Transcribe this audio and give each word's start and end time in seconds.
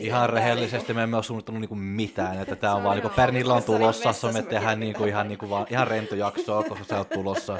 Ihan 0.00 0.30
rehellisesti 0.30 0.94
me 0.94 1.02
emme 1.02 1.16
ole 1.16 1.24
suunnittanut 1.24 1.60
niinku 1.60 1.74
mitään, 1.74 2.42
että 2.42 2.56
tämä 2.56 2.74
on 2.74 2.84
vaan 2.84 2.96
niinku 2.96 3.08
Pernilla 3.16 3.54
on 3.54 3.62
tulossa, 3.62 4.12
se 4.12 4.32
me 4.32 4.42
tehdään 4.42 4.80
niinku 4.80 5.04
ihan, 5.04 5.28
niinku 5.28 5.50
vaan, 5.50 5.66
ihan 5.70 5.86
rento 5.88 6.14
jaksoa, 6.14 6.62
koska 6.62 6.84
se 6.84 6.94
on 6.94 7.06
tulossa. 7.06 7.58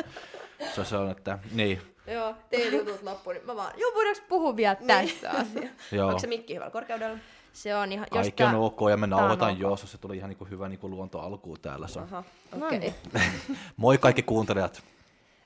Se, 0.75 0.85
se 0.85 0.97
on, 0.97 1.11
että 1.11 1.39
niin. 1.53 1.81
Joo, 2.07 2.35
tein 2.51 2.73
jutut 2.73 3.03
loppuun, 3.03 3.37
niin 3.37 3.47
mä 3.47 3.57
vaan, 3.57 3.73
joo, 3.77 3.95
voidaanko 3.95 4.23
puhua 4.29 4.57
vielä 4.57 4.75
tästä 4.75 5.31
asiasta? 5.31 5.71
Joo. 5.93 6.09
Onko 6.09 6.19
se 6.19 6.27
mikki 6.27 6.55
hyvällä 6.55 6.71
korkeudella? 6.71 7.19
Se 7.63 7.77
on 7.77 7.93
ihan, 7.93 8.07
jos 8.15 8.23
Kaikki 8.25 8.43
on 8.43 8.51
tää- 8.51 8.59
ok 8.59 8.81
ja 8.91 8.97
me 8.97 9.05
on 9.05 9.11
nauhoitan 9.11 9.53
ok. 9.53 9.59
joossa, 9.59 9.87
se 9.87 9.99
tuli 9.99 10.17
ihan 10.17 10.29
niinku 10.31 10.45
hyvä 10.45 10.69
niinku 10.69 10.91
luonto 10.91 11.21
alkuun 11.21 11.59
täällä. 11.63 11.89
Se 11.89 11.99
on. 11.99 12.05
Aha, 12.05 12.25
No 12.57 12.67
okei. 12.67 12.79
niin. 12.79 12.95
Moi 13.77 13.99
kaikki 13.99 14.23
kuuntelijat. 14.23 14.83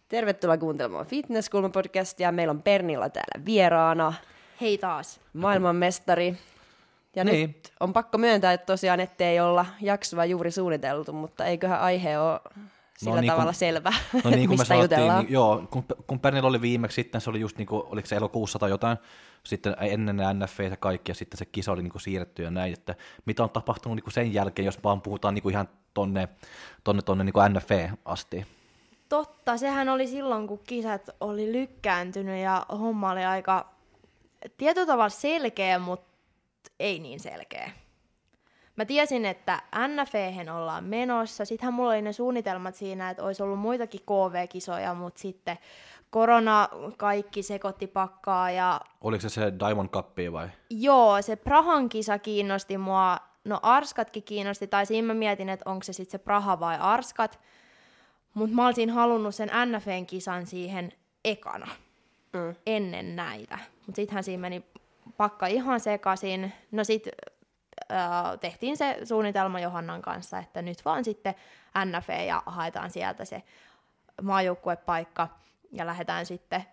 Tervetuloa 0.08 0.58
kuuntelemaan 0.58 1.06
Fitnesskulma-podcastia. 1.06 2.32
Meillä 2.32 2.50
on 2.50 2.62
Pernilla 2.62 3.08
täällä 3.08 3.44
vieraana, 3.44 4.12
Hei 4.60 4.78
taas. 4.78 5.20
maailmanmestari. 5.32 6.36
Ja 7.16 7.24
Niin. 7.24 7.48
nyt 7.48 7.72
on 7.80 7.92
pakko 7.92 8.18
myöntää, 8.18 8.52
että 8.52 8.66
tosiaan 8.66 9.00
ettei 9.00 9.40
olla 9.40 9.66
jaksoa 9.80 10.24
juuri 10.24 10.50
suunniteltu, 10.50 11.12
mutta 11.12 11.44
eiköhän 11.46 11.80
aihe 11.80 12.18
ole 12.18 12.40
sillä 12.98 13.14
niin 13.14 13.20
kuin- 13.20 13.30
tavalla 13.30 13.52
selvä, 13.52 13.92
No 14.24 14.30
niin 14.30 14.48
kuin 14.48 14.48
me 14.48 14.48
mistä 14.48 14.64
sanottiin, 14.64 14.80
jutellaan. 14.98 15.24
niin, 15.24 15.32
joo, 15.32 15.62
kun, 15.70 15.84
kun 16.06 16.20
Pernilla 16.20 16.48
oli 16.48 16.60
viimeksi 16.60 16.94
sitten, 16.94 17.20
se 17.20 17.30
oli 17.30 17.40
just 17.40 17.58
niinku, 17.58 17.86
oliko 17.90 18.06
se 18.08 18.16
elokuussa 18.16 18.58
tai 18.58 18.70
jotain, 18.70 18.96
sitten 19.44 19.76
ennen 19.80 20.18
ja 20.18 20.76
kaikki, 20.76 21.10
ja 21.10 21.14
sitten 21.14 21.38
se 21.38 21.44
kisa 21.44 21.72
oli 21.72 21.82
niinku 21.82 21.98
siirretty 21.98 22.42
ja 22.42 22.50
näin, 22.50 22.72
että 22.72 22.94
mitä 23.24 23.42
on 23.42 23.50
tapahtunut 23.50 23.96
niinku 23.96 24.10
sen 24.10 24.34
jälkeen, 24.34 24.66
jos 24.66 24.84
vaan 24.84 25.02
puhutaan 25.02 25.34
niinku 25.34 25.48
ihan 25.48 25.68
tonne, 25.94 26.28
tonne, 26.84 27.02
tonne 27.02 27.24
niinku 27.24 27.40
NFV 27.48 27.88
asti. 28.04 28.46
Totta, 29.08 29.56
sehän 29.56 29.88
oli 29.88 30.06
silloin, 30.06 30.46
kun 30.46 30.60
kisat 30.66 31.10
oli 31.20 31.52
lykkääntynyt 31.52 32.42
ja 32.42 32.66
homma 32.70 33.10
oli 33.10 33.24
aika 33.24 33.68
tietyllä 34.56 34.86
tavalla 34.86 35.08
selkeä, 35.08 35.78
mutta 35.78 36.12
ei 36.80 36.98
niin 36.98 37.20
selkeä. 37.20 37.70
Mä 38.76 38.84
tiesin, 38.84 39.24
että 39.24 39.62
NFEhen 39.88 40.50
ollaan 40.50 40.84
menossa. 40.84 41.44
Sittenhän 41.44 41.74
mulla 41.74 41.90
oli 41.90 42.02
ne 42.02 42.12
suunnitelmat 42.12 42.74
siinä, 42.74 43.10
että 43.10 43.22
olisi 43.22 43.42
ollut 43.42 43.58
muitakin 43.58 44.00
KV-kisoja, 44.00 44.94
mutta 44.94 45.20
sitten 45.20 45.58
korona 46.12 46.68
kaikki 46.96 47.42
sekoitti 47.42 47.86
pakkaa 47.86 48.50
ja 48.50 48.80
Oliko 49.00 49.20
se 49.22 49.28
se 49.28 49.52
Diamond 49.66 49.88
Cup 49.88 50.08
vai? 50.32 50.48
Joo, 50.70 51.22
se 51.22 51.36
Prahan 51.36 51.88
kisa 51.88 52.18
kiinnosti 52.18 52.78
mua. 52.78 53.16
No 53.44 53.58
Arskatkin 53.62 54.22
kiinnosti, 54.22 54.66
tai 54.66 54.86
siinä 54.86 55.06
mä 55.06 55.14
mietin, 55.14 55.48
että 55.48 55.70
onko 55.70 55.82
se 55.82 55.92
sitten 55.92 56.20
se 56.20 56.24
Praha 56.24 56.60
vai 56.60 56.78
Arskat. 56.80 57.40
Mutta 58.34 58.56
mä 58.56 58.66
olisin 58.66 58.90
halunnut 58.90 59.34
sen 59.34 59.50
NFN 59.66 60.06
kisan 60.06 60.46
siihen 60.46 60.92
ekana, 61.24 61.66
Mm. 62.32 62.54
ennen 62.66 63.16
näitä. 63.16 63.58
Mutta 63.86 63.96
sittenhän 63.96 64.24
siinä 64.24 64.40
meni 64.40 64.64
pakka 65.16 65.46
ihan 65.46 65.80
sekaisin. 65.80 66.52
No 66.70 66.84
sit 66.84 67.08
äh, 67.92 68.38
tehtiin 68.40 68.76
se 68.76 68.98
suunnitelma 69.04 69.60
Johannan 69.60 70.02
kanssa, 70.02 70.38
että 70.38 70.62
nyt 70.62 70.84
vaan 70.84 71.04
sitten 71.04 71.34
NF 71.84 72.08
ja 72.26 72.42
haetaan 72.46 72.90
sieltä 72.90 73.24
se 73.24 73.42
maajoukkuepaikka 74.22 75.28
ja 75.72 75.86
lähdetään 75.86 76.26
sitten 76.26 76.64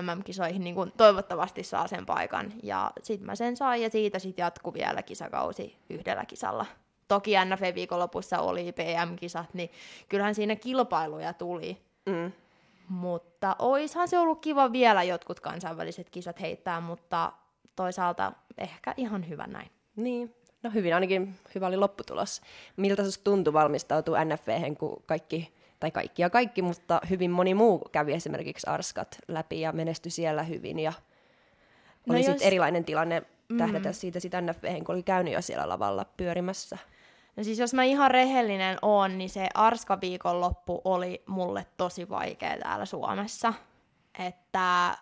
MM-kisoihin 0.00 0.64
niin 0.64 0.74
kuin 0.74 0.92
toivottavasti 0.96 1.62
saa 1.62 1.86
sen 1.86 2.06
paikan. 2.06 2.52
Ja 2.62 2.90
sitten 3.02 3.26
mä 3.26 3.34
sen 3.34 3.56
sain 3.56 3.82
ja 3.82 3.90
siitä 3.90 4.18
sitten 4.18 4.42
jatkui 4.42 4.74
vielä 4.74 5.02
kisakausi 5.02 5.76
yhdellä 5.90 6.24
kisalla. 6.24 6.66
Toki 7.08 7.32
NF-viikonlopussa 7.44 8.38
oli 8.38 8.72
PM-kisat, 8.72 9.54
niin 9.54 9.70
kyllähän 10.08 10.34
siinä 10.34 10.56
kilpailuja 10.56 11.32
tuli. 11.32 11.78
Mm. 12.06 12.32
Mutta 12.88 13.56
oishan 13.58 14.08
se 14.08 14.18
ollut 14.18 14.40
kiva 14.40 14.72
vielä 14.72 15.02
jotkut 15.02 15.40
kansainväliset 15.40 16.10
kisat 16.10 16.40
heittää, 16.40 16.80
mutta 16.80 17.32
toisaalta 17.76 18.32
ehkä 18.58 18.94
ihan 18.96 19.28
hyvä 19.28 19.46
näin. 19.46 19.70
Niin, 19.96 20.34
no 20.62 20.70
hyvin 20.74 20.94
ainakin 20.94 21.34
hyvä 21.54 21.66
oli 21.66 21.76
lopputulos. 21.76 22.40
Miltä 22.76 23.04
susta 23.04 23.24
tuntui 23.24 23.52
valmistautua 23.52 24.24
NFVhen, 24.24 24.76
kun 24.76 25.02
kaikki, 25.06 25.54
tai 25.80 25.90
kaikki 25.90 26.22
ja 26.22 26.30
kaikki, 26.30 26.62
mutta 26.62 27.00
hyvin 27.10 27.30
moni 27.30 27.54
muu 27.54 27.78
kävi 27.92 28.12
esimerkiksi 28.12 28.66
Arskat 28.70 29.18
läpi 29.28 29.60
ja 29.60 29.72
menestyi 29.72 30.10
siellä 30.12 30.42
hyvin 30.42 30.78
ja 30.78 30.92
No 32.06 32.12
oli 32.12 32.18
jos- 32.18 32.26
sitten 32.26 32.46
erilainen 32.46 32.84
tilanne 32.84 33.22
tähdätä 33.58 33.92
siitä 33.92 34.20
sit 34.20 34.32
NFVhen, 34.40 34.84
kun 34.84 34.94
oli 34.94 35.02
käynyt 35.02 35.34
jo 35.34 35.42
siellä 35.42 35.68
lavalla 35.68 36.04
pyörimässä. 36.16 36.78
No 37.36 37.44
siis 37.44 37.58
jos 37.58 37.74
mä 37.74 37.84
ihan 37.84 38.10
rehellinen 38.10 38.78
oon, 38.82 39.18
niin 39.18 39.30
se 39.30 39.48
Arska 39.54 40.00
viikonloppu 40.00 40.80
oli 40.84 41.22
mulle 41.26 41.66
tosi 41.76 42.08
vaikea 42.08 42.58
täällä 42.62 42.84
Suomessa. 42.86 43.54
Että 44.18 44.96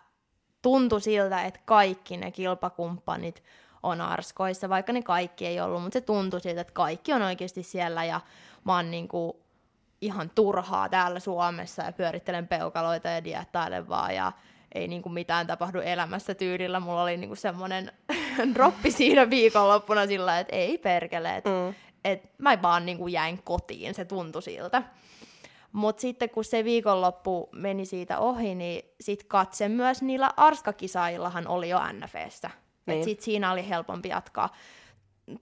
tuntui 0.61 1.01
siltä, 1.01 1.43
että 1.43 1.59
kaikki 1.65 2.17
ne 2.17 2.31
kilpakumppanit 2.31 3.43
on 3.83 4.01
Arskoissa, 4.01 4.69
vaikka 4.69 4.93
ne 4.93 5.01
kaikki 5.01 5.45
ei 5.47 5.61
ollut, 5.61 5.81
mutta 5.81 5.99
se 5.99 6.01
tuntui 6.01 6.41
siltä, 6.41 6.61
että 6.61 6.73
kaikki 6.73 7.13
on 7.13 7.21
oikeasti 7.21 7.63
siellä 7.63 8.05
ja 8.05 8.21
mä 8.63 8.75
oon 8.75 8.91
niinku 8.91 9.41
ihan 10.01 10.31
turhaa 10.35 10.89
täällä 10.89 11.19
Suomessa 11.19 11.83
ja 11.83 11.91
pyörittelen 11.91 12.47
peukaloita 12.47 13.07
ja 13.07 13.23
diettailen 13.23 13.89
vaan 13.89 14.15
ja 14.15 14.31
ei 14.75 14.87
niinku 14.87 15.09
mitään 15.09 15.47
tapahdu 15.47 15.79
elämässä 15.79 16.35
tyylillä. 16.35 16.79
Mulla 16.79 17.03
oli 17.03 17.17
niinku 17.17 17.35
semmoinen 17.35 17.91
droppi 18.53 18.91
siinä 18.91 19.29
viikonloppuna 19.29 20.07
sillä, 20.07 20.39
että 20.39 20.55
ei 20.55 20.77
perkele, 20.77 21.35
että 21.37 21.49
Mm. 21.49 21.73
et 22.05 22.23
mä 22.37 22.61
vaan 22.61 22.85
niinku 22.85 23.07
jäin 23.07 23.43
kotiin, 23.43 23.93
se 23.93 24.05
tuntui 24.05 24.41
siltä. 24.41 24.83
Mutta 25.71 26.01
sitten 26.01 26.29
kun 26.29 26.43
se 26.43 26.63
viikonloppu 26.63 27.49
meni 27.51 27.85
siitä 27.85 28.19
ohi, 28.19 28.55
niin 28.55 28.85
sit 29.01 29.23
katse 29.23 29.69
myös 29.69 30.01
niillä 30.01 30.29
Arska-kisaillahan 30.37 31.47
oli 31.47 31.69
jo 31.69 31.79
NFssä. 31.93 32.47
Niin. 32.47 32.95
Niin. 32.95 33.03
Sitten 33.03 33.25
siinä 33.25 33.51
oli 33.51 33.69
helpompi 33.69 34.09
jatkaa. 34.09 34.49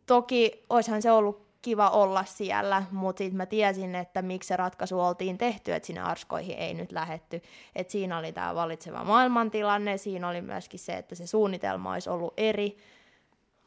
Toki 0.06 0.66
olisihan 0.70 1.02
se 1.02 1.12
ollut 1.12 1.47
kiva 1.68 1.90
olla 1.90 2.24
siellä, 2.24 2.84
mutta 2.92 3.18
sitten 3.18 3.38
mä 3.38 3.46
tiesin, 3.46 3.96
että 3.96 4.22
miksi 4.22 4.48
se 4.48 4.58
ratkaisu 4.58 5.00
oltiin 5.00 5.38
tehty, 5.38 5.74
että 5.74 5.88
sinne 5.88 6.02
Arskoihin 6.02 6.58
ei 6.58 6.74
nyt 6.74 6.92
lähetty. 6.92 7.42
Et 7.76 7.90
siinä 7.90 8.18
oli 8.18 8.32
tämä 8.32 8.56
valitseva 8.56 9.04
maailmantilanne, 9.04 9.98
siinä 9.98 10.30
oli 10.30 10.42
myöskin 10.42 10.80
se, 10.80 10.98
että 10.98 11.16
se 11.16 11.28
suunnitelma 11.28 11.94
olisi 11.94 12.10
ollut 12.10 12.34
eri, 12.38 12.78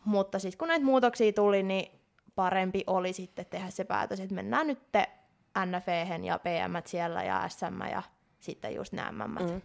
mutta 0.04 0.38
sitten 0.38 0.58
kun 0.58 0.68
näitä 0.68 0.84
muutoksia 0.84 1.32
tuli, 1.32 1.62
niin 1.62 2.00
parempi 2.34 2.84
oli 2.86 3.12
sitten 3.12 3.46
tehdä 3.46 3.70
se 3.70 3.84
päätös, 3.84 4.20
että 4.20 4.34
mennään 4.34 4.66
nyt 4.66 4.78
NFEhen 5.66 6.24
ja 6.24 6.38
PM 6.38 6.76
siellä 6.84 7.22
ja 7.22 7.48
SM 7.48 7.82
ja 7.90 8.02
sitten 8.38 8.74
just 8.74 8.92
nämä 8.92 9.28
MM. 9.28 9.60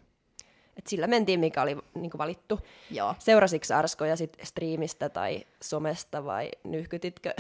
Et 0.77 0.87
sillä 0.87 1.07
mentiin, 1.07 1.39
mikä 1.39 1.61
oli 1.61 1.77
niinku 1.93 2.17
valittu. 2.17 2.59
Joo. 2.91 3.15
Seurasitko 3.19 3.73
Arskoja 3.75 4.15
sit 4.15 4.37
striimistä 4.43 5.09
tai 5.09 5.45
somesta 5.61 6.25
vai 6.25 6.51
nyhkytitkö 6.63 7.33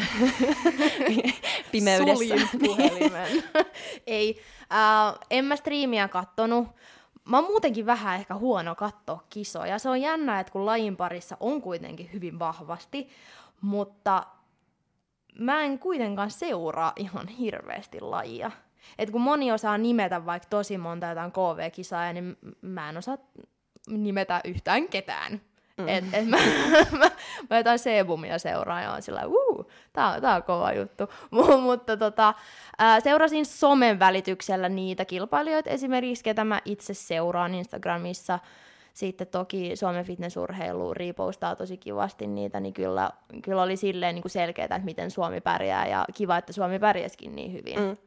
pimeydessä? 1.71 2.15
Suljin 2.15 2.49
puhelimen. 2.59 3.43
Ei, 4.07 4.41
äh, 4.61 5.19
en 5.29 5.45
mä 5.45 5.55
striimiä 5.55 6.07
kattonut. 6.07 6.67
Mä 7.25 7.37
oon 7.37 7.47
muutenkin 7.47 7.85
vähän 7.85 8.15
ehkä 8.15 8.35
huono 8.35 8.75
katsoa 8.75 9.23
kisoja. 9.29 9.79
Se 9.79 9.89
on 9.89 10.01
jännä, 10.01 10.39
että 10.39 10.51
kun 10.51 10.65
lajin 10.65 10.97
parissa 10.97 11.37
on 11.39 11.61
kuitenkin 11.61 12.09
hyvin 12.13 12.39
vahvasti, 12.39 13.09
mutta 13.61 14.23
mä 15.39 15.61
en 15.61 15.79
kuitenkaan 15.79 16.31
seuraa 16.31 16.93
ihan 16.95 17.27
hirveästi 17.27 18.01
lajia. 18.01 18.51
Et 18.99 19.11
kun 19.11 19.21
moni 19.21 19.51
osaa 19.51 19.77
nimetä 19.77 20.25
vaikka 20.25 20.47
tosi 20.49 20.77
monta 20.77 21.07
jotain 21.07 21.31
KV-kisaa, 21.31 22.13
niin 22.13 22.37
mä 22.61 22.89
en 22.89 22.97
osaa 22.97 23.17
nimetä 23.87 24.41
yhtään 24.43 24.87
ketään. 24.87 25.41
Mm. 25.77 25.87
Et, 25.87 26.03
et 26.13 26.27
mä, 26.27 26.37
mä, 26.99 27.11
mä 27.49 27.57
jotain 27.57 27.79
Sebumia 27.79 28.39
seuraan 28.39 28.83
ja 28.83 28.91
on 28.91 29.01
sillä 29.01 29.25
uu, 29.25 29.71
tää, 29.93 30.09
on- 30.09 30.21
tää 30.21 30.35
on 30.35 30.43
kova 30.43 30.73
juttu. 30.73 31.03
Mu- 31.35 31.57
Mutta 31.57 31.97
tota, 31.97 32.33
ää, 32.77 32.99
seurasin 32.99 33.45
somen 33.45 33.99
välityksellä 33.99 34.69
niitä 34.69 35.05
kilpailijoita 35.05 35.69
esimerkiksi, 35.69 36.23
ketä 36.23 36.43
mä 36.43 36.61
itse 36.65 36.93
seuraan 36.93 37.55
Instagramissa. 37.55 38.39
Sitten 38.93 39.27
toki 39.27 39.75
Suomen 39.75 40.05
fitnessurheilu 40.05 40.93
repostaa 40.93 41.55
tosi 41.55 41.77
kivasti 41.77 42.27
niitä, 42.27 42.59
niin 42.59 42.73
kyllä, 42.73 43.09
kyllä 43.43 43.61
oli 43.63 43.77
silleen 43.77 44.15
niin 44.15 44.29
selkeää, 44.29 44.65
että 44.65 44.79
miten 44.79 45.11
Suomi 45.11 45.41
pärjää 45.41 45.87
ja 45.87 46.05
kiva, 46.15 46.37
että 46.37 46.53
Suomi 46.53 46.79
pärjäskin 46.79 47.35
niin 47.35 47.53
hyvin. 47.53 47.79
Mm. 47.79 47.97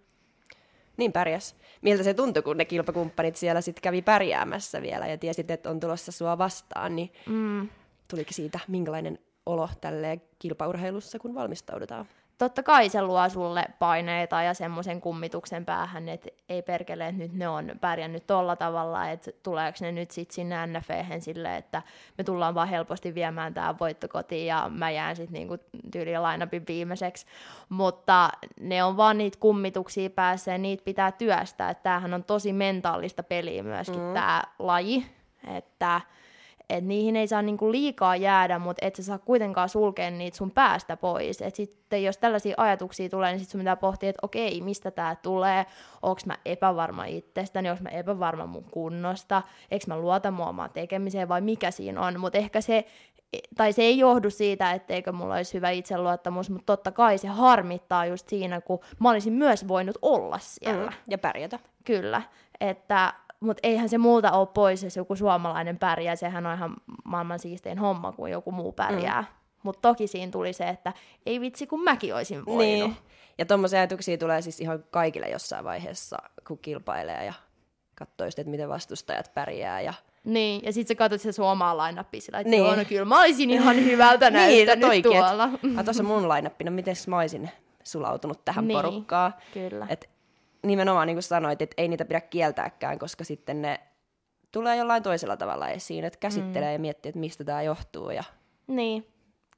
Niin 0.99 1.13
pärjäs. 1.13 1.57
Miltä 1.83 2.03
se 2.03 2.15
tuntui, 2.15 2.43
kun 2.43 2.57
ne 2.57 2.65
kilpakumppanit 2.65 3.37
siellä 3.37 3.61
sitten 3.61 3.83
kävi 3.83 4.03
pärjäämässä 4.03 4.83
vielä 4.83 5.07
ja 5.07 5.19
tiesit, 5.19 5.51
että 5.51 5.71
on 5.71 5.81
tulossa 5.81 6.13
sua 6.13 6.39
vastaan, 6.39 6.97
niin 6.97 7.13
Mm. 7.27 7.69
tuliko 8.09 8.33
siitä 8.33 8.61
minkälainen 8.69 9.19
olo 9.47 9.69
tälleen 9.81 10.23
kilpaurheilussa, 10.39 11.19
kun 11.19 11.35
valmistaudutaan? 11.35 12.07
Totta 12.39 12.63
kai 12.63 12.89
se 12.89 13.03
luo 13.03 13.29
sulle 13.29 13.65
paineita 13.79 14.43
ja 14.43 14.55
semmoisen 14.55 15.01
kummituksen 15.01 15.65
päähän, 15.65 16.09
että 16.09 16.29
ei 16.49 16.63
perkele, 16.63 17.07
että 17.07 17.19
nyt 17.19 17.33
ne 17.33 17.49
on 17.49 17.73
pärjännyt 17.81 18.27
tolla 18.27 18.57
tavalla, 18.57 19.11
että 19.11 19.31
tuleeko 19.43 19.79
ne 19.81 19.93
nyt 19.93 20.11
sitten 20.11 20.35
sinne 20.35 20.67
NFEhen 20.67 21.21
sille, 21.21 21.57
että 21.57 21.83
me 22.19 22.25
tullaan 22.25 22.55
vaan 22.55 22.69
helposti 22.69 23.15
viemään 23.15 23.55
tämä 23.55 23.75
voitto 23.81 24.09
kotiin 24.09 24.47
ja 24.47 24.71
mä 24.75 24.91
jään 24.91 25.17
sitten 25.17 25.33
niinku 25.33 25.57
tyyliin 25.93 26.23
lainapin 26.23 26.65
viimeiseksi. 26.69 27.27
Mutta 27.69 28.31
ne 28.61 28.85
on 28.85 28.97
vaan 28.97 29.19
niitä 29.19 29.39
kummituksia 29.41 30.11
päässä 30.11 30.53
ja 30.53 30.59
niitä 30.59 30.85
pitää 30.85 31.13
työstää. 31.13 31.75
Tämähän 31.75 32.15
on 32.15 32.25
tosi 32.25 32.53
mentaalista 32.53 33.23
peliä 33.23 33.63
myöskin 33.63 34.01
mm. 34.01 34.15
tämä 34.15 34.43
laji, 34.59 35.07
että 35.57 36.01
et 36.71 36.85
niihin 36.85 37.17
ei 37.17 37.29
saa 37.29 37.43
niinku 37.43 37.73
liikaa 37.73 38.17
jäädä, 38.17 38.59
mutta 38.59 38.87
et 38.87 38.97
sä 38.97 39.03
saa 39.03 39.19
kuitenkaan 39.19 39.69
sulkea 39.69 40.11
niitä 40.11 40.37
sun 40.37 40.51
päästä 40.51 40.97
pois. 40.97 41.43
Et 41.43 41.55
sitten 41.55 42.05
jos 42.05 42.19
tällaisia 42.19 42.55
ajatuksia 42.57 43.09
tulee, 43.09 43.33
niin 43.33 43.41
sit 43.41 43.49
sun 43.49 43.61
pitää 43.61 43.77
pohtia, 43.77 44.09
että 44.11 44.21
okei, 44.23 44.61
mistä 44.61 44.91
tämä 44.91 45.17
tulee, 45.23 45.67
onko 46.03 46.21
mä 46.27 46.37
epävarma 46.45 47.05
itsestäni, 47.05 47.71
onko 47.71 47.83
mä 47.83 47.89
epävarma 47.89 48.47
mun 48.47 48.65
kunnosta, 48.71 49.43
eikö 49.71 49.85
mä 49.89 49.99
luota 49.99 50.31
mua 50.31 50.49
omaan 50.49 50.71
tekemiseen 50.71 51.29
vai 51.29 51.41
mikä 51.41 51.71
siinä 51.71 52.01
on. 52.01 52.21
Mutta 52.21 52.39
ehkä 52.39 52.61
se, 52.61 52.85
tai 53.57 53.73
se 53.73 53.83
ei 53.83 53.99
johdu 53.99 54.31
siitä, 54.31 54.73
etteikö 54.73 55.13
mulla 55.13 55.35
olisi 55.35 55.55
hyvä 55.55 55.71
itseluottamus, 55.71 56.51
mutta 56.51 56.67
totta 56.67 56.93
kai 56.93 57.19
se 57.19 57.29
harmittaa 57.29 58.07
just 58.07 58.29
siinä, 58.29 58.61
kun 58.61 58.81
mä 58.99 59.11
olisin 59.11 59.33
myös 59.33 59.69
voinut 59.69 59.99
olla 60.03 60.39
siellä. 60.39 60.91
Mm, 60.91 60.97
ja 61.09 61.19
pärjätä. 61.19 61.59
Kyllä, 61.85 62.23
että 62.61 63.15
mutta 63.41 63.61
eihän 63.63 63.89
se 63.89 63.99
multa 63.99 64.33
ole 64.33 64.49
pois, 64.55 64.83
jos 64.83 64.97
joku 64.97 65.17
suomalainen 65.17 65.79
pärjää. 65.79 66.17
Sehän 66.17 66.47
on 66.47 66.55
ihan 66.55 66.77
maailman 67.05 67.39
siistein 67.39 67.79
homma, 67.79 68.13
kun 68.13 68.31
joku 68.31 68.53
muu 68.53 68.73
pärjää. 68.73 69.23
Mm. 69.23 69.29
Mutta 69.63 69.89
toki 69.89 70.07
siinä 70.07 70.33
tuli 70.33 70.53
se, 70.53 70.69
että 70.69 70.93
ei 71.27 71.41
vitsi, 71.41 71.67
kun 71.67 71.85
mäkin 71.85 72.15
olisin 72.15 72.47
voinut. 72.47 72.89
Niin. 72.91 72.97
Ja 73.39 73.47
tuommoisia 73.47 73.79
ajatuksia 73.79 74.19
tulee 74.19 74.43
siis 74.43 74.61
ihan 74.61 74.85
kaikille 74.91 75.29
jossain 75.29 75.65
vaiheessa, 75.65 76.17
kun 76.49 76.59
kilpailee 76.59 77.25
ja 77.25 77.35
katsoo 77.95 78.27
että 78.27 78.51
miten 78.51 78.69
vastustajat 78.69 79.31
pärjää. 79.35 79.81
Ja... 79.81 79.95
Niin, 80.25 80.61
ja 80.65 80.73
sitten 80.73 80.95
sä 80.95 80.99
katsot 80.99 81.21
se 81.21 81.33
suomaa 81.33 81.77
lainappi 81.77 82.21
sillä, 82.21 82.41
että 82.41 82.51
niin. 82.51 82.65
joo, 82.65 82.77
no 82.77 82.85
kyllä 82.85 83.05
mä 83.05 83.21
olisin 83.21 83.51
ihan 83.51 83.77
hyvältä 83.77 84.31
näyttänyt 84.41 84.91
niin, 84.91 85.03
tuolla. 85.03 85.51
Ah, 85.77 85.85
tuossa 85.85 86.03
mun 86.03 86.29
lainappi, 86.29 86.65
no 86.65 86.71
miten 86.71 86.95
mä 87.07 87.19
olisin 87.19 87.51
sulautunut 87.85 88.45
tähän 88.45 88.69
niin, 88.69 88.77
porukkaan. 88.77 89.35
Kyllä. 89.55 89.87
Et 89.89 90.11
nimenomaan 90.63 91.07
niin 91.07 91.17
kuin 91.17 91.23
sanoit, 91.23 91.63
että 91.63 91.75
ei 91.83 91.89
niitä 91.89 92.05
pidä 92.05 92.21
kieltääkään, 92.21 92.99
koska 92.99 93.25
sitten 93.25 93.63
ne 93.63 93.81
tulee 94.53 94.77
jollain 94.77 95.03
toisella 95.03 95.37
tavalla 95.37 95.69
esiin, 95.69 96.05
että 96.05 96.19
käsittelee 96.19 96.69
mm. 96.69 96.73
ja 96.73 96.79
miettii, 96.79 97.09
että 97.09 97.21
mistä 97.21 97.45
tämä 97.45 97.63
johtuu 97.63 98.11
ja 98.11 98.25
niin, 98.67 99.07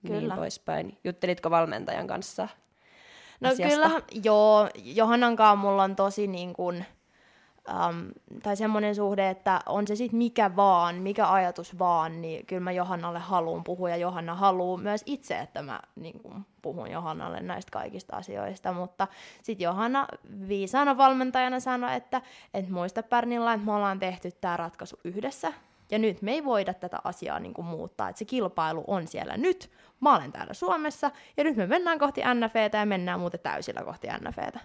niin 0.02 0.20
kyllä. 0.20 0.36
poispäin. 0.36 0.98
Juttelitko 1.04 1.50
valmentajan 1.50 2.06
kanssa 2.06 2.48
No 3.40 3.48
asiasta? 3.48 3.88
kyllä, 3.88 4.00
joo. 4.24 4.68
Johannankaan 4.84 5.58
mulla 5.58 5.82
on 5.82 5.96
tosi 5.96 6.26
niin 6.26 6.52
kuin, 6.52 6.84
um, 7.68 8.12
tai 8.42 8.56
semmoinen 8.56 8.94
suhde, 8.94 9.30
että 9.30 9.60
on 9.66 9.86
se 9.86 9.96
sitten 9.96 10.18
mikä 10.18 10.56
vaan, 10.56 10.94
mikä 10.94 11.32
ajatus 11.32 11.78
vaan, 11.78 12.22
niin 12.22 12.46
kyllä 12.46 12.60
mä 12.60 12.72
Johannalle 12.72 13.18
haluan 13.18 13.64
puhua 13.64 13.90
ja 13.90 13.96
Johanna 13.96 14.34
haluaa 14.34 14.78
myös 14.78 15.02
itse, 15.06 15.38
että 15.38 15.62
mä 15.62 15.80
niin 15.96 16.20
kuin, 16.20 16.46
puhun 16.62 16.90
Johannalle 16.90 17.40
näistä 17.40 17.70
kaikista 17.72 18.16
asioista, 18.16 18.72
mutta 18.72 19.08
sitten 19.42 19.64
Johanna 19.64 20.06
viisaana 20.48 20.96
valmentajana 20.96 21.60
sanoi, 21.60 21.94
että 21.94 22.22
et 22.54 22.68
muista 22.68 23.02
Pärnillä, 23.02 23.52
että 23.52 23.66
me 23.66 23.72
ollaan 23.72 23.98
tehty 23.98 24.30
tämä 24.40 24.56
ratkaisu 24.56 25.00
yhdessä, 25.04 25.52
ja 25.90 25.98
nyt 25.98 26.22
me 26.22 26.32
ei 26.32 26.44
voida 26.44 26.74
tätä 26.74 26.98
asiaa 27.04 27.38
niin 27.38 27.54
kuin 27.54 27.66
muuttaa, 27.66 28.08
että 28.08 28.18
se 28.18 28.24
kilpailu 28.24 28.84
on 28.86 29.06
siellä 29.06 29.36
nyt, 29.36 29.70
mä 30.00 30.16
olen 30.16 30.32
täällä 30.32 30.54
Suomessa, 30.54 31.10
ja 31.36 31.44
nyt 31.44 31.56
me 31.56 31.66
mennään 31.66 31.98
kohti 31.98 32.20
NFEtä 32.34 32.78
ja 32.78 32.86
mennään 32.86 33.20
muuten 33.20 33.40
täysillä 33.40 33.82
kohti 33.82 34.08
NFEtä. 34.28 34.60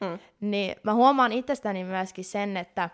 Mm. 0.00 0.18
Niin 0.40 0.76
mä 0.82 0.94
huomaan 0.94 1.32
itsestäni 1.32 1.84
myöskin 1.84 2.24
sen, 2.24 2.56
että, 2.56 2.90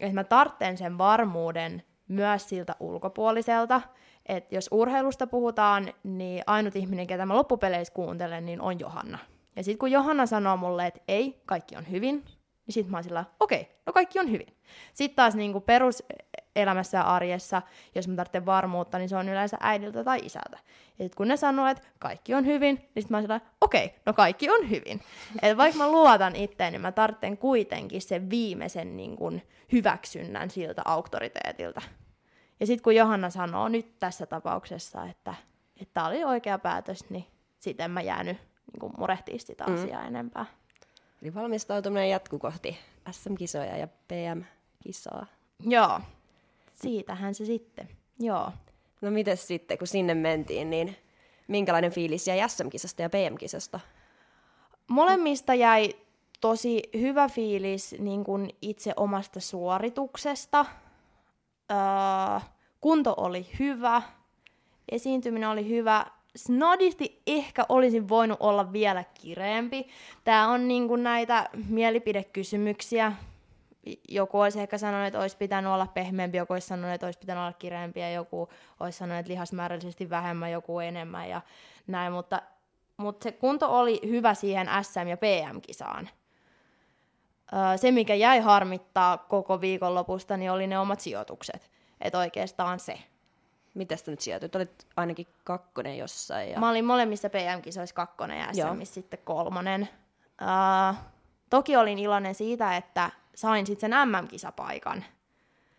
että 0.00 0.14
mä 0.14 0.24
tartten 0.24 0.76
sen 0.76 0.98
varmuuden 0.98 1.82
myös 2.08 2.48
siltä 2.48 2.76
ulkopuoliselta, 2.80 3.80
että 4.26 4.54
jos 4.54 4.68
urheilusta 4.72 5.26
puhutaan, 5.26 5.92
niin 6.04 6.42
ainut 6.46 6.76
ihminen, 6.76 7.06
ketä 7.06 7.26
mä 7.26 7.34
loppupeleissä 7.34 7.94
kuuntelen, 7.94 8.46
niin 8.46 8.60
on 8.60 8.80
Johanna. 8.80 9.18
Ja 9.56 9.64
sitten 9.64 9.78
kun 9.78 9.90
Johanna 9.90 10.26
sanoo 10.26 10.56
mulle, 10.56 10.86
että 10.86 11.00
ei, 11.08 11.42
kaikki 11.46 11.76
on 11.76 11.90
hyvin, 11.90 12.24
niin 12.70 12.74
sitten 12.74 12.90
mä 12.90 12.96
oon 12.96 13.04
sillä, 13.04 13.24
okei, 13.40 13.60
okay, 13.60 13.74
no 13.86 13.92
kaikki 13.92 14.18
on 14.18 14.30
hyvin. 14.30 14.56
Sitten 14.94 15.16
taas 15.16 15.34
niin 15.34 15.52
kuin 15.52 15.64
peruselämässä 15.64 16.98
ja 16.98 17.02
arjessa, 17.02 17.62
jos 17.94 18.08
mä 18.08 18.16
tarvitsen 18.16 18.46
varmuutta, 18.46 18.98
niin 18.98 19.08
se 19.08 19.16
on 19.16 19.28
yleensä 19.28 19.56
äidiltä 19.60 20.04
tai 20.04 20.18
isältä. 20.22 20.58
Ja 20.98 21.04
sit 21.04 21.14
kun 21.14 21.28
ne 21.28 21.36
sanoo, 21.36 21.66
että 21.66 21.82
kaikki 21.98 22.34
on 22.34 22.46
hyvin, 22.46 22.76
niin 22.76 22.86
sitten 23.02 23.10
mä 23.10 23.16
oon 23.16 23.22
sillä, 23.22 23.40
okei, 23.60 23.84
okay, 23.84 23.98
no 24.06 24.12
kaikki 24.12 24.50
on 24.50 24.70
hyvin. 24.70 25.00
Et 25.42 25.56
vaikka 25.56 25.78
mä 25.78 25.90
luotan 25.90 26.36
itteen, 26.36 26.72
niin 26.72 26.80
mä 26.80 26.92
tarvitsen 26.92 27.38
kuitenkin 27.38 28.02
sen 28.02 28.30
viimeisen 28.30 28.96
niin 28.96 29.16
kuin, 29.16 29.42
hyväksynnän 29.72 30.50
siltä 30.50 30.82
auktoriteetilta. 30.84 31.82
Ja 32.60 32.66
sitten 32.66 32.82
kun 32.82 32.96
Johanna 32.96 33.30
sanoo 33.30 33.68
nyt 33.68 33.98
tässä 33.98 34.26
tapauksessa, 34.26 35.04
että 35.04 35.34
tämä 35.94 36.06
oli 36.06 36.24
oikea 36.24 36.58
päätös, 36.58 37.10
niin 37.10 37.26
sitten 37.58 37.90
mä 37.90 38.00
jäänyt 38.00 38.36
niin 38.80 38.92
murehtia 38.98 39.38
sitä 39.38 39.64
mm. 39.64 39.74
asiaa 39.74 40.04
enempää. 40.04 40.46
Eli 41.22 41.34
valmistautuminen 41.34 42.10
jatkuu 42.10 42.38
kohti 42.38 42.78
SM-kisoja 43.10 43.76
ja 43.76 43.88
PM-kisaa. 44.08 45.26
Joo, 45.66 46.00
siitähän 46.72 47.34
se 47.34 47.44
sitten. 47.44 47.88
Joo. 48.18 48.52
No 49.00 49.10
miten 49.10 49.36
sitten, 49.36 49.78
kun 49.78 49.86
sinne 49.86 50.14
mentiin, 50.14 50.70
niin 50.70 50.96
minkälainen 51.48 51.92
fiilis 51.92 52.26
jäi 52.26 52.48
SM-kisasta 52.48 53.02
ja 53.02 53.10
PM-kisasta? 53.10 53.80
Molemmista 54.88 55.54
jäi 55.54 55.96
tosi 56.40 56.82
hyvä 56.94 57.28
fiilis 57.28 57.94
niin 57.98 58.24
kuin 58.24 58.50
itse 58.62 58.92
omasta 58.96 59.40
suorituksesta. 59.40 60.66
Öö, 61.70 62.40
kunto 62.80 63.14
oli 63.16 63.46
hyvä, 63.58 64.02
esiintyminen 64.92 65.48
oli 65.48 65.68
hyvä, 65.68 66.06
snadisti 66.36 67.22
ehkä 67.26 67.66
olisin 67.68 68.08
voinut 68.08 68.38
olla 68.40 68.72
vielä 68.72 69.04
kireempi. 69.14 69.88
Tämä 70.24 70.48
on 70.48 70.68
niin 70.68 70.88
kuin 70.88 71.02
näitä 71.02 71.48
mielipidekysymyksiä. 71.68 73.12
Joku 74.08 74.40
olisi 74.40 74.60
ehkä 74.60 74.78
sanonut, 74.78 75.06
että 75.06 75.20
olisi 75.20 75.36
pitänyt 75.36 75.72
olla 75.72 75.86
pehmeämpi, 75.86 76.38
joku 76.38 76.52
olisi 76.52 76.66
sanonut, 76.66 76.94
että 76.94 77.06
olisi 77.06 77.18
pitänyt 77.18 77.40
olla 77.40 77.52
kireempi, 77.52 78.00
ja 78.00 78.10
joku 78.10 78.48
olisi 78.80 78.98
sanonut, 78.98 79.20
että 79.20 79.32
lihasmäärällisesti 79.32 80.10
vähemmän, 80.10 80.52
joku 80.52 80.80
enemmän 80.80 81.28
ja 81.28 81.40
näin, 81.86 82.12
mutta, 82.12 82.42
mutta 82.96 83.24
se 83.24 83.32
kunto 83.32 83.78
oli 83.80 84.00
hyvä 84.06 84.34
siihen 84.34 84.68
SM- 84.82 85.08
ja 85.08 85.16
PM-kisaan. 85.16 86.08
Se, 87.76 87.90
mikä 87.90 88.14
jäi 88.14 88.40
harmittaa 88.40 89.18
koko 89.18 89.60
viikonlopusta, 89.60 90.36
niin 90.36 90.50
oli 90.50 90.66
ne 90.66 90.78
omat 90.78 91.00
sijoitukset. 91.00 91.70
Että 92.00 92.18
oikeastaan 92.18 92.80
se. 92.80 92.98
Miten 93.74 93.98
sä 93.98 94.10
nyt 94.10 94.20
sijoitut? 94.20 94.56
Olit 94.56 94.86
ainakin 94.96 95.26
kakkonen 95.44 95.98
jossain. 95.98 96.50
Ja... 96.50 96.60
Mä 96.60 96.70
olin 96.70 96.84
molemmissa 96.84 97.30
PM-kisoissa 97.30 97.94
kakkonen 97.94 98.38
ja 98.38 98.72
SMissä 98.72 98.94
sitten 98.94 99.20
kolmonen. 99.24 99.88
Uh, 100.42 100.96
toki 101.50 101.76
olin 101.76 101.98
iloinen 101.98 102.34
siitä, 102.34 102.76
että 102.76 103.10
sain 103.34 103.66
sitten 103.66 103.90
sen 103.90 104.08
MM-kisapaikan. 104.08 105.04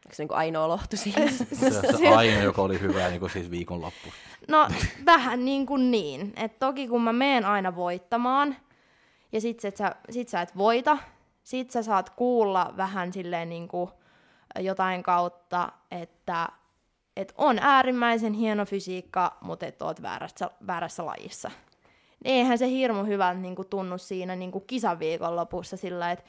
Onko 0.05 0.15
se 0.15 0.23
niin 0.23 0.33
ainoa 0.33 0.67
lohtu 0.67 0.97
siinä? 1.03 1.31
se, 1.31 1.69
se 1.97 2.07
ainoa, 2.07 2.43
joka 2.43 2.61
oli 2.61 2.79
hyvä 2.79 3.09
niin 3.09 3.19
kuin 3.19 3.29
siis 3.29 3.51
viikonloppu. 3.51 4.09
No 4.47 4.67
vähän 5.05 5.45
niin 5.45 5.65
kuin 5.65 5.91
niin. 5.91 6.33
Et 6.35 6.59
toki 6.59 6.87
kun 6.87 7.01
mä 7.01 7.13
meen 7.13 7.45
aina 7.45 7.75
voittamaan, 7.75 8.55
ja 9.31 9.41
sit, 9.41 9.59
sit, 9.59 9.77
sä, 9.77 9.95
sit 10.09 10.29
sä 10.29 10.41
et 10.41 10.57
voita, 10.57 10.97
sit 11.43 11.71
sä 11.71 11.83
saat 11.83 12.09
kuulla 12.09 12.73
vähän 12.77 13.13
silleen 13.13 13.49
niin 13.49 13.67
kuin 13.67 13.89
jotain 14.59 15.03
kautta, 15.03 15.71
että 15.91 16.49
et 17.17 17.33
on 17.37 17.59
äärimmäisen 17.61 18.33
hieno 18.33 18.65
fysiikka, 18.65 19.37
mutta 19.41 19.65
et 19.65 19.81
oot 19.81 20.01
väärässä, 20.01 20.49
väärässä 20.67 21.05
lajissa. 21.05 21.51
Eihän 22.25 22.57
se 22.57 22.69
hirmu 22.69 23.03
hyvältä 23.03 23.39
niin 23.39 23.55
kuin, 23.55 23.67
tunnu 23.67 23.97
siinä 23.97 24.35
niin 24.35 24.51
kuin 24.51 24.63
kisaviikon 24.67 25.35
lopussa 25.35 25.77
sillä, 25.77 26.11
että 26.11 26.25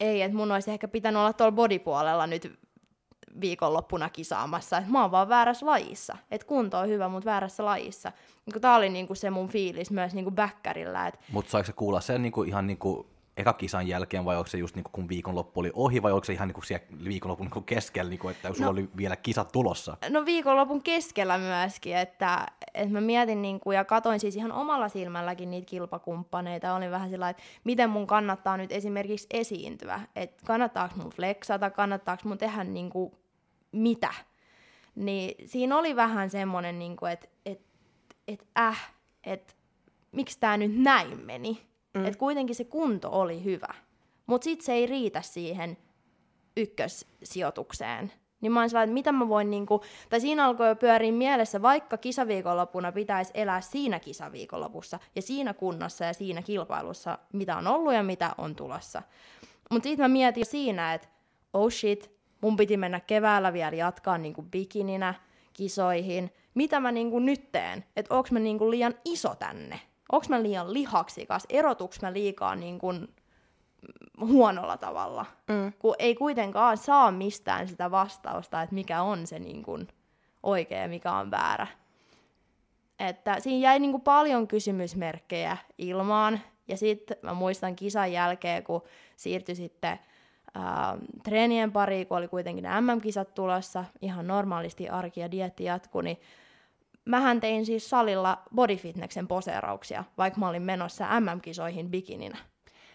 ei, 0.00 0.22
että 0.22 0.36
mun 0.36 0.52
olisi 0.52 0.70
ehkä 0.70 0.88
pitänyt 0.88 1.20
olla 1.20 1.32
tuolla 1.32 1.52
bodypuolella 1.52 2.26
nyt 2.26 2.58
viikonloppuna 3.40 4.10
kisaamassa, 4.10 4.78
että 4.78 4.90
mä 4.90 5.02
oon 5.02 5.10
vaan 5.10 5.28
väärässä 5.28 5.66
lajissa. 5.66 6.16
Että 6.30 6.46
kunto 6.46 6.78
on 6.78 6.88
hyvä, 6.88 7.08
mutta 7.08 7.30
väärässä 7.30 7.64
lajissa. 7.64 8.12
Niin 8.46 8.60
Tämä 8.60 8.76
oli 8.76 8.88
niinku 8.88 9.14
se 9.14 9.30
mun 9.30 9.48
fiilis 9.48 9.90
myös 9.90 10.14
niinku 10.14 10.30
backerillä. 10.30 11.06
Et... 11.06 11.18
Mutta 11.32 11.50
saiko 11.50 11.66
se 11.66 11.72
kuulla 11.72 12.00
sen 12.00 12.22
niinku 12.22 12.42
ihan 12.42 12.66
niinku 12.66 13.06
eka 13.40 13.52
kisan 13.52 13.88
jälkeen, 13.88 14.24
vai 14.24 14.36
onko 14.36 14.46
se 14.46 14.58
just 14.58 14.76
niin 14.76 14.84
kuin, 14.84 14.92
kun 14.92 15.08
viikonloppu 15.08 15.60
oli 15.60 15.70
ohi, 15.74 16.02
vai 16.02 16.12
onko 16.12 16.24
se 16.24 16.32
ihan 16.32 16.48
niin 16.48 16.54
kuin 16.54 16.64
siellä 16.64 16.86
viikonlopun 17.04 17.50
niin 17.54 17.64
keskellä, 17.64 18.10
niin 18.10 18.18
kuin, 18.18 18.34
että 18.34 18.52
sulla 18.52 18.64
no, 18.64 18.70
oli 18.70 18.88
vielä 18.96 19.16
kisat 19.16 19.52
tulossa? 19.52 19.96
No 20.08 20.24
viikonlopun 20.24 20.82
keskellä 20.82 21.38
myöskin, 21.38 21.96
että, 21.96 22.46
että 22.74 22.92
mä 22.92 23.00
mietin 23.00 23.42
niin 23.42 23.60
kuin, 23.60 23.74
ja 23.74 23.84
katoin 23.84 24.20
siis 24.20 24.36
ihan 24.36 24.52
omalla 24.52 24.88
silmälläkin 24.88 25.50
niitä 25.50 25.66
kilpakumppaneita, 25.66 26.74
olin 26.74 26.90
vähän 26.90 27.10
sillä 27.10 27.28
että 27.28 27.42
miten 27.64 27.90
mun 27.90 28.06
kannattaa 28.06 28.56
nyt 28.56 28.72
esimerkiksi 28.72 29.26
esiintyä, 29.30 30.00
että 30.16 30.46
kannattaako 30.46 30.94
mun 30.96 31.10
flexata, 31.10 31.70
kannattaako 31.70 32.28
mun 32.28 32.38
tehdä 32.38 32.64
niin 32.64 32.90
kuin, 32.90 33.12
mitä. 33.72 34.14
Niin 34.94 35.48
siinä 35.48 35.78
oli 35.78 35.96
vähän 35.96 36.30
semmoinen, 36.30 36.78
niin 36.78 36.96
kuin, 36.96 37.12
että, 37.12 37.28
että, 37.46 37.64
että 38.28 38.46
äh, 38.58 38.92
että 39.24 39.54
miksi 40.12 40.40
tämä 40.40 40.56
nyt 40.56 40.76
näin 40.76 41.20
meni. 41.20 41.69
Mm. 41.94 42.06
Että 42.06 42.18
kuitenkin 42.18 42.56
se 42.56 42.64
kunto 42.64 43.08
oli 43.12 43.44
hyvä. 43.44 43.74
Mutta 44.26 44.44
sitten 44.44 44.66
se 44.66 44.72
ei 44.72 44.86
riitä 44.86 45.22
siihen 45.22 45.76
ykkössijoitukseen. 46.56 48.12
Niin 48.40 48.52
mä 48.52 48.60
oon 48.60 48.66
että 48.66 48.86
mitä 48.86 49.12
mä 49.12 49.28
voin, 49.28 49.50
niinku, 49.50 49.80
tai 50.10 50.20
siinä 50.20 50.44
alkoi 50.44 50.68
jo 50.68 50.76
pyöriä 50.76 51.12
mielessä, 51.12 51.62
vaikka 51.62 51.96
kisaviikonloppuna 51.96 52.92
pitäisi 52.92 53.30
elää 53.34 53.60
siinä 53.60 54.00
kisaviikonlopussa 54.00 54.98
ja 55.16 55.22
siinä 55.22 55.54
kunnossa 55.54 56.04
ja 56.04 56.12
siinä 56.12 56.42
kilpailussa, 56.42 57.18
mitä 57.32 57.56
on 57.56 57.66
ollut 57.66 57.94
ja 57.94 58.02
mitä 58.02 58.34
on 58.38 58.56
tulossa. 58.56 59.02
Mutta 59.70 59.88
sitten 59.88 60.04
mä 60.04 60.08
mietin 60.08 60.46
siinä, 60.46 60.94
että 60.94 61.08
oh 61.52 61.72
shit, 61.72 62.10
mun 62.40 62.56
piti 62.56 62.76
mennä 62.76 63.00
keväällä 63.00 63.52
vielä 63.52 63.76
jatkaa 63.76 64.18
niinku 64.18 64.42
bikininä 64.42 65.14
kisoihin. 65.52 66.30
Mitä 66.54 66.80
mä 66.80 66.92
niinku 66.92 67.18
nyt 67.18 67.52
teen? 67.52 67.84
Että 67.96 68.14
onko 68.14 68.28
mä 68.32 68.38
niinku 68.38 68.70
liian 68.70 68.94
iso 69.04 69.34
tänne? 69.34 69.80
Onko 70.12 70.26
mä 70.28 70.42
liian 70.42 70.72
lihaksikas? 70.72 71.46
Erotuks 71.48 72.02
mä 72.02 72.12
liikaa 72.12 72.54
niinku 72.54 72.92
huonolla 74.20 74.76
tavalla? 74.76 75.26
Mm. 75.48 75.72
Kun 75.78 75.94
ei 75.98 76.14
kuitenkaan 76.14 76.76
saa 76.76 77.12
mistään 77.12 77.68
sitä 77.68 77.90
vastausta, 77.90 78.62
että 78.62 78.74
mikä 78.74 79.02
on 79.02 79.26
se 79.26 79.38
niinku 79.38 79.78
oikea 80.42 80.78
ja 80.78 80.88
mikä 80.88 81.12
on 81.12 81.30
väärä. 81.30 81.66
Että 82.98 83.40
siinä 83.40 83.68
jäi 83.68 83.78
niinku 83.78 83.98
paljon 83.98 84.48
kysymysmerkkejä 84.48 85.56
ilmaan. 85.78 86.40
Ja 86.68 86.76
sitten 86.76 87.16
mä 87.22 87.34
muistan 87.34 87.76
kisan 87.76 88.12
jälkeen, 88.12 88.64
kun 88.64 88.82
siirtyi 89.16 89.54
sitten 89.54 89.98
ää, 90.54 90.98
treenien 91.24 91.72
pari, 91.72 92.04
kun 92.04 92.16
oli 92.16 92.28
kuitenkin 92.28 92.62
ne 92.62 92.80
MM-kisat 92.80 93.34
tulossa, 93.34 93.84
ihan 94.02 94.26
normaalisti 94.26 94.88
arki 94.88 95.20
ja 95.20 95.30
dietti 95.30 95.64
jatkui, 95.64 96.02
niin 96.02 96.20
mähän 97.04 97.40
tein 97.40 97.66
siis 97.66 97.90
salilla 97.90 98.42
bodyfitneksen 98.54 99.28
poseerauksia, 99.28 100.04
vaikka 100.18 100.40
mä 100.40 100.48
olin 100.48 100.62
menossa 100.62 101.20
MM-kisoihin 101.20 101.90
bikininä. 101.90 102.38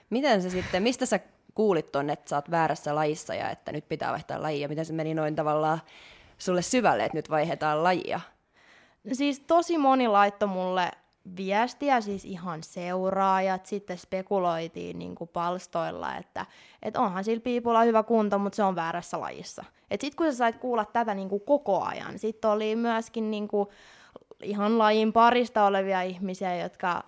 Miten 0.10 0.42
se 0.42 0.50
sitten, 0.50 0.84
mistä 0.84 1.06
sä 1.06 1.20
kuulit 1.54 1.92
ton, 1.92 2.10
että 2.10 2.30
sä 2.30 2.36
oot 2.36 2.52
väärässä 2.52 2.96
lajissa 2.96 3.36
ja 3.36 3.50
että 3.50 3.72
nyt 3.72 3.88
pitää 3.88 4.12
vaihtaa 4.12 4.42
lajia? 4.42 4.68
Miten 4.68 4.86
se 4.86 4.94
meni 4.94 5.14
noin 5.14 5.36
tavallaan 5.36 5.82
sulle 6.38 6.62
syvälle, 6.62 7.06
että 7.06 7.18
nyt 7.18 7.30
vaihdetaan 7.30 7.84
lajia? 7.84 8.20
Siis 9.14 9.40
tosi 9.40 9.78
moni 9.78 10.08
laittoi 10.08 10.50
mulle 10.50 10.92
viestiä, 11.38 12.02
siis 12.02 12.26
ihan 12.26 12.64
seuraajat, 12.64 13.66
sitten 13.66 13.98
spekuloitiin 13.98 15.00
niin 15.00 15.16
kuin 15.16 15.28
palstoilla, 15.28 16.16
että 16.16 16.46
et 16.82 16.98
onhan 16.98 17.24
sillä 17.24 17.42
piipulla 17.42 17.84
hyvä 17.84 18.04
kunto, 18.04 18.40
mutta 18.40 18.56
se 18.56 18.64
on 18.64 18.76
väärässä 18.76 19.20
lajissa. 19.20 19.64
Sitten 19.92 20.16
kun 20.18 20.26
sä 20.26 20.38
sait 20.38 20.56
kuulla 20.56 20.86
tätä 20.86 21.16
niin 21.16 21.30
kuin 21.30 21.42
koko 21.42 21.84
ajan, 21.84 22.20
sitten 22.20 22.52
oli 22.52 22.76
myöskin 22.76 23.32
niin 23.32 23.48
kuin 23.48 23.70
ihan 24.44 24.78
lajin 24.78 25.14
parista 25.14 25.66
olevia 25.66 26.02
ihmisiä, 26.02 26.56
jotka 26.56 27.04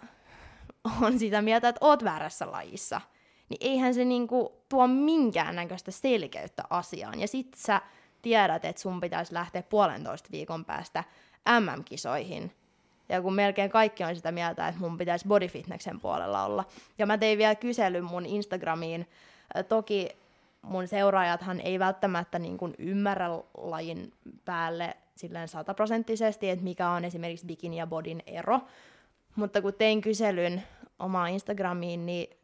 on 1.02 1.20
sitä 1.20 1.42
mieltä, 1.42 1.70
että 1.70 1.86
oot 1.86 2.04
väärässä 2.04 2.52
lajissa. 2.52 3.02
Niin 3.50 3.58
eihän 3.62 3.94
se 3.94 4.06
niin 4.06 4.28
kuin 4.28 4.50
tuo 4.70 4.88
minkäännäköistä 4.88 5.92
selkeyttä 5.92 6.64
asiaan. 6.70 7.20
Ja 7.20 7.28
sit 7.28 7.54
sä 7.54 7.82
tiedät, 8.22 8.66
että 8.66 8.82
sun 8.82 9.02
pitäisi 9.02 9.34
lähteä 9.34 9.64
puolentoista 9.64 10.30
viikon 10.32 10.66
päästä 10.66 11.04
MM-kisoihin, 11.60 12.52
ja 13.10 13.22
kun 13.22 13.34
melkein 13.34 13.70
kaikki 13.70 14.04
on 14.04 14.16
sitä 14.16 14.32
mieltä, 14.32 14.68
että 14.68 14.82
mun 14.82 14.98
pitäisi 14.98 15.28
bodyfitneksen 15.28 16.00
puolella 16.00 16.44
olla. 16.44 16.66
Ja 16.98 17.06
mä 17.06 17.18
tein 17.18 17.38
vielä 17.38 17.56
kyselyn 17.56 18.04
mun 18.04 18.26
Instagramiin. 18.26 19.08
Toki 19.70 20.10
mun 20.62 20.88
seuraajathan 20.88 21.60
ei 21.60 21.80
välttämättä 21.80 22.40
niin 22.40 22.58
kuin 22.58 22.76
ymmärrä 22.78 23.30
lajin 23.58 24.14
päälle 24.46 24.98
silleen 25.16 25.48
sataprosenttisesti, 25.48 26.50
että 26.50 26.64
mikä 26.64 26.90
on 26.90 27.06
esimerkiksi 27.06 27.46
bikini 27.46 27.78
ja 27.78 27.88
bodin 27.88 28.24
ero. 28.28 28.60
Mutta 29.36 29.62
kun 29.62 29.74
tein 29.74 30.02
kyselyn 30.02 30.64
omaan 31.00 31.30
Instagramiin, 31.30 32.06
niin 32.06 32.38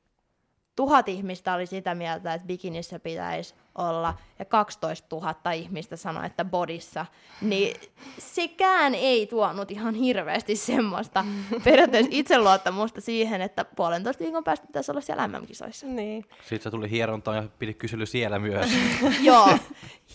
tuhat 0.75 1.09
ihmistä 1.09 1.53
oli 1.53 1.65
sitä 1.65 1.95
mieltä, 1.95 2.33
että 2.33 2.47
bikinissä 2.47 2.99
pitäisi 2.99 3.53
olla, 3.75 4.13
ja 4.39 4.45
12 4.45 5.15
000 5.15 5.51
ihmistä 5.51 5.95
sanoi, 5.95 6.25
että 6.25 6.45
bodissa, 6.45 7.05
niin 7.41 7.75
sekään 8.17 8.95
ei 8.95 9.27
tuonut 9.27 9.71
ihan 9.71 9.95
hirveästi 9.95 10.55
semmoista 10.55 11.25
periaatteessa 11.63 12.11
itseluottamusta 12.13 13.01
siihen, 13.01 13.41
että 13.41 13.65
puolentoista 13.65 14.23
viikon 14.23 14.43
päästä 14.43 14.67
pitäisi 14.67 14.91
olla 14.91 15.01
siellä 15.01 15.27
MM-kisoissa. 15.27 15.85
Niin. 15.87 16.25
Sitten 16.39 16.61
se 16.61 16.71
tuli 16.71 16.89
hierontaan 16.89 17.37
ja 17.37 17.43
pidi 17.59 17.73
kysely 17.73 18.05
siellä 18.05 18.39
myös. 18.39 18.71
Joo, 19.21 19.57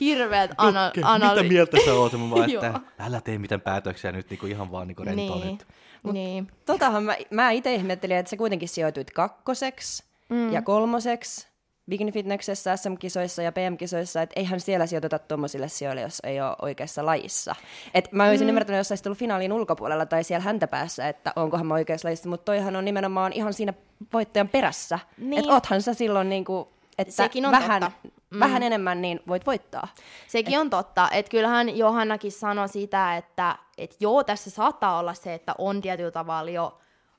hirveät 0.00 0.50
ana- 0.56 0.86
okay, 0.86 1.02
anali- 1.06 1.42
Mitä 1.42 1.52
mieltä 1.52 1.76
sä 1.84 1.94
oot? 1.94 2.12
Mä 2.12 2.30
vaan, 2.30 2.50
että 2.54 2.80
älä 2.98 3.20
tee 3.20 3.38
mitään 3.38 3.60
päätöksiä 3.60 4.12
nyt 4.12 4.30
niin 4.30 4.38
kuin 4.38 4.52
ihan 4.52 4.72
vaan 4.72 4.88
niin 4.88 4.96
kuin 4.96 5.06
rentoa 5.06 5.36
niin. 5.36 5.48
nyt. 5.48 5.66
Mut 6.02 6.12
niin. 6.12 6.48
Totahan 6.66 7.04
mä, 7.04 7.16
mä 7.30 7.50
itse 7.50 7.74
ihmettelin, 7.74 8.16
että 8.16 8.30
sä 8.30 8.36
kuitenkin 8.36 8.68
sijoituit 8.68 9.10
kakkoseksi 9.10 10.07
mm. 10.28 10.52
ja 10.52 10.62
kolmoseksi 10.62 11.48
Bikini 11.88 12.12
Fitnessessä, 12.12 12.76
SM-kisoissa 12.76 13.42
ja 13.42 13.52
PM-kisoissa, 13.52 14.22
että 14.22 14.40
eihän 14.40 14.60
siellä 14.60 14.86
sijoiteta 14.86 15.18
tuommoisille 15.18 15.68
sijoille, 15.68 16.00
jos 16.00 16.20
ei 16.24 16.40
ole 16.40 16.56
oikeassa 16.62 17.06
lajissa. 17.06 17.54
Et 17.94 18.12
mä 18.12 18.28
olisin 18.28 18.46
mm. 18.46 18.48
ymmärtänyt, 18.48 18.78
jos 18.78 18.92
olisi 18.92 19.04
tullut 19.04 19.18
finaalin 19.18 19.52
ulkopuolella 19.52 20.06
tai 20.06 20.24
siellä 20.24 20.44
häntä 20.44 20.66
päässä, 20.66 21.08
että 21.08 21.32
onkohan 21.36 21.66
mä 21.66 21.74
oikeassa 21.74 22.08
lajissa, 22.08 22.28
mutta 22.28 22.44
toihan 22.44 22.76
on 22.76 22.84
nimenomaan 22.84 23.32
ihan 23.32 23.52
siinä 23.52 23.74
voittajan 24.12 24.48
perässä. 24.48 24.98
Niin. 25.18 25.38
Että 25.38 25.52
oothan 25.52 25.82
sä 25.82 25.94
silloin 25.94 26.28
niinku, 26.28 26.72
että 26.98 27.14
Sekin 27.14 27.46
on 27.46 27.52
vähän, 27.52 27.82
totta. 27.82 28.08
mm. 28.30 28.40
vähän 28.40 28.62
enemmän 28.62 29.02
niin 29.02 29.20
voit 29.28 29.46
voittaa. 29.46 29.88
Sekin 30.26 30.54
Et... 30.54 30.60
on 30.60 30.70
totta, 30.70 31.08
että 31.12 31.30
kyllähän 31.30 31.76
Johannakin 31.76 32.32
sanoi 32.32 32.68
sitä, 32.68 33.16
että 33.16 33.56
et 33.78 33.96
joo, 34.00 34.24
tässä 34.24 34.50
saattaa 34.50 34.98
olla 34.98 35.14
se, 35.14 35.34
että 35.34 35.54
on 35.58 35.80
tietyllä 35.80 36.10
tavalla 36.10 36.50
jo 36.50 36.78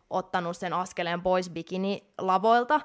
ottanut 0.09 0.57
sen 0.57 0.73
askeleen 0.73 1.21
pois 1.21 1.49
bikini-lavoilta, 1.49 2.81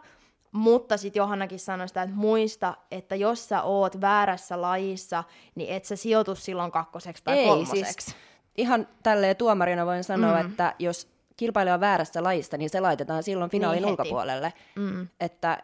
mutta 0.53 0.97
sitten 0.97 1.21
Johannakin 1.21 1.59
sanoi 1.59 1.89
sitä, 1.89 2.03
että 2.03 2.17
muista, 2.17 2.75
että 2.91 3.15
jos 3.17 3.49
sä 3.49 3.63
oot 3.63 4.01
väärässä 4.01 4.63
lajissa, 4.63 5.25
niin 5.55 5.75
et 5.75 5.85
sä 5.85 5.97
sijoitu 5.97 6.35
silloin 6.35 6.71
kakkoseksi 6.73 7.25
tai 7.25 7.39
Ei, 7.39 7.47
kolmoseksi. 7.49 7.93
Siis, 8.11 8.17
ihan 8.57 8.89
tälleen 9.03 9.37
tuomarina 9.37 9.87
voin 9.87 10.05
sanoa, 10.05 10.43
mm. 10.43 10.51
että 10.51 10.75
jos 10.79 11.09
kilpailija 11.37 11.75
on 11.75 11.81
väärästä 11.81 12.23
lajista, 12.23 12.57
niin 12.57 12.71
se 12.71 12.81
laitetaan 12.81 13.23
silloin 13.23 13.51
finaalin 13.51 13.83
Niin 13.83 13.89
heti. 13.91 14.03
ulkopuolelle. 14.03 14.53
Mm. 14.77 15.09
Että 15.21 15.63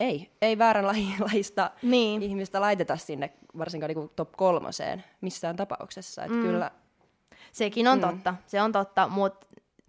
ei, 0.00 0.30
ei 0.42 0.58
väärän 0.58 0.86
laji, 0.86 1.14
lajista 1.32 1.70
Niin. 1.82 2.22
ihmistä 2.22 2.60
laiteta 2.60 2.96
sinne 2.96 3.32
varsinkaan 3.58 3.94
niin 3.94 4.10
top 4.16 4.32
kolmoseen 4.32 5.04
missään 5.20 5.56
tapauksessa. 5.56 6.22
Että 6.24 6.36
Mm. 6.36 6.42
kyllä, 6.42 6.70
Sekin 7.52 7.88
on 7.88 7.98
Mm. 7.98 8.02
totta, 8.02 8.34
se 8.46 8.62
on 8.62 8.72
totta, 8.72 9.08
mutta 9.08 9.45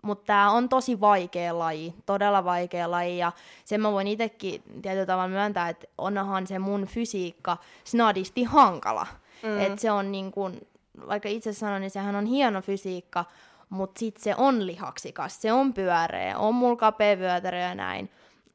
mutta 0.08 0.26
tämä 0.26 0.52
on 0.52 0.70
tosi 0.70 1.00
vaikea 1.00 1.60
laji, 1.60 1.94
todella 2.06 2.44
vaikea 2.44 2.92
laji, 2.92 3.18
ja 3.18 3.32
sen 3.66 3.82
mä 3.82 3.92
voin 3.92 4.08
itsekin 4.08 4.64
tietyllä 4.82 5.06
tavalla 5.06 5.28
myöntää, 5.28 5.70
että 5.70 5.88
onhan 5.98 6.48
se 6.48 6.60
mun 6.60 6.86
fysiikka 6.86 7.58
snadisti 7.84 8.44
hankala. 8.44 9.08
Mm. 9.44 9.62
Et 9.62 9.80
se 9.80 9.92
on 9.92 10.12
niin 10.12 10.32
kun, 10.32 10.62
vaikka 11.08 11.30
itse 11.30 11.54
sanon, 11.54 11.82
niin 11.82 11.92
sehän 11.92 12.16
on 12.16 12.26
hieno 12.26 12.62
fysiikka, 12.62 13.26
mutta 13.70 14.00
sitten 14.00 14.24
se 14.24 14.36
on 14.38 14.68
lihaksikas, 14.68 15.42
se 15.42 15.54
on 15.54 15.74
pyöreä, 15.74 16.38
on 16.38 16.56
mulla 16.56 16.76
kapea 16.76 17.20
vyötärö 17.20 17.60
ja 17.60 17.76
näin. 17.76 18.10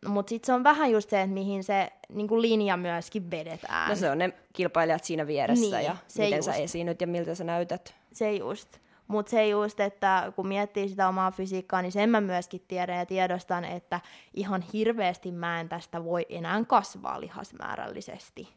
Mutta 0.07 0.31
sitten 0.31 0.47
se 0.47 0.53
on 0.53 0.65
vähän 0.65 0.91
just 0.91 1.11
se, 1.11 1.21
että 1.21 1.35
mihin 1.35 1.65
se 1.65 1.93
niin 2.09 2.43
linja 2.43 2.77
myöskin 2.77 3.31
vedetään. 3.31 3.89
no 3.89 3.97
se 3.97 4.11
on 4.11 4.19
ne 4.19 4.33
kilpailijat 4.53 5.05
siinä 5.05 5.27
vieressä 5.27 5.77
Niin, 5.77 5.85
ja 5.85 5.97
se 6.09 6.23
miten 6.23 6.39
just. 6.39 6.47
sä 6.47 6.55
esiinnyt 6.55 7.01
ja 7.01 7.07
miltä 7.07 7.35
sä 7.35 7.45
näytät. 7.45 7.95
Se 8.13 8.33
just. 8.33 8.69
Mutta 9.09 9.31
se 9.31 9.49
just, 9.49 9.81
että 9.81 10.33
kun 10.37 10.49
miettii 10.49 10.89
sitä 10.89 11.09
omaa 11.09 11.31
fysiikkaa, 11.31 11.83
niin 11.83 11.93
sen 11.93 12.11
mä 12.11 12.21
myöskin 12.21 12.65
tiedän 12.69 12.99
ja 12.99 13.07
tiedostan, 13.07 13.65
että 13.65 14.01
ihan 14.35 14.65
hirveästi 14.73 15.33
mä 15.33 15.61
en 15.61 15.69
tästä 15.69 16.05
voi 16.05 16.27
enää 16.29 16.65
kasvaa 16.65 17.21
lihasmäärällisesti, 17.21 18.49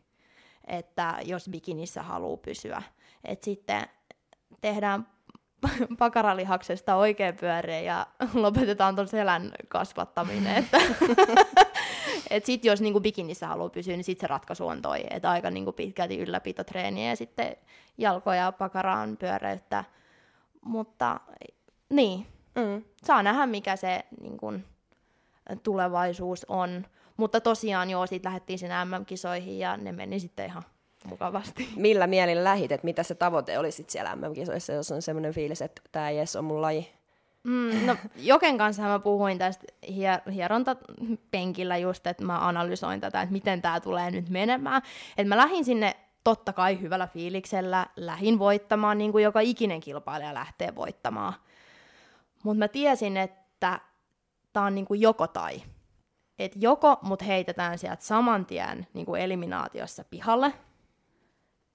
että 0.67 1.15
jos 1.23 1.49
bikinissä 1.49 2.03
haluaa 2.03 2.37
pysyä. 2.37 2.83
Et 3.23 3.43
sitten 3.43 3.87
tehdään 4.61 5.07
pakaralihaksesta 5.99 6.95
oikein 6.95 7.37
pyöreä 7.37 7.81
ja 7.81 8.07
lopetetaan 8.33 8.95
tuon 8.95 9.07
selän 9.07 9.51
kasvattaminen. 9.67 10.55
Että 10.55 10.77
et 12.29 12.45
sit 12.45 12.65
jos 12.65 12.81
niinku 12.81 12.99
bikinissä 12.99 13.47
haluaa 13.47 13.69
pysyä, 13.69 13.95
niin 13.95 14.03
sit 14.03 14.19
se 14.19 14.27
ratkaisu 14.27 14.67
on 14.67 14.81
toi, 14.81 15.03
että 15.09 15.31
aika 15.31 15.49
niinku 15.49 15.71
pitkälti 15.71 16.17
ylläpitotreeniä 16.17 17.09
ja 17.09 17.15
sitten 17.15 17.55
jalkoja 17.97 18.51
pakaraan 18.51 19.17
pyöreyttä. 19.17 19.83
Mutta 20.65 21.19
niin, 21.89 22.27
Mm. 22.55 22.84
saa 23.03 23.24
nähdä 23.24 23.45
mikä 23.45 23.75
se 23.75 24.05
niin 24.22 24.38
kun, 24.38 24.63
tulevaisuus 25.63 26.45
on. 26.50 26.86
Mutta 27.17 27.41
tosiaan 27.41 27.89
joo, 27.89 28.07
sit 28.07 28.25
lähdettiin 28.25 28.60
sinne 28.60 28.86
MM-kisoihin 28.86 29.60
ja 29.60 29.77
ne 29.77 29.91
meni 29.91 30.19
sitten 30.19 30.45
ihan 30.45 30.63
mukavasti. 31.05 31.69
Millä 31.75 32.07
mielin 32.07 32.43
lähit, 32.43 32.72
että 32.72 32.86
mitä 32.86 33.03
se 33.03 33.15
tavoite 33.15 33.60
oli 33.60 33.72
sit 33.72 33.89
siellä 33.89 34.15
MM-kisoissa, 34.15 34.74
jos 34.74 34.91
on 34.91 35.01
semmoinen 35.01 35.34
fiilis, 35.34 35.62
että 35.62 35.81
tämä 35.91 36.12
jes 36.12 36.36
on 36.36 36.45
mun 36.45 36.62
laji? 36.62 36.91
Mm, 37.43 37.86
no, 37.86 37.95
Joken 38.15 38.57
kanssa 38.57 38.81
mä 38.84 39.00
puhuin 39.00 39.38
tästä 39.38 39.63
hier- 39.88 40.31
hierontapenkillä 40.31 41.77
just, 41.77 42.07
että 42.07 42.24
mä 42.25 42.48
analysoin 42.48 43.01
tätä, 43.01 43.22
että 43.22 43.34
miten 43.34 43.62
tämä 43.62 43.79
tulee 43.79 44.12
nyt 44.12 44.29
menemään. 44.29 44.81
Että 45.17 45.29
mä 45.36 45.38
lähdin 45.38 45.65
sinne 45.65 45.95
totta 46.25 46.53
kai 46.53 46.82
hyvällä 46.82 47.08
fiiliksellä, 47.08 47.86
lähin 47.96 48.39
voittamaan, 48.39 48.98
niin 48.98 49.12
kuin 49.12 49.24
joka 49.24 49.39
ikinen 49.39 49.79
kilpailija 49.79 50.34
lähtee 50.34 50.75
voittamaan. 50.75 51.34
Mutta 52.44 52.60
mä 52.60 52.67
tiesin, 52.67 53.17
että 53.17 53.79
tää 54.53 54.63
on 54.63 54.75
niinku 54.75 54.94
joko 54.94 55.27
tai. 55.27 55.62
Et 56.39 56.51
joko 56.55 57.00
mut 57.01 57.25
heitetään 57.25 57.77
sieltä 57.77 58.03
saman 58.03 58.46
tien 58.46 58.88
niinku 58.94 59.15
eliminaatiossa 59.15 60.03
pihalle, 60.03 60.53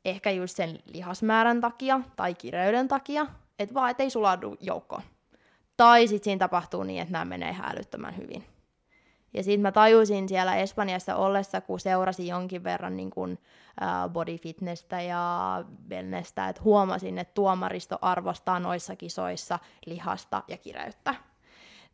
ehkä 0.04 0.30
just 0.30 0.56
sen 0.56 0.78
lihasmäärän 0.86 1.60
takia 1.60 2.00
tai 2.16 2.34
kireyden 2.34 2.88
takia, 2.88 3.26
että 3.58 3.74
vaan 3.74 3.90
et 3.90 4.00
ei 4.00 4.10
sulaudu 4.10 4.56
joukkoon. 4.60 5.02
Tai 5.76 6.06
sitten 6.06 6.24
siinä 6.24 6.38
tapahtuu 6.38 6.82
niin, 6.82 7.02
että 7.02 7.12
nämä 7.12 7.24
menee 7.24 7.50
ihan 7.50 7.72
älyttömän 7.72 8.16
hyvin. 8.16 8.44
Ja 9.34 9.42
sitten 9.42 9.60
mä 9.60 9.72
tajusin 9.72 10.28
siellä 10.28 10.56
Espanjassa 10.56 11.16
ollessa, 11.16 11.60
kun 11.60 11.80
seurasin 11.80 12.26
jonkin 12.26 12.64
verran 12.64 12.96
niin 12.96 13.10
kun, 13.10 13.38
äh, 13.82 14.10
body 14.10 14.38
fitnessä 14.38 15.00
ja 15.00 15.64
wellnessä, 15.90 16.48
että 16.48 16.62
huomasin, 16.62 17.18
että 17.18 17.34
tuomaristo 17.34 17.98
arvostaa 18.02 18.60
noissa 18.60 18.96
kisoissa 18.96 19.58
lihasta 19.86 20.42
ja 20.48 20.56
kireyttä. 20.56 21.14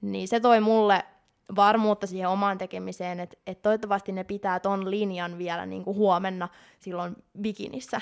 Niin 0.00 0.28
se 0.28 0.40
toi 0.40 0.60
mulle 0.60 1.04
varmuutta 1.56 2.06
siihen 2.06 2.28
omaan 2.28 2.58
tekemiseen, 2.58 3.20
että, 3.20 3.36
että 3.46 3.62
toivottavasti 3.62 4.12
ne 4.12 4.24
pitää 4.24 4.60
ton 4.60 4.90
linjan 4.90 5.38
vielä 5.38 5.66
niin 5.66 5.86
huomenna 5.86 6.48
silloin 6.78 7.16
bikinissä. 7.40 8.00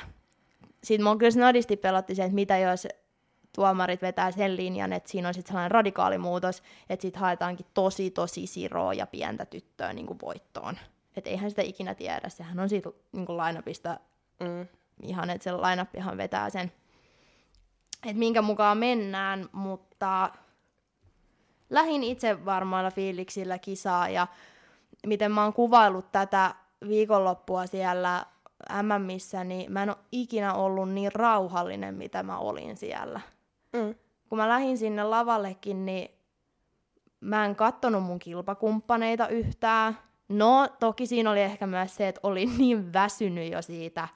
Sitten 0.84 1.04
mun 1.06 1.18
kyllä 1.18 1.30
snadisti 1.30 1.76
pelotti 1.76 2.14
se, 2.14 2.22
että 2.24 2.34
mitä 2.34 2.58
jos 2.58 2.88
tuomarit 3.54 4.02
vetää 4.02 4.30
sen 4.30 4.56
linjan, 4.56 4.92
että 4.92 5.10
siinä 5.10 5.28
on 5.28 5.34
sitten 5.34 5.48
sellainen 5.48 5.70
radikaali 5.70 6.18
muutos, 6.18 6.62
että 6.90 7.02
sitten 7.02 7.20
haetaankin 7.20 7.66
tosi 7.74 8.10
tosi 8.10 8.46
siroa 8.46 8.94
ja 8.94 9.06
pientä 9.06 9.44
tyttöä 9.44 9.92
niin 9.92 10.06
kuin 10.06 10.18
voittoon. 10.22 10.78
Että 11.16 11.30
eihän 11.30 11.50
sitä 11.50 11.62
ikinä 11.62 11.94
tiedä, 11.94 12.28
sehän 12.28 12.60
on 12.60 12.68
siitä 12.68 12.90
niin 13.12 13.26
kuin 13.26 13.36
lainapista 13.36 14.00
mm. 14.40 14.66
ihan, 15.02 15.30
että 15.30 15.44
se 15.44 15.52
lainappihan 15.52 16.16
vetää 16.16 16.50
sen, 16.50 16.72
että 18.06 18.18
minkä 18.18 18.42
mukaan 18.42 18.78
mennään, 18.78 19.48
mutta 19.52 20.30
lähin 21.70 22.02
itse 22.02 22.44
varmoilla 22.44 22.90
fiiliksillä 22.90 23.58
kisaa 23.58 24.08
ja 24.08 24.26
miten 25.06 25.32
mä 25.32 25.42
oon 25.42 25.52
kuvaillut 25.52 26.12
tätä 26.12 26.54
viikonloppua 26.88 27.66
siellä 27.66 28.26
MMissä, 28.82 29.44
niin 29.44 29.72
mä 29.72 29.82
en 29.82 29.88
ole 29.88 29.96
ikinä 30.12 30.54
ollut 30.54 30.90
niin 30.90 31.12
rauhallinen, 31.14 31.94
mitä 31.94 32.22
mä 32.22 32.38
olin 32.38 32.76
siellä. 32.76 33.20
Mm. 33.74 33.94
Kun 34.28 34.38
mä 34.38 34.48
lähdin 34.48 34.78
sinne 34.78 35.04
lavallekin, 35.04 35.86
niin 35.86 36.10
mä 37.20 37.44
en 37.44 37.56
kattonut 37.56 38.02
mun 38.02 38.18
kilpakumppaneita 38.18 39.28
yhtään. 39.28 39.98
No, 40.28 40.68
toki 40.80 41.06
siinä 41.06 41.30
oli 41.30 41.40
ehkä 41.40 41.66
myös 41.66 41.96
se, 41.96 42.08
että 42.08 42.20
olin 42.22 42.50
niin 42.58 42.92
väsynyt 42.92 43.52
jo 43.52 43.62
siitä 43.62 44.08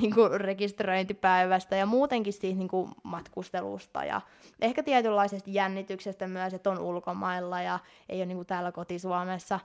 niin 0.00 0.14
kuin 0.14 0.40
rekisteröintipäivästä 0.40 1.76
ja 1.76 1.86
muutenkin 1.86 2.32
siitä 2.32 2.58
niin 2.58 2.68
kuin 2.68 2.90
matkustelusta 3.02 4.04
ja 4.04 4.20
ehkä 4.60 4.82
tietynlaisesta 4.82 5.50
jännityksestä 5.50 6.26
myös, 6.26 6.54
että 6.54 6.70
on 6.70 6.78
ulkomailla 6.78 7.62
ja 7.62 7.78
ei 8.08 8.18
ole 8.18 8.26
niin 8.26 8.36
kuin 8.36 8.46
täällä 8.46 8.72
kotisuomessa 8.72 9.60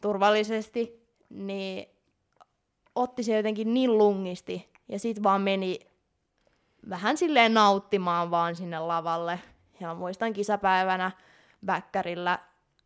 turvallisesti, 0.00 1.06
niin 1.30 1.86
otti 2.94 3.22
se 3.22 3.36
jotenkin 3.36 3.74
niin 3.74 3.98
lungisti 3.98 4.68
ja 4.88 4.98
sitten 4.98 5.24
vaan 5.24 5.40
meni 5.40 5.78
vähän 6.90 7.16
silleen 7.16 7.54
nauttimaan 7.54 8.30
vaan 8.30 8.56
sinne 8.56 8.78
lavalle. 8.78 9.40
Ja 9.80 9.94
muistan 9.94 10.32
kisapäivänä 10.32 11.10
Bäkkärillä, 11.66 12.38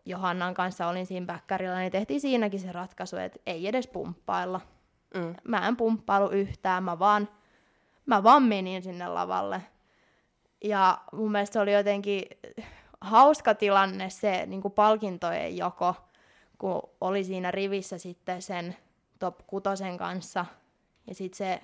Johannan 0.04 0.54
kanssa 0.54 0.88
olin 0.88 1.06
siinä 1.06 1.26
Bäkkärillä, 1.26 1.78
niin 1.78 1.92
tehtiin 1.92 2.21
siinäkin 2.21 2.61
se 2.61 2.73
ratkaisu, 2.73 3.16
että 3.16 3.38
ei 3.47 3.68
edes 3.68 3.87
pumppailla. 3.87 4.61
Mm. 5.14 5.35
Mä 5.44 5.68
en 5.68 5.76
pumppailu 5.76 6.30
yhtään, 6.30 6.85
mä 6.85 6.99
vaan, 6.99 7.28
mä 8.06 8.23
vaan 8.23 8.42
menin 8.42 8.82
sinne 8.82 9.09
lavalle. 9.09 9.62
Ja 10.64 10.99
mun 11.12 11.32
mielestä 11.32 11.52
se 11.52 11.61
oli 11.61 11.73
jotenkin 11.73 12.23
hauska 13.00 13.54
tilanne 13.54 14.11
se 14.11 14.47
niin 14.47 14.62
kuin 14.62 14.73
palkintojen 14.73 15.56
joko, 15.56 15.94
kun 16.59 16.82
oli 17.00 17.25
siinä 17.25 17.50
rivissä 17.50 17.99
sitten 17.99 18.42
sen 18.42 18.76
top 19.18 19.38
kutosen 19.47 19.97
kanssa. 19.99 20.47
Ja 21.06 21.14
sitten 21.14 21.38
se 21.38 21.61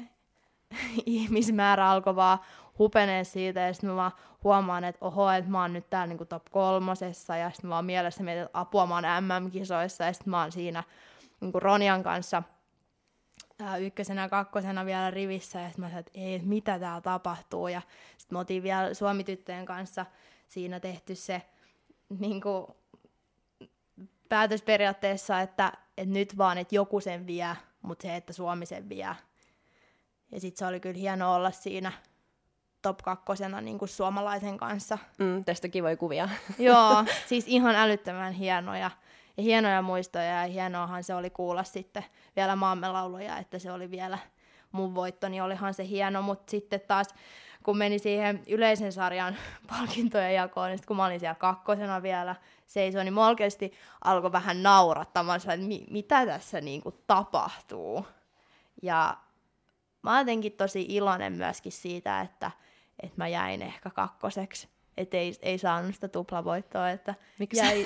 ihmismäärä 1.06 1.90
alkoi 1.90 2.16
vaan 2.16 2.38
hupenee 2.78 3.24
siitä, 3.24 3.60
ja 3.60 3.72
sitten 3.72 3.90
mä 3.90 3.96
vaan 3.96 4.12
huomaan, 4.44 4.84
että 4.84 5.04
oho, 5.04 5.30
että 5.30 5.50
mä 5.50 5.60
oon 5.60 5.72
nyt 5.72 5.90
täällä 5.90 6.06
niinku 6.06 6.24
top 6.24 6.44
kolmosessa, 6.50 7.36
ja 7.36 7.50
sitten 7.50 7.68
mä 7.68 7.72
vaan 7.72 7.84
mielessä 7.84 8.22
mietin, 8.22 8.42
että 8.42 8.60
apua, 8.60 8.86
mä 8.86 8.94
oon 8.94 9.04
MM-kisoissa, 9.04 10.04
ja 10.04 10.12
sitten 10.12 10.30
mä 10.30 10.40
oon 10.40 10.52
siinä 10.52 10.84
niinku 11.40 11.60
Ronian 11.60 12.02
kanssa 12.02 12.42
ää, 13.60 13.76
ykkösenä 13.76 14.22
ja 14.22 14.28
kakkosena 14.28 14.86
vielä 14.86 15.10
rivissä, 15.10 15.60
ja 15.60 15.68
sitten 15.68 15.84
mä 15.84 15.88
sanoin, 15.88 16.06
että 16.06 16.18
ei, 16.20 16.38
mitä 16.38 16.78
täällä 16.78 17.00
tapahtuu, 17.00 17.68
ja 17.68 17.82
sitten 18.18 18.36
me 18.36 18.38
oltiin 18.38 18.62
vielä 18.62 18.94
Suomi-tyttöjen 18.94 19.66
kanssa 19.66 20.06
siinä 20.48 20.80
tehty 20.80 21.14
se 21.14 21.42
niinku, 22.18 22.76
päätös 24.28 24.62
periaatteessa, 24.62 25.40
että, 25.40 25.72
että 25.96 26.14
nyt 26.14 26.38
vaan, 26.38 26.58
että 26.58 26.74
joku 26.74 27.00
sen 27.00 27.26
vie, 27.26 27.56
mutta 27.82 28.02
se, 28.02 28.16
että 28.16 28.32
Suomi 28.32 28.66
sen 28.66 28.88
vie, 28.88 29.08
ja 30.32 30.40
sitten 30.40 30.58
se 30.58 30.66
oli 30.66 30.80
kyllä 30.80 30.98
hieno 30.98 31.34
olla 31.34 31.50
siinä 31.50 31.92
top 32.82 32.98
kakkosena 32.98 33.60
niin 33.60 33.78
kuin 33.78 33.88
suomalaisen 33.88 34.56
kanssa. 34.58 34.98
Mm, 35.18 35.44
tästä 35.44 35.68
kivoja 35.68 35.96
kuvia. 35.96 36.28
Joo, 36.58 37.04
siis 37.28 37.44
ihan 37.48 37.74
älyttömän 37.74 38.32
hienoja. 38.32 38.90
Ja 39.36 39.42
hienoja 39.42 39.82
muistoja 39.82 40.24
ja 40.42 40.46
hienoahan 40.46 41.04
se 41.04 41.14
oli 41.14 41.30
kuulla 41.30 41.64
sitten 41.64 42.04
vielä 42.36 42.56
maamme 42.56 42.88
lauluja, 42.88 43.38
että 43.38 43.58
se 43.58 43.72
oli 43.72 43.90
vielä 43.90 44.18
mun 44.72 44.94
voitto, 44.94 45.28
niin 45.28 45.42
olihan 45.42 45.74
se 45.74 45.86
hieno, 45.86 46.22
mutta 46.22 46.50
sitten 46.50 46.80
taas 46.80 47.08
kun 47.62 47.78
meni 47.78 47.98
siihen 47.98 48.42
yleisen 48.48 48.92
sarjan 48.92 49.36
palkintojen 49.70 50.34
jakoon, 50.34 50.68
niin 50.68 50.80
kun 50.86 50.96
mä 50.96 51.06
olin 51.06 51.20
siellä 51.20 51.34
kakkosena 51.34 52.02
vielä 52.02 52.36
seisoin, 52.66 53.04
niin 53.04 53.14
mä 53.14 53.26
oikeasti 53.26 53.72
alkoi 54.04 54.32
vähän 54.32 54.62
naurattamaan, 54.62 55.36
että 55.36 55.56
mi- 55.56 55.86
mitä 55.90 56.26
tässä 56.26 56.60
niinku 56.60 56.92
tapahtuu. 57.06 58.06
Ja 58.82 59.16
mä 60.02 60.10
oon 60.10 60.18
jotenkin 60.18 60.52
tosi 60.52 60.86
iloinen 60.88 61.32
myöskin 61.32 61.72
siitä, 61.72 62.20
että, 62.20 62.50
että 63.02 63.14
mä 63.16 63.28
jäin 63.28 63.62
ehkä 63.62 63.90
kakkoseksi. 63.90 64.68
Että 64.96 65.16
ei, 65.16 65.34
ei 65.42 65.58
saanut 65.58 65.94
sitä 65.94 66.08
tuplavoittoa, 66.08 66.90
että 66.90 67.14
Miksi? 67.38 67.60
jäi, 67.60 67.84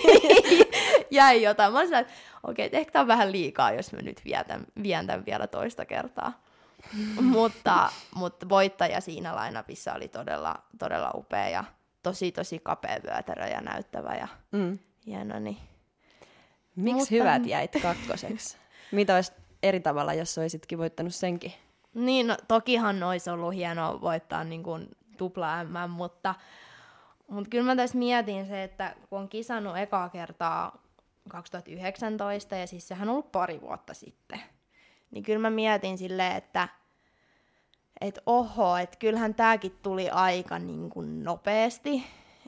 jäi 1.10 1.42
jotain. 1.42 1.72
Mä 1.72 1.78
olin 1.78 1.94
että 1.94 2.12
okei, 2.42 2.66
okay, 2.66 2.78
ehkä 2.78 2.92
tää 2.92 3.02
on 3.02 3.08
vähän 3.08 3.32
liikaa, 3.32 3.72
jos 3.72 3.92
mä 3.92 4.02
nyt 4.02 4.20
vietän, 4.24 4.66
vien 4.82 5.06
tämän 5.06 5.26
vielä 5.26 5.46
toista 5.46 5.84
kertaa. 5.84 6.44
mutta, 7.20 7.92
mutta 8.14 8.48
voittaja 8.48 9.00
siinä 9.00 9.34
lainapissa 9.34 9.94
oli 9.94 10.08
todella, 10.08 10.54
todella 10.78 11.10
upea 11.14 11.48
ja 11.48 11.64
tosi 12.02 12.32
tosi 12.32 12.58
kapea 12.58 12.98
vyötärö 13.02 13.46
ja 13.46 13.60
näyttävä 13.60 14.14
ja 14.14 14.28
mm. 14.52 14.78
hieno. 15.06 15.38
Niin. 15.38 15.58
Miksi 16.76 16.98
mutta... 16.98 17.14
hyvät 17.14 17.46
jäit 17.46 17.72
kakkoseksi? 17.82 18.56
Mitä 18.92 19.14
olisi 19.14 19.32
eri 19.64 19.80
tavalla, 19.80 20.14
jos 20.14 20.38
olisitkin 20.38 20.78
voittanut 20.78 21.14
senkin. 21.14 21.52
Niin, 21.94 22.26
no, 22.26 22.36
tokihan 22.48 23.02
olisi 23.02 23.30
ollut 23.30 23.54
hienoa 23.54 24.00
voittaa 24.00 24.44
niin 24.44 24.62
kuin 24.62 24.88
tupla 25.18 25.64
M, 25.64 25.90
mutta, 25.90 26.34
mutta 27.28 27.50
kyllä 27.50 27.64
mä 27.64 27.76
tässä 27.76 27.98
mietin 27.98 28.46
se, 28.46 28.62
että 28.62 28.96
kun 29.10 29.18
on 29.18 29.28
kisannut 29.28 29.76
ekaa 29.76 30.08
kertaa 30.08 30.82
2019, 31.28 32.56
ja 32.56 32.66
siis 32.66 32.88
sehän 32.88 33.08
on 33.08 33.12
ollut 33.12 33.32
pari 33.32 33.60
vuotta 33.60 33.94
sitten, 33.94 34.40
niin 35.10 35.24
kyllä 35.24 35.38
mä 35.38 35.50
mietin 35.50 35.98
silleen, 35.98 36.36
että 36.36 36.68
et 38.00 38.18
oho, 38.26 38.76
että 38.76 38.98
kyllähän 38.98 39.34
tämäkin 39.34 39.78
tuli 39.82 40.10
aika 40.10 40.58
niin 40.58 40.90
kuin 40.90 41.24
nopeasti, 41.24 42.04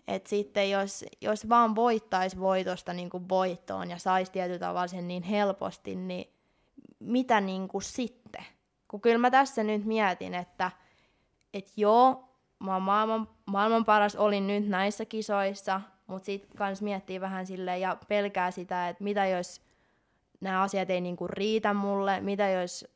että 0.09 0.29
sitten 0.29 0.71
jos, 0.71 1.05
jos 1.21 1.49
vaan 1.49 1.75
voittaisi 1.75 2.41
voitosta 2.41 2.93
niin 2.93 3.11
kuin 3.11 3.29
voittoon 3.29 3.91
ja 3.91 3.99
saisi 3.99 4.33
tietyllä 4.33 4.59
tavalla 4.59 4.87
sen 4.87 5.09
niin 5.09 5.23
helposti, 5.23 5.95
niin 5.95 6.36
mitä 7.01 7.41
niin 7.41 7.69
kuin 7.69 7.83
sitten? 7.83 8.45
Kun 8.89 9.01
kyllä 9.01 9.19
mä 9.19 9.31
tässä 9.31 9.65
nyt 9.65 9.85
mietin, 9.85 10.35
että 10.35 10.71
et 11.55 11.73
joo, 11.77 12.29
mä 12.59 12.73
oon 12.73 12.83
maailman, 12.83 13.29
maailman 13.47 13.85
paras 13.85 14.17
olin 14.17 14.47
nyt 14.47 14.69
näissä 14.69 15.05
kisoissa, 15.05 15.81
mutta 16.07 16.27
sitten 16.27 16.57
kans 16.57 16.83
miettii 16.83 17.21
vähän 17.21 17.47
silleen 17.47 17.81
ja 17.81 17.97
pelkää 18.09 18.51
sitä, 18.51 18.89
että 18.89 19.05
mitä 19.05 19.27
jos 19.27 19.61
nämä 20.41 20.63
asiat 20.63 20.91
ei 20.91 21.01
niinku 21.01 21.27
riitä 21.27 21.75
mulle, 21.75 22.21
mitä 22.21 22.49
jos 22.49 22.87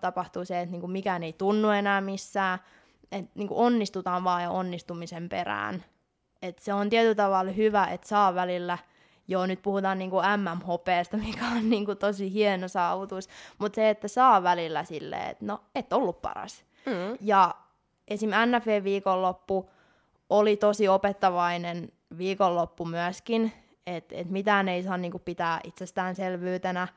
tapahtuu 0.00 0.44
se, 0.44 0.60
että 0.60 0.72
niinku 0.72 0.88
mikään 0.88 1.22
ei 1.22 1.32
tunnu 1.32 1.70
enää 1.70 2.00
missään, 2.00 2.58
että 3.12 3.32
niinku 3.34 3.60
onnistutaan 3.60 4.24
vaan 4.24 4.42
ja 4.42 4.50
onnistumisen 4.50 5.28
perään. 5.28 5.84
Et 6.42 6.58
se 6.58 6.74
on 6.74 6.90
tietyllä 6.90 7.14
tavalla 7.14 7.52
hyvä, 7.52 7.86
että 7.86 8.08
saa 8.08 8.34
välillä– 8.34 8.78
joo, 9.28 9.46
nyt 9.46 9.62
puhutaan 9.62 9.98
niinku 9.98 10.16
MM-hopeesta, 10.16 11.16
mikä 11.16 11.46
on 11.46 11.70
niinku 11.70 11.94
tosi 11.94 12.32
hieno 12.32 12.68
saavutus, 12.68 13.28
mutta 13.58 13.76
se, 13.76 13.90
että 13.90 14.08
saa 14.08 14.42
välillä 14.42 14.84
silleen, 14.84 15.30
että 15.30 15.44
no, 15.46 15.60
et 15.74 15.92
ollut 15.92 16.22
paras. 16.22 16.64
Mm. 16.86 17.18
Ja 17.20 17.54
esim. 18.08 18.30
NFV-viikonloppu 18.30 19.70
oli 20.30 20.56
tosi 20.56 20.88
opettavainen 20.88 21.92
viikonloppu 22.18 22.84
myöskin, 22.84 23.52
että 23.86 24.14
et 24.16 24.30
mitään 24.30 24.68
ei 24.68 24.82
saa 24.82 24.96
niinku 24.96 25.18
pitää 25.18 25.60
itsestäänselvyytenä. 25.64 26.88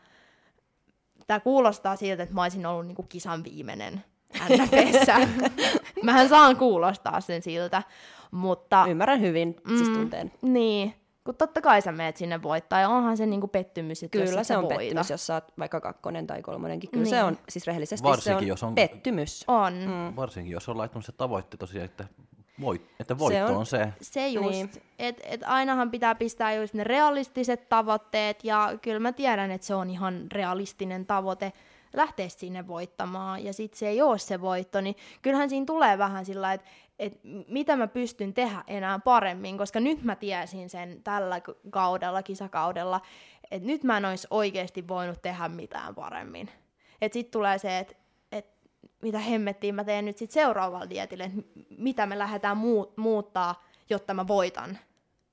Tämä 1.28 1.40
kuulostaa 1.40 1.96
siltä, 1.96 2.24
että 2.24 2.36
mä 2.36 2.44
olisin 2.44 2.66
ollut 2.66 2.88
niinku 2.88 3.04
kisan 3.04 3.44
viimeinen 3.44 4.04
NFVssä. 4.50 5.16
Mähän 6.04 6.30
saan 6.30 6.56
kuulostaa 6.56 7.22
sen 7.22 7.42
siltä, 7.42 7.84
mutta... 8.32 8.86
Ymmärrän 8.90 9.22
hyvin, 9.22 9.56
siis 9.68 9.90
mm, 9.90 9.96
tunteen. 9.96 10.32
Niin, 10.42 10.94
Kun 11.24 11.36
totta 11.36 11.62
kai 11.62 11.82
sä 11.82 11.92
meet 11.92 12.18
sinne 12.18 12.44
voittaa, 12.44 12.80
ja 12.80 12.90
onhan 12.90 13.18
se 13.18 13.26
niinku 13.26 13.48
pettymys, 13.48 14.04
että 14.04 14.18
Kyllä 14.18 14.40
jos 14.40 14.48
se 14.48 14.58
on 14.58 14.64
voita. 14.64 14.78
pettymys, 14.80 15.10
jos 15.10 15.28
sä 15.28 15.34
oot 15.34 15.44
vaikka 15.60 15.82
kakkonen 15.82 16.28
tai 16.28 16.42
kolmonenkin. 16.42 16.90
Kyllä 16.92 17.04
Niin. 17.04 17.10
se 17.10 17.24
on, 17.24 17.38
siis 17.50 17.68
rehellisesti 17.68 18.04
Varsinkin, 18.08 18.40
se 18.40 18.44
on, 18.44 18.48
jos 18.48 18.64
on- 18.64 18.76
pettymys. 18.76 19.44
On. 19.48 19.74
Mm. 19.74 20.16
Varsinkin, 20.16 20.52
jos 20.52 20.70
on 20.70 20.78
laittanut 20.78 21.06
se 21.06 21.12
tavoitte 21.12 21.58
tosiaan, 21.58 21.86
että, 21.86 22.06
voit, 22.62 22.90
että 23.00 23.18
voitto 23.18 23.44
on- 23.46 23.52
on, 23.52 23.58
on 23.58 23.66
se. 23.66 23.88
Se 24.02 24.28
just, 24.28 24.50
Niin. 24.50 24.70
niin. 24.74 24.84
että 25.00 25.22
et 25.28 25.42
ainahan 25.46 25.92
pitää 25.92 26.16
pistää 26.16 26.54
just 26.54 26.74
ne 26.74 26.84
realistiset 26.84 27.70
tavoitteet, 27.70 28.44
ja 28.44 28.74
kyllä 28.82 29.00
mä 29.00 29.12
tiedän, 29.12 29.52
että 29.52 29.68
se 29.68 29.76
on 29.76 29.90
ihan 29.90 30.26
realistinen 30.32 31.06
tavoite 31.06 31.54
lähteä 31.94 32.30
sinne 32.30 32.68
voittamaan, 32.68 33.44
ja 33.46 33.54
sitten 33.54 33.80
se 33.80 33.88
ei 33.88 34.02
ole 34.02 34.18
se 34.18 34.42
voitto, 34.42 34.82
niin 34.82 34.96
kyllähän 35.22 35.50
siinä 35.50 35.66
tulee 35.66 35.98
vähän 35.98 36.26
sillä 36.26 36.54
että 36.54 36.68
et 37.00 37.20
mitä 37.48 37.76
mä 37.76 37.88
pystyn 37.88 38.34
tehdä 38.34 38.64
enää 38.68 39.00
paremmin, 39.00 39.58
koska 39.58 39.80
nyt 39.80 40.04
mä 40.04 40.16
tiesin 40.16 40.70
sen 40.70 41.04
tällä 41.04 41.42
kaudella, 41.70 42.24
kisakaudella, 42.24 43.02
että 43.52 43.68
nyt 43.68 43.84
mä 43.84 43.98
en 43.98 44.06
olisi 44.06 44.28
oikeasti 44.30 44.88
voinut 44.88 45.22
tehdä 45.22 45.50
mitään 45.50 45.96
paremmin. 45.96 46.50
Että 47.02 47.14
sitten 47.14 47.32
tulee 47.32 47.58
se, 47.58 47.80
että 47.80 47.96
et 48.32 48.46
mitä 49.02 49.20
hemmettiin 49.20 49.76
mä 49.76 49.84
teen 49.84 50.06
nyt 50.06 50.18
sit 50.18 50.32
seuraavalla 50.32 50.90
dietillä, 50.90 51.26
että 51.26 51.42
mitä 51.78 52.06
me 52.06 52.18
lähdetään 52.18 52.58
muut, 52.58 52.98
muuttaa, 52.98 53.64
jotta 53.90 54.14
mä 54.14 54.28
voitan. 54.28 54.78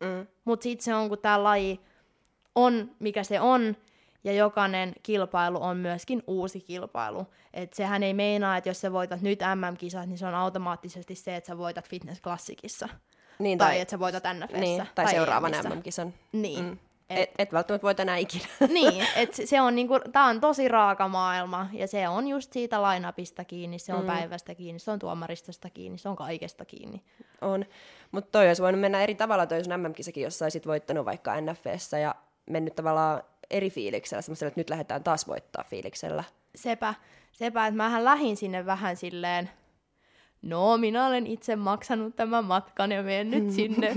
Mm. 0.00 0.26
Mutta 0.44 0.62
sitten 0.62 0.85
se 0.85 0.94
on, 0.94 1.09
kun 1.09 1.18
tämä 1.18 1.42
laji 1.42 1.81
on, 2.55 2.90
mikä 2.98 3.22
se 3.22 3.40
on, 3.40 3.76
ja 4.27 4.33
jokainen 4.33 4.93
kilpailu 5.03 5.62
on 5.62 5.77
myöskin 5.77 6.23
uusi 6.27 6.61
kilpailu. 6.61 7.27
Et 7.55 7.73
sehän 7.73 8.03
ei 8.03 8.15
meinaa, 8.15 8.57
että 8.57 8.71
jos 8.71 8.81
sä 8.81 8.93
voitat 8.93 9.21
nyt 9.21 9.41
MM-kisat, 9.55 10.07
niin 10.09 10.19
se 10.19 10.27
on 10.27 10.35
automaattisesti 10.35 11.15
se, 11.15 11.37
että 11.37 11.47
sä 11.47 11.59
voitat 11.59 11.89
fitnessklassikissa. 11.89 12.89
Niin, 13.39 13.59
Tai, 13.59 13.69
tai 13.69 13.81
että 13.81 13.91
sä 13.91 13.99
voitat 13.99 14.25
NFssä. 14.35 14.59
niin, 14.61 14.87
tai, 14.95 15.11
seuraavan 15.11 15.55
EMissä. 15.55 15.69
MM-kisan. 15.75 16.15
Niin. 16.33 16.65
Mm. 16.65 16.79
Et, 17.11 17.19
Et, 17.19 17.31
et 17.39 17.53
välttämättä 17.53 17.83
voita 17.83 18.03
enää 18.03 18.17
ikinä. 18.17 18.45
niin, 18.73 19.07
että 19.17 19.37
se, 19.47 19.61
on 19.61 19.75
niinku, 19.75 20.01
tää 20.12 20.25
on 20.25 20.41
tosi 20.41 20.69
raaka 20.69 21.09
maailma, 21.09 21.69
ja 21.73 21.87
se 21.87 22.09
on 22.09 22.29
just 22.29 22.53
siitä 22.53 22.83
lainapista 22.83 23.45
kiinni, 23.45 23.79
se 23.79 23.95
on 23.95 24.01
Mm. 24.01 24.07
päivästä 24.07 24.55
kiinni, 24.55 24.79
se 24.79 24.91
on 24.91 24.99
tuomaristosta 24.99 25.71
kiinni, 25.71 25.99
se 25.99 26.09
on 26.09 26.17
kaikesta 26.17 26.65
kiinni. 26.65 27.03
On. 27.41 27.65
Mutta 28.12 28.31
toi 28.31 28.47
olisi 28.47 28.62
voinut 28.62 28.81
mennä 28.81 29.03
eri 29.03 29.15
tavalla 29.15 29.47
toi 29.47 29.65
sun 29.65 29.81
MM-kisakin, 29.81 30.23
jos 30.25 30.39
sä 30.39 30.47
voittanut 30.67 31.05
vaikka 31.05 31.41
NFssä 31.41 31.99
ja 31.99 32.15
mennyt 32.51 32.75
tavallaan 32.75 33.23
eri 33.50 33.70
fiiliksellä, 33.70 34.22
semmoisella, 34.22 34.48
että 34.48 34.61
nyt 34.61 34.70
lähdetään 34.70 35.04
taas 35.04 35.28
voittaa 35.28 35.64
fiiliksellä. 35.70 36.24
sepä, 36.54 36.94
sepä 37.32 37.66
että 37.66 37.76
mähän 37.76 38.04
lähin 38.04 38.37
sinne 38.37 38.66
vähän 38.66 38.96
silleen, 38.96 39.50
no 40.42 40.76
minä 40.78 41.06
olen 41.06 41.26
itse 41.26 41.56
maksanut 41.56 42.16
tämän 42.16 42.44
matkan 42.44 42.92
ja 42.92 43.02
menen 43.02 43.30
nyt 43.30 43.50
sinne. 43.50 43.94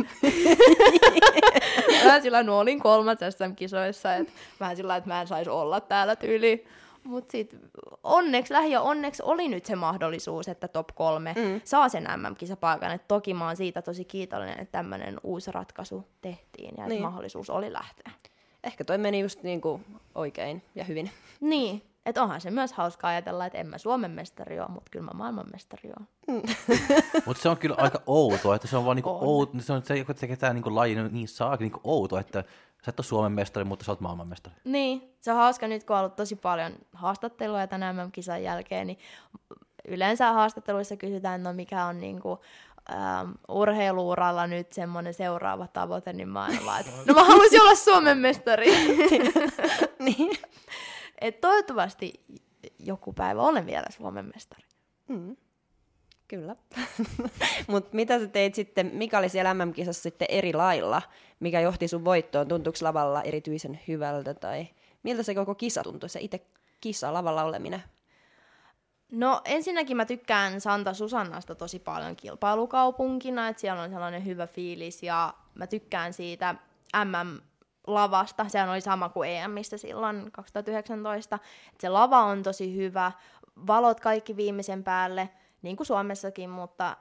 vähän 2.05 2.21
sillä 2.21 2.43
no 2.43 2.59
olin 2.59 2.79
kolmas 2.79 3.17
SM-kisoissa, 3.29 4.15
että 4.15 4.33
vähän 4.59 4.75
sillä 4.75 4.95
että 4.95 5.07
mä 5.09 5.21
en 5.21 5.27
saisi 5.27 5.49
olla 5.49 5.81
täällä 5.81 6.15
tyyli. 6.15 6.65
Mutta 7.03 7.31
sitten 7.31 7.59
onneksi 8.03 8.53
lähi 8.53 8.77
onneksi 8.77 9.23
oli 9.23 9.47
nyt 9.47 9.65
se 9.65 9.75
mahdollisuus, 9.75 10.47
että 10.47 10.67
top 10.67 10.88
kolme 10.95 11.33
Mm. 11.38 11.41
mm. 11.41 11.62
saa 11.63 11.89
sen 11.89 12.07
MM-kisapaikan. 12.17 12.91
Et 12.91 13.07
toki 13.07 13.33
mä 13.33 13.45
oon 13.45 13.55
siitä 13.57 13.81
tosi 13.81 14.05
kiitollinen, 14.05 14.59
että 14.59 14.71
tämmöinen 14.71 15.17
uusi 15.23 15.51
ratkaisu 15.51 16.07
tehtiin 16.21 16.73
ja 16.77 16.83
että 16.83 16.88
Niin. 16.89 17.01
mahdollisuus 17.01 17.49
oli 17.49 17.73
lähteä. 17.73 18.12
Ehkä 18.63 18.84
toi 18.84 18.98
meni 18.98 19.19
just 19.19 19.43
niinku 19.43 19.82
oikein 20.15 20.63
ja 20.76 20.84
hyvin. 20.84 21.12
Niin, 21.41 21.84
että 22.06 22.24
onhan 22.24 22.41
se 22.41 22.52
myös 22.52 22.74
hauska 22.74 23.08
ajatella, 23.08 23.45
että 23.45 23.58
en 23.58 23.67
mä 23.67 23.78
Suomen 23.78 24.12
mestari 24.12 24.60
ole, 24.60 24.67
mutta 24.67 24.89
kyllä 24.91 25.06
mä 25.06 25.12
maailmanmestari 25.13 25.89
oon. 25.89 26.08
Mutta 27.26 27.43
se 27.43 27.50
on 27.50 27.58
kyllä 27.58 27.76
aika 27.80 28.02
outoa, 28.06 28.56
että 28.56 28.67
se 28.67 28.78
on 28.78 28.86
vaan 28.86 28.95
niinku 28.95 29.10
On. 29.10 29.19
outo, 29.22 29.54
se 29.60 29.74
on 29.74 29.84
se, 29.84 29.98
joka 29.98 30.13
tekee 30.13 30.36
tämä 30.36 30.54
niinku 30.54 30.76
laji 30.76 30.95
niin 30.95 31.28
saakin 31.28 31.65
niinku 31.65 31.80
outo, 31.84 32.17
että 32.17 32.43
sä 32.86 32.89
et 32.89 33.00
ole 33.00 33.06
Suomen 33.06 33.32
mestari, 33.32 33.63
mutta 33.63 33.86
sä 33.86 33.91
oot 33.91 34.00
maailmanmestari. 34.00 34.56
Niin, 34.63 35.13
se 35.22 35.32
on 35.32 35.38
hauska 35.38 35.67
nyt, 35.67 35.84
kun 35.84 35.95
on 35.95 36.00
ollut 36.00 36.15
tosi 36.15 36.36
paljon 36.36 36.72
haastatteluja 36.93 37.67
tänään 37.67 37.95
MM-kisan 37.95 38.43
jälkeen, 38.43 38.88
niin 38.88 38.98
yleensä 39.88 40.34
haastatteluissa 40.34 40.98
kysytään, 40.98 41.43
no 41.43 41.54
mikä 41.54 41.86
on 41.86 42.00
niinku, 42.00 42.39
ähm, 42.91 43.32
urheiluuralla 43.47 44.47
nyt 44.47 44.73
semmoinen 44.73 45.13
seuraava 45.13 45.67
tavoite, 45.67 46.13
niin 46.13 46.30
mä 46.30 46.43
aina 46.43 46.65
vaan, 46.65 46.80
että 46.80 46.91
no 47.06 47.13
mä 47.13 47.23
haluaisin 47.23 47.62
olla 47.62 47.75
Suomen 47.75 48.17
mestari. 48.17 48.67
niin. 50.06 50.38
Et 51.21 51.41
toivottavasti 51.41 52.13
joku 52.80 53.13
päivä 53.13 53.41
olen 53.41 53.65
vielä 53.65 53.86
Suomen 53.89 54.32
mestari. 54.36 54.63
Mm. 55.08 55.38
Kyllä. 56.28 56.56
Mutta 57.67 57.95
mitä 57.95 58.19
sä 58.19 58.28
teit 58.28 58.56
sitten, 58.56 58.91
mikä 58.93 59.17
oli 59.17 59.30
siellä 59.30 59.54
MM-kisassa 59.54 60.02
sitten 60.02 60.28
eri 60.30 60.54
lailla? 60.54 61.02
Mikä 61.39 61.60
johti 61.60 61.88
sun 61.88 62.06
voittoon? 62.06 62.47
Tuntuuko 62.47 62.78
lavalla 62.82 63.21
erityisen 63.21 63.80
hyvältä 63.88 64.34
tai 64.34 64.67
miltä 65.04 65.23
se 65.23 65.36
koko 65.36 65.56
kisa 65.56 65.84
tuntui, 65.84 66.10
se 66.10 66.19
itse 66.21 66.45
kisa, 66.82 67.13
lavalla 67.13 67.43
oleminen? 67.43 67.84
No 69.12 69.41
ensinnäkin 69.45 69.98
mä 69.98 70.06
tykkään 70.06 70.62
Santa 70.62 70.93
Susannasta 70.93 71.56
tosi 71.56 71.80
paljon 71.80 72.15
kilpailukaupunkina, 72.15 73.48
että 73.48 73.62
siellä 73.62 73.82
on 73.82 73.89
sellainen 73.89 74.26
hyvä 74.26 74.48
fiilis 74.48 75.04
ja 75.04 75.34
mä 75.56 75.67
tykkään 75.67 76.13
siitä 76.13 76.56
MM-lavasta, 77.06 78.50
sehän 78.50 78.69
oli 78.69 78.82
sama 78.82 79.10
kuin 79.10 79.30
EMissä 79.30 79.78
silloin 79.78 80.32
2019, 80.32 81.36
että 81.36 81.82
se 81.82 81.89
lava 81.89 82.24
on 82.24 82.43
tosi 82.43 82.76
hyvä, 82.76 83.12
valot 83.67 84.00
kaikki 84.00 84.36
viimeisen 84.36 84.84
päälle, 84.84 85.30
niin 85.62 85.76
kuin 85.78 85.88
Suomessakin, 85.88 86.50
mutta, 86.50 86.98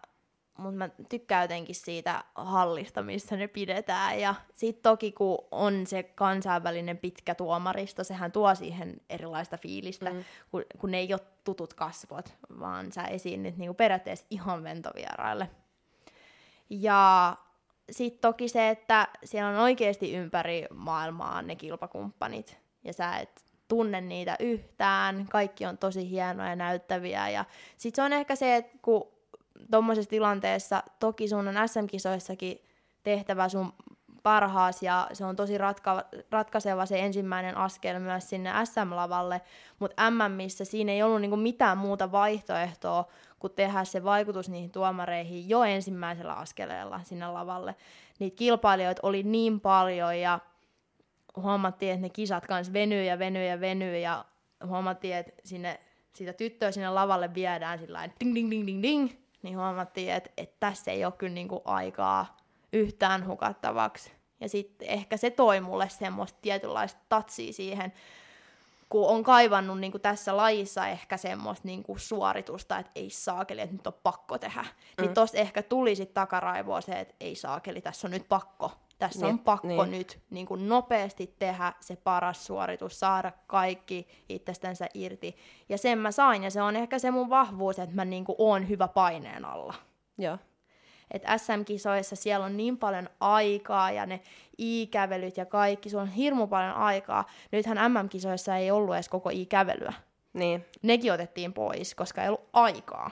mutta 0.59 0.77
mä 0.77 0.89
tykkään 1.09 1.45
jotenkin 1.45 1.75
siitä 1.75 2.25
hallista, 2.35 3.03
missä 3.03 3.37
ne 3.37 3.49
pidetään. 3.49 4.21
Ja 4.21 4.35
sitten 4.55 4.83
toki, 4.83 5.13
kun 5.13 5.39
on 5.51 5.87
se 5.87 6.03
kansainvälinen 6.03 6.99
pitkä 6.99 7.35
tuomaristo, 7.35 8.05
sehän 8.05 8.33
tuo 8.33 8.55
siihen 8.55 9.01
erilaista 9.11 9.59
fiilistä, 9.59 10.11
mm. 10.11 10.25
kun, 10.51 10.65
kun 10.79 10.91
ne 10.91 10.99
ei 10.99 11.13
ole 11.13 11.21
tutut 11.45 11.75
kasvot, 11.75 12.35
vaan 12.61 12.93
sä 12.93 13.03
esiinnyt 13.03 13.57
niinku 13.57 13.75
periaatteessa 13.75 14.27
ihan 14.31 14.65
ventovieraille. 14.65 15.51
Ja 16.71 17.37
sitten 17.91 18.21
toki 18.21 18.49
se, 18.49 18.69
että 18.69 19.09
siellä 19.25 19.49
on 19.49 19.57
oikeasti 19.57 20.15
ympäri 20.15 20.67
maailmaa 20.75 21.43
ne 21.43 21.57
kilpakumppanit, 21.57 22.59
ja 22.85 22.93
sä 22.93 23.17
et 23.17 23.45
tunne 23.69 24.01
niitä 24.01 24.37
yhtään, 24.41 25.27
kaikki 25.31 25.67
on 25.67 25.79
tosi 25.79 26.11
hienoja 26.11 26.49
ja 26.49 26.57
näyttäviä, 26.57 27.29
ja 27.29 27.45
sitten 27.77 27.97
se 27.97 28.07
on 28.07 28.13
ehkä 28.13 28.37
se, 28.37 28.57
että 28.57 28.79
kun 28.83 29.18
tuommoisessa 29.71 30.11
tilanteessa, 30.11 30.83
toki 31.01 31.29
sun 31.29 31.49
on 31.49 31.69
SM-kisoissakin 31.69 32.63
tehtävä 33.03 33.49
sun 33.49 33.73
parhaas 34.23 34.83
ja 34.83 35.09
se 35.13 35.25
on 35.25 35.37
tosi 35.37 35.59
ratka- 35.59 36.19
ratkaiseva 36.31 36.87
se 36.87 36.99
ensimmäinen 36.99 37.57
askel 37.57 37.99
myös 37.99 38.31
sinne 38.31 38.51
SM-lavalle, 38.65 39.41
mutta 39.79 40.11
MMissä 40.11 40.65
siinä 40.65 40.93
ei 40.93 41.03
ollut 41.03 41.21
niinku 41.21 41.37
mitään 41.37 41.79
muuta 41.79 42.13
vaihtoehtoa 42.13 43.05
kuin 43.39 43.53
tehdä 43.53 43.85
se 43.85 44.05
vaikutus 44.05 44.49
niihin 44.49 44.71
tuomareihin 44.71 45.49
jo 45.49 45.63
ensimmäisellä 45.63 46.33
askeleella 46.33 47.01
sinne 47.05 47.29
lavalle. 47.29 47.75
Niitä 48.19 48.37
kilpailijoita 48.37 49.01
oli 49.03 49.23
niin 49.23 49.61
paljon 49.61 50.19
ja 50.19 50.39
huomattiin, 51.37 51.93
että 51.93 52.03
ne 52.03 52.11
kisat 52.11 52.47
kanssa 52.47 52.73
venyy 52.73 53.05
ja 53.05 53.19
venyy 53.19 53.45
ja 53.45 53.61
venyy 53.61 53.99
ja 53.99 54.25
huomattiin, 54.67 55.17
että 55.17 55.33
sinne, 55.45 55.81
sitä 56.13 56.33
tyttöä 56.33 56.73
sinne 56.73 56.91
lavalle 56.91 57.35
viedään 57.35 57.79
sillä 57.79 58.09
ding 58.21 58.35
ding 58.35 58.51
ding 58.51 58.67
ding 58.67 58.83
ding, 58.83 59.11
niin 59.43 59.57
huomattiin, 59.57 60.13
että, 60.13 60.31
että 60.37 60.57
tässä 60.61 60.91
ei 60.91 61.05
ole 61.05 61.13
kyllä 61.13 61.35
niinku 61.35 61.63
aikaa 61.65 62.37
yhtään 62.73 63.27
hukattavaksi. 63.27 64.13
Ja 64.41 64.49
sitten 64.49 64.89
ehkä 64.89 65.17
se 65.17 65.31
toi 65.31 65.61
mulle 65.61 65.89
semmoista 65.89 66.39
tietynlaista 66.43 67.01
tatsia 67.09 67.53
siihen, 67.53 67.93
kun 68.89 69.09
on 69.09 69.23
kaivannut 69.23 69.81
niin 69.81 69.93
kuin 69.93 70.03
tässä 70.03 70.37
lajissa 70.37 70.87
ehkä 70.87 71.17
semmoista 71.17 71.69
niin 71.69 71.83
kuin 71.83 72.01
suoritusta, 72.01 72.79
että 72.79 72.93
ei 72.95 73.11
saakeli, 73.11 73.61
että 73.61 73.77
nyt 73.77 73.87
on 73.87 73.93
pakko 74.03 74.39
tehdä. 74.39 74.63
Mm. 74.63 75.03
Niin 75.03 75.15
tosta 75.15 75.39
ehkä 75.39 75.63
tuli 75.63 75.97
sitten 75.97 76.15
takaraivoa 76.15 76.81
se, 76.81 77.01
että 77.01 77.15
ei 77.21 77.35
saakeli, 77.35 77.81
tässä 77.81 78.07
on 78.07 78.11
nyt 78.11 78.29
pakko. 78.29 78.73
Tässä 78.99 79.27
Niin, 79.27 79.33
on 79.33 79.39
pakko 79.39 79.85
niin. 79.85 79.91
nyt 79.91 80.21
niin 80.31 80.47
kuin 80.47 80.69
nopeasti 80.69 81.35
tehdä 81.39 81.73
se 81.81 81.97
paras 81.97 82.47
suoritus, 82.47 83.01
saada 83.01 83.33
kaikki 83.47 84.09
itsestänsä 84.29 84.87
irti. 84.95 85.37
Ja 85.69 85.79
sen 85.79 85.99
mä 85.99 86.11
sain, 86.11 86.43
ja 86.45 86.51
se 86.51 86.63
on 86.63 86.77
ehkä 86.77 86.99
se 86.99 87.11
mun 87.11 87.31
vahvuus, 87.31 87.79
että 87.79 87.95
mä 87.95 88.05
niin 88.05 88.25
kuin 88.25 88.37
oon 88.39 88.69
hyvä 88.69 88.89
paineen 88.89 89.45
alla. 89.45 89.75
Joo. 90.19 90.39
Et 91.11 91.23
SM-kisoissa 91.37 92.17
siellä 92.17 92.47
on 92.47 92.57
niin 92.57 92.79
paljon 92.79 93.09
aikaa 93.21 93.91
ja 93.91 94.07
ne 94.07 94.21
i-kävelyt 94.59 95.37
ja 95.37 95.47
kaikki, 95.47 95.91
sulla 95.91 96.03
on 96.03 96.09
hirmu 96.09 96.47
paljon 96.47 96.75
aikaa. 96.75 97.25
Nythän 97.53 97.93
MM-kisoissa 97.93 98.57
ei 98.57 98.71
ollut 98.71 98.95
edes 98.95 99.09
koko 99.09 99.31
i-kävelyä. 99.31 99.93
Niin. 100.33 100.65
Nekin 100.83 101.13
otettiin 101.13 101.53
pois, 101.53 101.95
koska 101.95 102.23
ei 102.23 102.29
ollut 102.29 102.49
aikaa. 102.53 103.11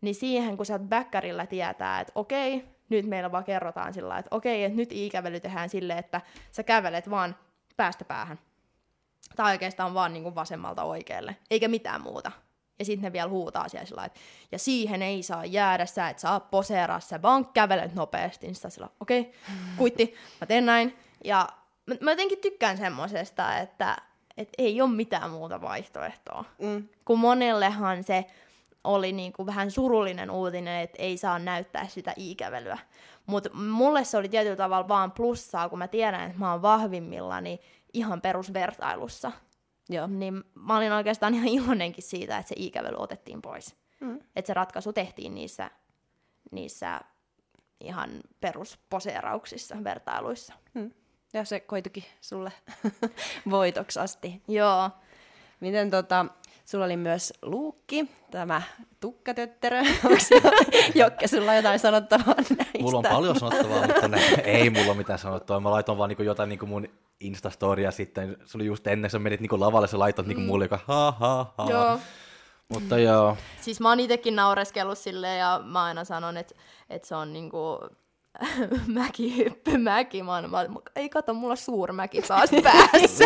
Niin 0.00 0.14
siihen, 0.14 0.56
kun 0.56 0.66
sä 0.66 0.74
oot 0.74 1.48
tietää, 1.48 2.00
että 2.00 2.12
okei, 2.14 2.64
nyt 2.88 3.06
meillä 3.06 3.32
vaan 3.32 3.44
kerrotaan 3.44 3.94
sillä 3.94 4.18
että 4.18 4.36
okei, 4.36 4.64
että 4.64 4.76
nyt 4.76 4.92
i-kävely 4.92 5.40
tehdään 5.40 5.68
silleen, 5.68 5.98
että 5.98 6.20
sä 6.52 6.62
kävelet 6.62 7.10
vaan 7.10 7.36
päästä 7.76 8.04
päähän. 8.04 8.38
Tai 9.36 9.52
oikeastaan 9.52 9.94
vaan 9.94 10.12
niin 10.12 10.22
kuin 10.22 10.34
vasemmalta 10.34 10.82
oikealle, 10.82 11.36
eikä 11.50 11.68
mitään 11.68 12.00
muuta. 12.00 12.32
Ja 12.78 12.84
sitten 12.84 13.02
ne 13.02 13.12
vielä 13.12 13.28
huutaa 13.28 13.68
siellä 13.68 13.86
sillä 13.86 14.04
että 14.04 14.20
ja 14.52 14.58
siihen 14.58 15.02
ei 15.02 15.22
saa 15.22 15.44
jäädä, 15.44 15.86
sä 15.86 16.08
et 16.08 16.18
saa 16.18 16.40
poseeraa, 16.40 17.00
sä 17.00 17.22
vaan 17.22 17.46
kävelet 17.46 17.94
nopeasti. 17.94 18.46
Niin 18.46 18.70
sillä 18.70 18.88
okei, 19.00 19.20
okay, 19.20 19.32
kuitti, 19.76 20.14
mä 20.40 20.46
teen 20.46 20.66
näin. 20.66 20.98
Ja 21.24 21.48
mä, 21.86 21.94
mä 22.00 22.10
jotenkin 22.10 22.38
tykkään 22.38 22.76
semmosesta, 22.76 23.58
että 23.58 23.96
et 24.36 24.48
ei 24.58 24.80
ole 24.80 24.90
mitään 24.90 25.30
muuta 25.30 25.60
vaihtoehtoa. 25.60 26.44
Mm. 26.58 26.88
Kun 27.04 27.18
monellehan 27.18 28.04
se 28.04 28.26
oli 28.86 29.12
niinku 29.12 29.46
vähän 29.46 29.70
surullinen 29.70 30.30
uutinen, 30.30 30.80
että 30.80 31.02
ei 31.02 31.16
saa 31.16 31.38
näyttää 31.38 31.86
sitä 31.86 32.14
iikävelyä. 32.18 32.78
Mutta 33.26 33.50
mulle 33.54 34.04
se 34.04 34.16
oli 34.16 34.28
tietyllä 34.28 34.56
tavalla 34.56 34.88
vaan 34.88 35.12
plussaa, 35.12 35.68
kun 35.68 35.78
mä 35.78 35.88
tiedän, 35.88 36.26
että 36.26 36.38
mä 36.38 36.52
oon 36.52 36.62
vahvimmillani 36.62 37.60
ihan 37.92 38.20
perusvertailussa. 38.20 39.32
Joo. 39.88 40.06
Niin 40.06 40.44
mä 40.54 40.76
olin 40.76 40.92
oikeastaan 40.92 41.34
ihan 41.34 41.48
iloinenkin 41.48 42.04
siitä, 42.04 42.38
että 42.38 42.48
se 42.48 42.54
iikävely 42.58 42.96
otettiin 42.98 43.42
pois. 43.42 43.76
Mm. 44.00 44.20
Että 44.36 44.46
se 44.46 44.54
ratkaisu 44.54 44.92
tehtiin 44.92 45.34
niissä, 45.34 45.70
niissä 46.50 47.00
ihan 47.80 48.10
perusposeerauksissa, 48.40 49.76
vertailuissa. 49.84 50.54
Mm. 50.74 50.90
Ja 51.32 51.44
se 51.44 51.60
koitukin 51.60 52.04
sulle 52.20 52.52
voitoksi 53.50 54.00
asti. 54.00 54.42
Joo. 54.48 54.90
Miten 55.60 55.90
tota, 55.90 56.26
sulla 56.66 56.84
oli 56.84 56.96
myös 56.96 57.32
luukki, 57.42 58.10
tämä 58.30 58.62
tukkatötterö. 59.00 59.80
Onko 59.80 60.16
sulla- 60.20 60.66
Jokke, 61.04 61.28
sulla 61.28 61.50
on 61.50 61.56
jotain 61.56 61.78
sanottavaa 61.78 62.34
näistä? 62.34 62.78
Mulla 62.80 62.98
on 62.98 63.04
paljon 63.10 63.40
sanottavaa, 63.40 63.86
mutta 63.86 64.08
ne, 64.08 64.20
ei 64.44 64.70
mulla 64.70 64.86
ole 64.86 64.96
mitään 64.96 65.18
sanottavaa. 65.18 65.60
Mä 65.60 65.70
laitoin 65.70 65.98
vaan 65.98 66.08
niinku 66.08 66.22
jotain 66.22 66.48
niinku 66.48 66.66
mun 66.66 66.88
Instastoria 67.20 67.90
sitten. 67.90 68.36
Se 68.44 68.58
oli 68.58 68.66
just 68.66 68.86
ennen, 68.86 69.10
sä 69.10 69.18
menit 69.18 69.40
niinku 69.40 69.60
lavalle, 69.60 69.86
sä 69.88 69.98
laitat 69.98 70.26
niinku 70.26 70.42
mulle, 70.42 70.64
joka 70.64 70.78
ha 70.86 71.10
ha 71.20 71.54
ha. 71.58 71.70
Joo. 71.70 71.98
Mutta 72.68 72.98
joo, 72.98 73.36
Siis 73.60 73.80
mä 73.80 73.88
oon 73.88 74.00
itekin 74.00 74.36
naureskellut 74.36 74.98
silleen 74.98 75.38
ja 75.38 75.60
mä 75.64 75.84
aina 75.84 76.04
sanon, 76.04 76.36
että, 76.36 76.54
että 76.90 77.08
se 77.08 77.14
on 77.14 77.32
niinku 77.32 77.78
mäki, 78.86 79.36
hyppymäki. 79.36 80.22
Mä 80.22 80.34
oon, 80.34 80.50
mä, 80.50 80.56
oon, 80.58 80.82
ei 80.96 81.08
kato, 81.08 81.34
mulla 81.34 81.50
on 81.52 81.56
suurmäki 81.56 82.22
taas 82.22 82.50
päässä. 82.62 83.24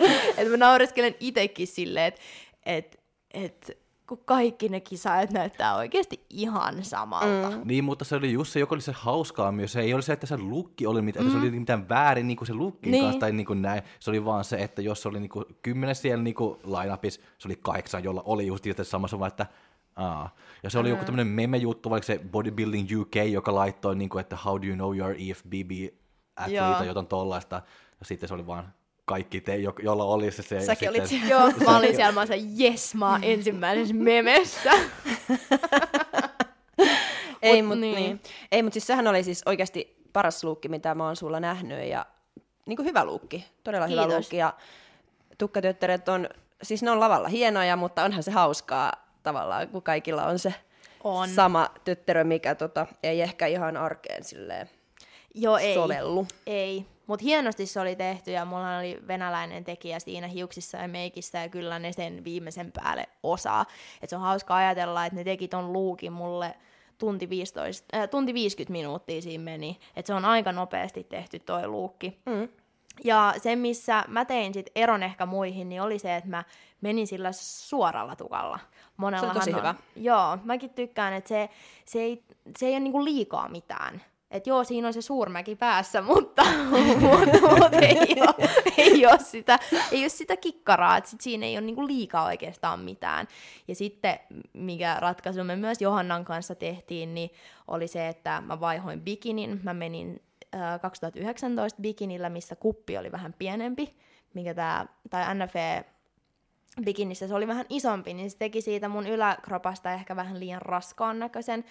että 0.36 0.50
mä 0.50 0.56
naureskelen 0.56 1.14
itekin 1.20 1.66
silleen, 1.66 2.06
että 2.06 2.20
et, 2.66 3.00
et, 3.34 3.78
kun 4.08 4.22
kaikki 4.24 4.68
ne 4.68 4.80
kisaajat 4.80 5.30
näyttää 5.30 5.76
oikeasti 5.76 6.24
ihan 6.30 6.84
samalta. 6.84 7.50
Mm. 7.50 7.62
niin, 7.64 7.84
mutta 7.84 8.04
se 8.04 8.16
oli 8.16 8.32
just 8.32 8.52
se, 8.52 8.60
joka 8.60 8.74
oli 8.74 8.82
se 8.82 8.92
hauskaa 8.92 9.52
myös. 9.52 9.72
Se 9.72 9.80
ei 9.80 9.94
ole 9.94 10.02
se, 10.02 10.12
että 10.12 10.26
se 10.26 10.38
lukki 10.38 10.86
oli 10.86 11.02
mitään, 11.02 11.24
mm. 11.24 11.28
että 11.28 11.40
se 11.40 11.48
oli 11.48 11.58
mitään 11.58 11.88
väärin 11.88 12.26
niin 12.26 12.36
kuin 12.36 12.46
se 12.46 12.54
lukkin 12.54 12.90
Niin. 12.90 13.04
kanssa 13.04 13.20
tai 13.20 13.32
niin 13.32 13.46
kuin 13.46 13.62
näin. 13.62 13.82
Se 14.00 14.10
oli 14.10 14.24
vaan 14.24 14.44
se, 14.44 14.56
että 14.56 14.82
jos 14.82 15.02
se 15.02 15.08
oli 15.08 15.20
niin 15.20 15.30
kuin 15.30 15.44
kymmenen 15.62 15.94
siellä 15.94 16.22
niin 16.22 16.34
kuin 16.34 16.58
lineupissa, 16.64 17.20
se 17.38 17.48
oli 17.48 17.56
kahdeksan, 17.62 18.04
jolla 18.04 18.22
oli 18.24 18.46
just 18.46 18.66
itse 18.66 18.84
samassa 18.84 19.18
vaan, 19.18 19.28
että 19.28 19.46
Aa. 19.96 20.34
Ja 20.62 20.70
se 20.70 20.78
oli 20.78 20.88
joku 20.88 21.04
tämmöinen 21.04 21.26
meme-juttu, 21.26 21.90
vaikka 21.90 22.06
se 22.06 22.20
Bodybuilding 22.30 22.88
UK, 23.00 23.14
joka 23.30 23.54
laittoi, 23.54 23.96
niin 23.96 24.08
kuin, 24.08 24.20
että 24.20 24.36
how 24.44 24.62
do 24.62 24.66
you 24.66 24.76
know 24.76 24.96
your 24.96 25.14
EFBB 25.18 25.70
athlete 26.36 26.74
tai 26.78 26.86
jotain 26.86 27.06
tollaista. 27.06 27.62
Ja 28.00 28.06
sitten 28.06 28.28
se 28.28 28.34
oli 28.34 28.46
vaan 28.46 28.72
kaikki 29.06 29.40
te, 29.40 29.56
jo- 29.56 29.74
jolla 29.82 30.04
oli 30.04 30.30
se. 30.30 30.42
se 30.42 30.60
Säkin 30.60 30.88
olit 30.90 31.06
sitten, 31.06 31.28
siellä. 31.28 31.44
Joo, 31.44 31.52
mä 31.70 31.78
olin 31.78 31.96
siellä, 31.96 32.12
mä 32.12 32.20
olin 32.20 32.58
jes, 32.60 32.94
mä 32.94 33.10
oon 33.10 33.24
ensimmäisessä 33.24 33.94
memessä. 33.94 34.70
Ei, 37.42 37.62
Mut 37.62 37.68
mutta 37.68 37.80
niin. 37.80 37.94
niin. 37.96 38.20
Ei, 38.52 38.62
mut 38.62 38.72
siis 38.72 38.86
sehän 38.86 39.06
oli 39.06 39.24
siis 39.24 39.42
oikeasti 39.46 39.96
paras 40.12 40.44
luukki, 40.44 40.68
mitä 40.68 40.94
mä 40.94 41.04
oon 41.06 41.16
sulla 41.16 41.40
nähnyt. 41.40 41.88
Ja 41.88 42.06
niin 42.66 42.76
kuin 42.76 42.86
hyvä 42.86 43.04
luukki, 43.04 43.44
todella 43.64 43.86
hyvä 43.86 44.00
Kiitos. 44.02 44.16
luukki. 44.18 44.36
Ja 44.36 44.52
tukkatötteret 45.38 46.08
on, 46.08 46.28
siis 46.62 46.82
ne 46.82 46.90
on 46.90 47.00
lavalla 47.00 47.28
hienoja, 47.28 47.76
mutta 47.76 48.04
onhan 48.04 48.22
se 48.22 48.30
hauskaa 48.30 48.92
tavallaan, 49.22 49.68
kun 49.68 49.82
kaikilla 49.82 50.24
on 50.26 50.38
se 50.38 50.54
On. 51.04 51.28
sama 51.28 51.70
tötterö, 51.84 52.24
mikä 52.24 52.54
tota, 52.54 52.86
ei 53.02 53.22
ehkä 53.22 53.46
ihan 53.46 53.76
arkeen 53.76 54.24
silleen 54.24 54.70
Joo, 55.34 55.56
ei. 55.56 55.74
sovellu. 55.74 56.26
Ei, 56.46 56.86
mutta 57.06 57.24
hienosti 57.24 57.66
se 57.66 57.80
oli 57.80 57.96
tehty 57.96 58.30
ja 58.30 58.44
mulla 58.44 58.78
oli 58.78 58.98
venäläinen 59.06 59.64
tekijä 59.64 59.98
siinä 59.98 60.26
hiuksissa 60.26 60.78
ja 60.78 60.88
meikissä 60.88 61.38
ja 61.38 61.48
kyllä 61.48 61.78
ne 61.78 61.92
sen 61.92 62.24
viimeisen 62.24 62.72
päälle 62.72 63.08
osaa. 63.22 63.66
Et 64.02 64.10
se 64.10 64.16
on 64.16 64.22
hauska 64.22 64.56
ajatella, 64.56 65.06
että 65.06 65.16
ne 65.16 65.24
teki 65.24 65.48
ton 65.48 65.72
luukin 65.72 66.12
mulle 66.12 66.54
tunti, 66.98 67.28
15, 67.28 67.96
äh, 67.96 68.08
tunti 68.08 68.34
50 68.34 68.72
minuuttia 68.72 69.22
siinä 69.22 69.44
meni. 69.44 69.80
Et 69.96 70.06
se 70.06 70.14
on 70.14 70.24
aika 70.24 70.52
nopeasti 70.52 71.04
tehty 71.04 71.38
toi 71.38 71.66
luukki. 71.66 72.18
Mm. 72.26 72.48
Ja 73.04 73.34
se, 73.42 73.56
missä 73.56 74.04
mä 74.08 74.24
tein 74.24 74.54
sit 74.54 74.70
eron 74.74 75.02
ehkä 75.02 75.26
muihin, 75.26 75.68
niin 75.68 75.82
oli 75.82 75.98
se, 75.98 76.16
että 76.16 76.30
mä 76.30 76.44
menin 76.80 77.06
sillä 77.06 77.32
suoralla 77.32 78.16
tukalla. 78.16 78.58
Monellahan 78.96 79.36
tosi 79.36 79.52
hyvä. 79.52 79.74
Joo, 79.96 80.38
mäkin 80.44 80.70
tykkään, 80.70 81.12
että 81.12 81.28
se, 81.28 81.48
se, 81.84 82.00
ei, 82.00 82.22
se 82.58 82.66
ei 82.66 82.72
ole 82.72 82.80
niinku 82.80 83.04
liikaa 83.04 83.48
mitään. 83.48 84.02
Et 84.30 84.46
joo, 84.46 84.64
siinä 84.64 84.86
on 84.86 84.92
se 84.92 85.02
suurmäki 85.02 85.56
päässä, 85.56 86.02
mutta, 86.12 86.42
ei, 87.82 88.16
ole, 88.20 88.48
ei, 88.76 89.06
ole 89.06 89.18
sitä, 89.18 89.58
ei 89.92 90.00
ole 90.00 90.08
sitä 90.08 90.36
kikkaraa, 90.36 90.96
että 90.96 91.10
sit 91.10 91.20
siinä 91.20 91.46
ei 91.46 91.58
ole 91.58 91.66
niinku 91.66 91.86
liikaa 91.86 92.24
oikeastaan 92.24 92.80
mitään. 92.80 93.28
Ja 93.68 93.74
sitten, 93.74 94.18
mikä 94.52 94.96
ratkaisu 95.00 95.44
me 95.44 95.56
myös 95.56 95.80
Johannan 95.80 96.24
kanssa 96.24 96.54
tehtiin, 96.54 97.14
niin 97.14 97.30
oli 97.68 97.88
se, 97.88 98.08
että 98.08 98.42
mä 98.46 98.60
vaihoin 98.60 99.00
bikinin. 99.00 99.60
Mä 99.62 99.74
menin 99.74 100.22
äh, 100.54 100.80
2019 100.80 101.82
bikinillä, 101.82 102.28
missä 102.28 102.56
kuppi 102.56 102.98
oli 102.98 103.12
vähän 103.12 103.34
pienempi, 103.38 103.96
mikä 104.34 104.54
tää, 104.54 104.86
tai 105.10 105.34
NFE 105.34 105.84
bikinissä 106.84 107.28
se 107.28 107.34
oli 107.34 107.46
vähän 107.46 107.66
isompi, 107.68 108.14
niin 108.14 108.30
se 108.30 108.36
teki 108.36 108.60
siitä 108.60 108.88
mun 108.88 109.06
yläkropasta 109.06 109.92
ehkä 109.92 110.16
vähän 110.16 110.40
liian 110.40 110.62
raskaan 110.62 111.18
näköisen. 111.18 111.64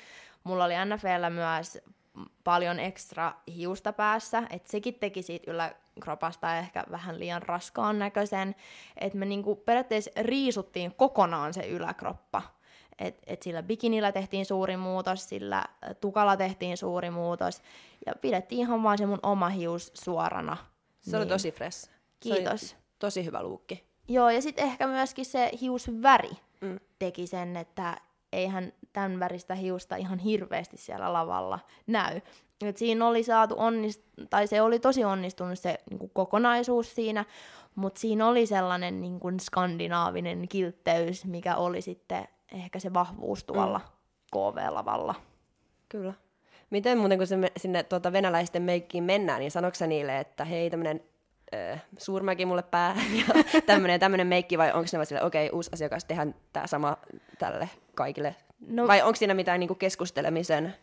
Mulla 0.43 0.65
oli 0.65 0.73
NFLllä 0.85 1.29
myös 1.29 1.77
paljon 2.43 2.79
ekstra 2.79 3.33
hiusta 3.55 3.93
päässä, 3.93 4.43
että 4.49 4.71
sekin 4.71 4.93
teki 4.93 5.23
siitä 5.23 5.51
yläkropasta 5.51 6.57
ehkä 6.57 6.83
vähän 6.91 7.19
liian 7.19 7.41
raskaan 7.41 7.99
näköisen. 7.99 8.55
Että 8.97 9.17
me 9.17 9.25
niinku 9.25 9.55
periaatteessa 9.55 10.11
riisuttiin 10.21 10.95
kokonaan 10.95 11.53
se 11.53 11.67
yläkroppa. 11.67 12.41
Et, 12.99 13.23
et 13.27 13.41
sillä 13.43 13.63
bikinillä 13.63 14.11
tehtiin 14.11 14.45
suuri 14.45 14.77
muutos, 14.77 15.29
sillä 15.29 15.63
tukalla 16.01 16.37
tehtiin 16.37 16.77
suuri 16.77 17.09
muutos, 17.09 17.61
ja 18.05 18.13
pidettiin 18.21 18.61
ihan 18.61 18.83
vaan 18.83 18.97
se 18.97 19.05
mun 19.05 19.19
oma 19.23 19.49
hius 19.49 19.91
suorana. 19.93 20.57
Se 21.01 21.17
oli 21.17 21.25
tosi 21.25 21.51
fresh. 21.51 21.79
Se 21.79 21.89
Kiitos. 22.19 22.73
oli 22.73 22.81
tosi 22.99 23.25
hyvä 23.25 23.43
luukki. 23.43 23.83
Joo, 24.07 24.29
ja 24.29 24.41
sitten 24.41 24.65
ehkä 24.65 24.87
myöskin 24.87 25.25
se 25.25 25.51
hiusväri 25.61 26.29
Mm. 26.61 26.79
teki 26.99 27.27
sen, 27.27 27.57
että 27.57 27.97
eihän 28.33 28.73
tämän 28.95 29.19
väristä 29.19 29.55
hiusta 29.55 29.95
ihan 29.95 30.19
hirveästi 30.19 30.77
siellä 30.77 31.13
lavalla 31.13 31.59
näy. 31.87 32.21
Et 32.61 32.77
siinä 32.77 33.07
oli 33.07 33.23
saatu 33.23 33.55
onnist- 33.55 34.25
tai 34.29 34.47
se 34.47 34.61
oli 34.61 34.79
tosi 34.79 35.03
onnistunut 35.03 35.59
se 35.59 35.77
niin 35.89 36.09
kokonaisuus 36.13 36.95
siinä, 36.95 37.25
mutta 37.75 37.99
siinä 37.99 38.27
oli 38.27 38.45
sellainen 38.45 39.01
niin 39.01 39.19
kuin 39.19 39.39
skandinaavinen 39.39 40.47
kiltteys, 40.47 41.25
mikä 41.25 41.55
oli 41.55 41.81
sitten 41.81 42.27
ehkä 42.53 42.79
se 42.79 42.93
vahvuus 42.93 43.43
tuolla 43.43 43.79
mm. 43.79 43.85
KV-lavalla. 44.31 45.15
Kyllä. 45.89 46.13
Miten 46.69 46.97
muuten, 46.97 47.17
kun 47.17 47.39
me- 47.39 47.51
sinne 47.57 47.83
tuota 47.83 48.11
venäläisten 48.11 48.63
meikkiin 48.63 49.03
mennään, 49.03 49.39
niin 49.39 49.51
sanoiko 49.51 49.75
sä 49.75 49.87
niille, 49.87 50.19
että 50.19 50.45
hei, 50.45 50.69
tämmöinen 50.69 51.01
suurmäki 51.97 52.45
mulle 52.45 52.63
pää 52.63 52.95
ja 53.17 53.43
tämmöinen 53.65 53.95
ja 53.95 53.99
tämmöinen 53.99 54.27
meikki, 54.27 54.57
vai 54.57 54.67
onko 54.67 54.87
ne 54.91 54.97
vaan 54.97 55.05
sille, 55.05 55.23
okei, 55.23 55.47
okay, 55.47 55.55
uusi 55.55 55.69
asiakas, 55.73 56.05
tehdään 56.05 56.35
tämä 56.53 56.67
sama 56.67 56.97
tälle 57.39 57.69
kaikille? 57.95 58.35
No- 58.67 58.87
vai 58.87 59.01
onko 59.01 59.15
siinä 59.15 59.33
mitään 59.33 59.59
niinku 59.59 59.75
keskustelemisen 59.75 60.75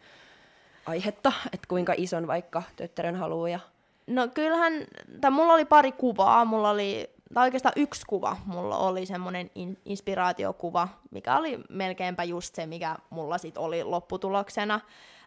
aihetta, 0.87 1.33
että 1.53 1.69
kuinka 1.69 1.95
ison 1.97 2.27
vaikka 2.27 2.63
tötterön 2.77 3.17
haluaa? 3.17 3.49
Ja... 3.49 3.61
No 4.07 4.29
kyllähän, 4.29 4.73
tai 5.21 5.31
mulla 5.31 5.53
oli 5.53 5.65
pari 5.65 5.93
kuvaa, 5.93 6.45
mulla 6.45 6.71
oli, 6.71 7.11
tai 7.35 7.45
oikeastaan 7.45 7.73
yksi 7.77 8.03
kuva, 8.07 8.37
mulla 8.47 8.79
oli 8.79 9.07
semmoinen 9.07 9.51
in, 9.55 9.79
inspiraatiokuva, 9.85 10.89
mikä 11.11 11.37
oli 11.37 11.61
melkeinpä 11.69 12.25
just 12.25 12.55
se, 12.55 12.67
mikä 12.67 12.97
mulla 13.11 13.39
sit 13.39 13.59
oli 13.59 13.85
lopputuloksena. 13.85 14.81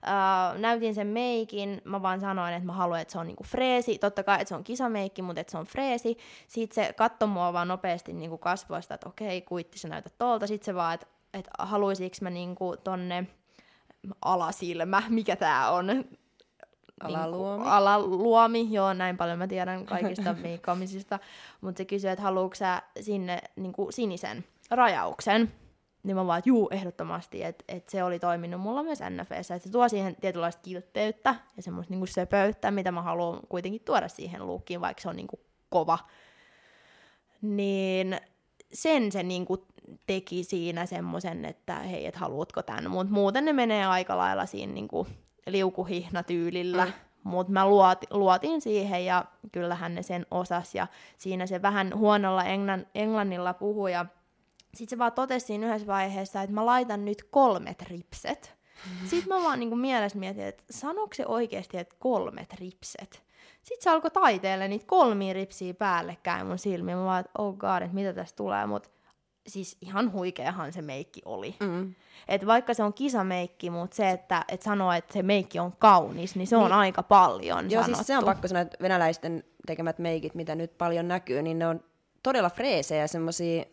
Öö, 0.08 0.60
näytin 0.60 0.96
sen 0.96 1.08
meikin, 1.08 1.82
mä 1.84 2.02
vaan 2.02 2.20
sanoin, 2.20 2.54
että 2.54 2.66
mä 2.66 2.74
haluan, 2.74 3.02
että 3.02 3.12
se 3.12 3.20
on 3.20 3.28
niinku 3.28 3.44
freesi, 3.44 3.98
totta 3.98 4.24
kai, 4.24 4.36
että 4.36 4.50
se 4.50 4.56
on 4.56 4.64
kisameikki, 4.64 5.22
mutta 5.22 5.42
että 5.42 5.52
se 5.52 5.58
on 5.58 5.66
freesi. 5.66 6.18
Sitten 6.48 6.86
se 6.86 6.94
katsoi 6.94 7.28
mua 7.28 7.54
vaan 7.54 7.68
nopeasti 7.68 8.14
niinku 8.14 8.38
kasvoista, 8.38 8.94
että 8.94 9.10
okei, 9.10 9.42
kuitti, 9.42 9.80
sä 9.80 9.88
näytät 9.88 10.14
tolta. 10.18 10.48
Sitten 10.48 10.66
se 10.66 10.76
vaan, 10.76 10.94
että, 10.94 11.08
että 11.36 11.52
haluaisinko 11.60 12.16
mä 12.22 12.30
niinku 12.30 12.76
tonne 12.84 13.28
alasilmä, 14.22 15.04
mikä 15.10 15.36
tää 15.36 15.72
on, 15.72 16.06
Alaluomi. 17.04 17.56
Niinku, 17.56 17.70
alaluomi, 17.70 18.68
joo, 18.72 18.94
näin 18.94 19.18
paljon 19.18 19.38
mä 19.38 19.48
tiedän 19.48 19.86
kaikista 19.86 20.36
meikkaamisista. 20.44 21.20
Mutta 21.62 21.78
se 21.78 21.86
kysyi, 21.86 22.10
että 22.10 22.24
haluatko 22.24 22.56
sä 22.56 22.82
sinne 23.02 23.42
niinku 23.56 23.88
sinisen 23.92 24.46
rajauksen. 24.72 25.52
Niin 26.04 26.16
mä 26.16 26.28
vaan, 26.28 26.40
että 26.40 26.50
juu, 26.50 26.70
ehdottomasti, 26.72 27.44
että 27.44 27.64
et 27.68 27.90
se 27.90 28.04
oli 28.04 28.20
toiminut 28.20 28.62
mulla 28.62 28.84
myös 28.84 29.00
NFEssä. 29.10 29.56
Että 29.56 29.68
se 29.68 29.72
tuo 29.72 29.90
siihen 29.90 30.16
tietynlaista 30.16 30.62
kiltteyttä 30.62 31.36
ja 31.58 31.64
semmoista 31.64 31.94
niinku 31.94 32.06
söpöyttä, 32.06 32.72
mitä 32.72 32.92
mä 32.92 33.02
haluan 33.02 33.40
kuitenkin 33.50 33.82
tuoda 33.86 34.08
siihen 34.08 34.46
luukkiin, 34.48 34.82
vaikka 34.82 35.02
se 35.02 35.10
on 35.10 35.16
niinku 35.16 35.40
kova. 35.70 36.00
Niin 37.42 38.18
sen 38.74 39.12
se 39.12 39.24
niinku 39.24 39.68
teki 40.08 40.44
siinä 40.44 40.86
semmoisen, 40.86 41.46
että 41.46 41.76
hei, 41.76 42.06
et 42.06 42.16
haluatko 42.16 42.62
tämän. 42.62 42.92
Mutta 42.92 43.14
muuten 43.14 43.46
ne 43.46 43.54
menee 43.54 43.86
aika 43.86 44.18
lailla 44.18 44.46
siinä 44.46 44.74
niinku 44.74 45.08
liukuhihnatyylillä. 45.48 46.86
Mm. 46.86 46.92
mutta 47.24 47.54
mä 47.54 47.70
luoti, 47.70 48.08
luotin 48.12 48.62
siihen 48.62 49.06
ja 49.06 49.26
kyllähän 49.52 49.96
ne 49.96 50.04
sen 50.04 50.26
osas 50.32 50.76
ja 50.76 50.88
siinä 51.18 51.48
se 51.48 51.62
vähän 51.62 51.92
huonolla 51.96 52.44
englann, 52.44 52.86
englannilla 52.96 53.54
puhui 53.54 53.92
ja 53.92 54.06
sitten 54.76 54.90
se 54.90 54.98
vaan 54.98 55.12
totesi 55.12 55.46
siinä 55.46 55.68
yhdessä 55.68 55.88
vaiheessa, 55.88 56.42
että 56.42 56.56
mä 56.56 56.66
laitan 56.66 57.06
nyt 57.06 57.24
kolmet 57.24 57.82
ripset. 57.82 58.56
Sitten 59.06 59.38
mä 59.38 59.44
vaan 59.44 59.60
niin 59.60 59.78
mielessä 59.78 60.20
mietin, 60.20 60.44
että 60.44 60.64
sanoiko 60.72 61.14
se 61.14 61.26
oikeasti, 61.26 61.78
että 61.78 61.96
kolmet 62.00 62.54
ripset? 62.54 63.24
Sitten 63.62 63.84
se 63.84 63.90
alkoi 63.90 64.12
taiteelle 64.12 64.68
niitä 64.68 64.86
kolmia 64.88 65.34
ripsiä 65.34 65.74
päällekkäin 65.74 66.48
mun 66.48 66.60
silmiin. 66.60 66.98
Mä 66.98 67.06
vaan, 67.06 67.20
että 67.20 67.32
oh 67.38 67.56
god, 67.56 67.82
että 67.82 67.96
mitä 67.96 68.14
tästä 68.14 68.36
tulee. 68.36 68.66
Mutta 68.66 68.90
siis 69.48 69.78
ihan 69.82 70.12
huikeahan 70.12 70.74
se 70.74 70.82
meikki 70.82 71.22
oli. 71.26 71.56
Mm. 71.60 71.96
Et 72.28 72.46
vaikka 72.46 72.74
se 72.74 72.84
on 72.84 72.94
kisameikki, 72.94 73.70
mutta 73.70 73.96
se, 73.96 74.10
että 74.10 74.46
et 74.48 74.62
sanoo, 74.62 74.92
että 74.92 75.14
se 75.14 75.24
meikki 75.24 75.60
on 75.60 75.74
kaunis, 75.80 76.36
niin 76.36 76.48
se 76.48 76.56
on 76.56 76.64
niin. 76.64 76.74
aika 76.74 77.04
paljon 77.04 77.72
Joo, 77.72 77.84
sanottu. 77.84 77.96
siis 77.96 78.08
se 78.08 78.18
on 78.18 78.26
pakko 78.26 78.48
sanoa, 78.48 78.62
että 78.62 78.78
venäläisten 78.82 79.44
tekemät 79.66 80.00
meikit, 80.00 80.36
mitä 80.36 80.56
nyt 80.56 80.78
paljon 80.78 81.08
näkyy, 81.08 81.42
niin 81.42 81.60
ne 81.60 81.68
on 81.68 81.84
todella 82.24 82.50
freesejä 82.50 83.02
ja 83.02 83.08
semmoisia 83.08 83.64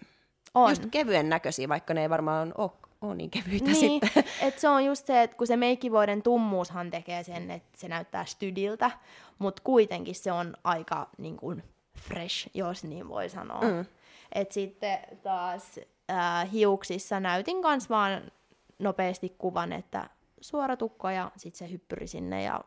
just 0.68 0.86
kevyen 0.90 1.28
näköisiä, 1.28 1.68
vaikka 1.68 1.94
ne 1.94 2.02
ei 2.02 2.10
varmaan 2.10 2.52
ole 2.58 2.70
ole 3.02 3.14
niin 3.14 3.30
kevyitä 3.30 3.64
niin, 3.64 3.76
sitten. 3.76 4.24
Et 4.48 4.58
se 4.58 4.68
on 4.68 4.84
just 4.84 5.06
se, 5.06 5.22
että 5.22 5.36
kun 5.36 5.46
se 5.46 5.56
meikkivuoden 5.56 6.22
tummuushan 6.22 6.90
tekee 6.90 7.22
sen, 7.22 7.50
että 7.50 7.78
se 7.78 7.88
näyttää 7.88 8.24
stydiltä, 8.24 8.90
mutta 9.38 9.62
kuitenkin 9.64 10.14
se 10.14 10.32
on 10.32 10.56
aika 10.64 11.08
niin 11.18 11.36
kuin, 11.36 11.62
fresh, 11.98 12.50
jos 12.54 12.84
niin 12.84 13.08
voi 13.08 13.28
sanoa. 13.28 13.60
Mm. 13.60 13.84
Et 14.34 14.52
sitten 14.52 14.98
taas 15.22 15.80
äh, 16.10 16.52
hiuksissa 16.52 17.20
näytin 17.20 17.62
kans 17.62 17.90
vaan 17.90 18.32
nopeasti 18.78 19.34
kuvan, 19.38 19.72
että 19.72 20.10
suora 20.40 20.76
tukko 20.76 21.10
ja 21.10 21.30
sitten 21.36 21.58
se 21.68 21.72
hyppyri 21.72 22.06
sinne 22.06 22.42
ja 22.42 22.60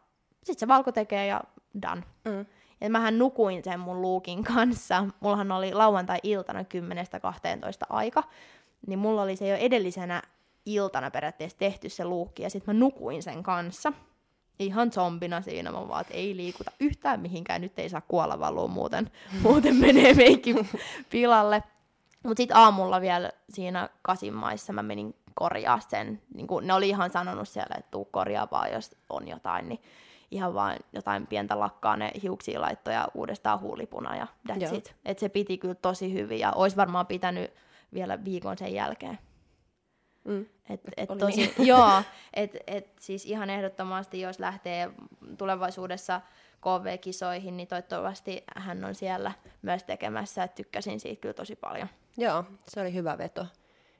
sitten 0.44 0.60
se 0.60 0.68
valko 0.68 0.92
tekee 0.92 1.28
ja 1.28 1.42
done. 1.82 2.04
Mm. 2.26 2.46
Ja 2.82 2.90
mähän 2.90 3.20
nukuin 3.20 3.64
sen 3.64 3.80
mun 3.80 4.02
luukin 4.02 4.44
kanssa. 4.54 5.06
Mullahan 5.20 5.52
oli 5.52 5.74
lauantai-iltana 5.74 6.62
10-12 6.62 6.64
aika. 7.90 8.24
Niin 8.88 9.00
mulla 9.00 9.22
oli 9.22 9.36
se 9.36 9.48
jo 9.48 9.56
edellisenä 9.56 10.22
iltana 10.66 11.12
periaatteessa 11.12 11.58
tehty 11.58 11.90
se 11.90 12.06
luukki 12.06 12.44
ja 12.44 12.50
sitten 12.50 12.76
mä 12.76 12.80
nukuin 12.80 13.24
sen 13.24 13.44
kanssa. 13.44 13.94
Ihan 14.60 14.92
zombina 14.92 15.42
siinä, 15.42 15.72
mä 15.72 15.88
vaan, 15.88 16.02
että 16.02 16.14
ei 16.14 16.36
liikuta 16.36 16.72
yhtään 16.80 17.20
mihinkään, 17.20 17.62
nyt 17.62 17.80
ei 17.80 17.90
saa 17.90 18.02
kuolla 18.02 18.40
valua, 18.40 18.68
muuten, 18.68 19.12
muuten 19.44 19.76
menee 19.76 20.14
meikki 20.14 20.56
pilalle. 21.10 21.64
Mutta 22.24 22.42
sitten 22.42 22.58
aamulla 22.58 23.02
vielä 23.02 23.32
siinä 23.50 23.90
kasimmaissa 24.02 24.74
mä 24.74 24.84
menin 24.84 25.16
korjaa 25.34 25.80
sen. 25.80 26.22
Niin 26.34 26.48
kun 26.48 26.68
ne 26.68 26.74
oli 26.74 26.90
ihan 26.90 27.10
sanonut 27.10 27.50
siellä, 27.50 27.76
että 27.78 27.92
tuu 27.92 28.06
korjaa 28.06 28.48
vaan, 28.52 28.72
jos 28.72 28.96
on 29.10 29.28
jotain, 29.28 29.70
niin 29.70 29.82
ihan 30.32 30.54
vaan 30.54 30.78
jotain 30.94 31.28
pientä 31.28 31.60
lakkaa 31.60 31.98
ne 31.98 32.12
hiuksia 32.24 32.62
laittoja 32.62 33.08
uudestaan 33.14 33.60
huulipuna 33.60 34.16
ja 34.16 34.28
that's 34.50 34.64
Joo. 34.64 34.74
it. 34.74 34.96
Et 35.06 35.20
se 35.20 35.30
piti 35.30 35.58
kyllä 35.58 35.76
tosi 35.76 36.14
hyvin 36.14 36.40
ja 36.40 36.52
olisi 36.52 36.76
varmaan 36.76 37.08
pitänyt 37.08 37.52
vielä 37.94 38.24
viikon 38.26 38.58
sen 38.58 38.74
jälkeen. 38.74 39.20
Mm. 40.26 40.46
Et, 40.70 40.82
et 40.98 41.10
tosi, 41.20 41.38
niin. 41.38 41.68
joo, 41.72 42.04
et, 42.34 42.58
et 42.68 42.88
siis 43.00 43.26
ihan 43.26 43.50
ehdottomasti, 43.50 44.22
jos 44.22 44.40
lähtee 44.40 44.90
tulevaisuudessa 45.38 46.22
KV-kisoihin, 46.62 47.58
niin 47.58 47.68
toivottavasti 47.68 48.44
hän 48.56 48.86
on 48.86 48.96
siellä 48.96 49.32
myös 49.62 49.84
tekemässä, 49.84 50.44
että 50.44 50.56
tykkäsin 50.56 51.00
siitä 51.00 51.22
kyllä 51.22 51.34
tosi 51.34 51.56
paljon. 51.56 51.88
Joo, 52.18 52.44
se 52.68 52.82
oli 52.82 52.94
hyvä 52.94 53.18
veto. 53.18 53.46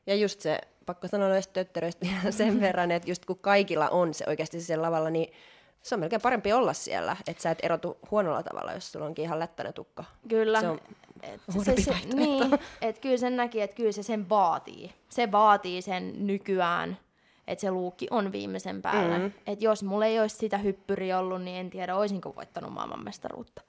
Ja 0.08 0.16
just 0.16 0.42
se, 0.42 0.60
pakko 0.86 1.08
sanoa 1.08 1.30
noista 1.30 1.54
tötteröistä 1.54 2.06
vielä 2.06 2.32
sen 2.38 2.62
verran, 2.62 2.92
että 2.92 3.12
just 3.12 3.26
kun 3.26 3.40
kaikilla 3.40 3.90
on 3.90 4.14
se 4.14 4.26
oikeasti 4.28 4.62
siellä 4.62 4.86
lavalla, 4.86 5.10
niin 5.10 5.34
se 5.86 5.96
on 5.96 6.00
melkein 6.00 6.22
parempi 6.22 6.54
olla 6.54 6.74
siellä, 6.74 7.18
että 7.28 7.44
sä 7.44 7.52
et 7.52 7.60
erotu 7.64 7.98
huonolla 8.12 8.44
tavalla, 8.44 8.74
jos 8.74 8.92
sulla 8.92 9.06
onkin 9.06 9.26
ihan 9.26 9.40
lättäinen 9.40 9.74
tukka. 9.74 10.04
Kyllä. 10.28 10.62
Se 10.62 10.68
on 10.68 10.80
et 11.24 11.42
se, 11.66 11.82
se, 11.82 11.96
niin, 12.14 12.60
että 12.82 13.02
kyllä 13.02 13.18
sen 13.18 13.36
näki, 13.36 13.62
että 13.62 13.76
kyllä 13.76 13.92
se 13.92 14.04
sen 14.04 14.30
vaatii. 14.30 14.92
Se 15.10 15.32
vaatii 15.32 15.82
sen 15.82 16.28
nykyään, 16.28 16.98
että 17.48 17.62
se 17.62 17.72
luukki 17.72 18.08
on 18.12 18.32
viimeisen 18.32 18.82
päällä. 18.82 19.18
Mm. 19.18 19.32
Että 19.48 19.66
jos 19.66 19.84
mulla 19.84 20.06
ei 20.06 20.20
olisi 20.20 20.36
sitä 20.36 20.58
hyppyriä 20.58 21.20
ollut, 21.20 21.42
niin 21.42 21.58
en 21.58 21.70
tiedä, 21.70 21.96
olisinko 21.96 22.36
voittanut 22.36 22.74
maailmanmestaruutta. 22.74 23.62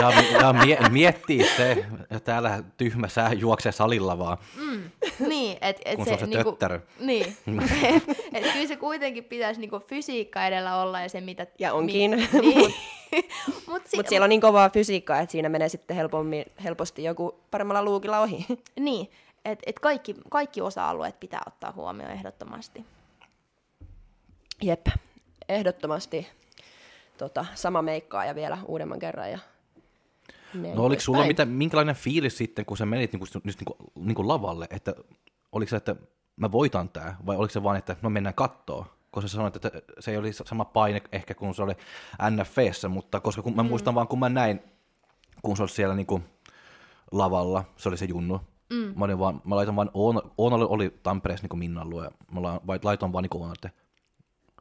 Ja, 0.00 0.12
ja 0.40 0.52
mie, 0.52 0.78
miettii 0.90 1.46
se, 1.56 1.86
ja 2.10 2.20
täällä 2.20 2.62
tyhmä 2.76 3.08
sää 3.08 3.32
juoksee 3.32 3.72
salilla 3.72 4.18
vaan. 4.18 4.38
Mm, 4.56 4.90
niin, 5.28 5.58
et, 5.60 5.80
et 5.84 5.96
kun 5.96 6.04
se, 6.04 6.08
se 6.08 6.14
on 6.14 6.18
se 6.20 6.26
niinku, 6.26 6.50
töttärö. 6.52 6.80
Niin, 7.00 7.26
et, 7.96 8.02
et 8.32 8.52
kyllä 8.52 8.66
se 8.68 8.76
kuitenkin 8.76 9.24
pitäisi 9.24 9.60
niinku 9.60 9.80
fysiikka 9.80 10.46
edellä 10.46 10.82
olla 10.82 11.00
ja 11.00 11.08
se 11.08 11.20
mitä... 11.20 11.46
Ja 11.58 11.72
onkin. 11.74 12.10
Mi, 12.10 12.28
niin. 12.40 12.74
Mutta 13.66 13.90
si- 13.90 13.96
Mut 13.96 14.08
siellä 14.08 14.24
on 14.24 14.28
niin 14.28 14.40
kovaa 14.40 14.70
fysiikkaa, 14.70 15.18
että 15.20 15.32
siinä 15.32 15.48
menee 15.48 15.68
sitten 15.68 15.96
helpommin, 15.96 16.44
helposti 16.64 17.04
joku 17.04 17.40
paremmalla 17.50 17.82
luukilla 17.84 18.20
ohi. 18.20 18.46
niin, 18.80 19.10
että 19.44 19.62
et 19.66 19.78
kaikki, 19.78 20.14
kaikki 20.30 20.60
osa-alueet 20.60 21.20
pitää 21.20 21.40
ottaa 21.46 21.72
huomioon 21.72 22.12
ehdottomasti. 22.12 22.84
Jep, 24.62 24.86
ehdottomasti 25.48 26.26
tota, 27.18 27.46
sama 27.54 27.82
meikkaa 27.82 28.24
ja 28.24 28.34
vielä 28.34 28.58
uudemman 28.66 28.98
kerran. 28.98 29.30
Ja 29.30 29.38
no 30.74 30.84
oliko 30.84 31.00
sulla 31.00 31.26
mitä, 31.26 31.44
minkälainen 31.44 31.94
fiilis 31.94 32.38
sitten, 32.38 32.64
kun 32.64 32.76
sä 32.76 32.86
menit 32.86 33.12
niinku, 33.12 33.26
just 33.44 33.60
niinku, 33.60 33.76
niinku 33.94 34.28
lavalle, 34.28 34.66
että 34.70 34.94
oliko 35.52 35.70
se, 35.70 35.76
että 35.76 35.96
mä 36.36 36.52
voitan 36.52 36.88
tää, 36.88 37.16
vai 37.26 37.36
oliko 37.36 37.52
se 37.52 37.62
vaan, 37.62 37.76
että 37.76 37.96
no 38.02 38.10
mennään 38.10 38.34
kattoo? 38.34 38.86
Koska 39.10 39.28
sä 39.28 39.36
sanoit, 39.36 39.56
että 39.56 39.70
se 39.98 40.10
ei 40.10 40.16
oli 40.16 40.32
sama 40.32 40.64
paine 40.64 41.02
ehkä 41.12 41.34
kuin 41.34 41.54
se 41.54 41.62
oli 41.62 41.72
NFVssä, 42.30 42.88
mutta 42.88 43.20
koska 43.20 43.42
kun, 43.42 43.56
mä 43.56 43.62
mm. 43.62 43.68
muistan 43.68 43.94
vaan, 43.94 44.08
kun 44.08 44.18
mä 44.18 44.28
näin, 44.28 44.62
kun 45.42 45.56
se 45.56 45.62
oli 45.62 45.70
siellä 45.70 45.94
niinku 45.94 46.22
lavalla, 47.12 47.64
se 47.76 47.88
oli 47.88 47.98
se 47.98 48.04
junnu, 48.04 48.40
mm. 48.70 48.92
mä, 48.96 49.04
olin 49.04 49.18
vaan, 49.18 49.42
mä 49.44 49.56
laitan 49.56 49.76
vaan, 49.76 49.90
Oona, 49.94 50.20
Oona 50.38 50.56
oli 50.56 50.98
Tampereessa 51.02 51.44
niinku 51.44 51.56
Minnallu, 51.56 52.02
ja 52.02 52.10
mä 52.32 52.42
laitoin 52.82 53.12
vaan 53.12 53.22
niinku 53.22 53.42
Oona, 53.42 53.52
että 53.52 53.83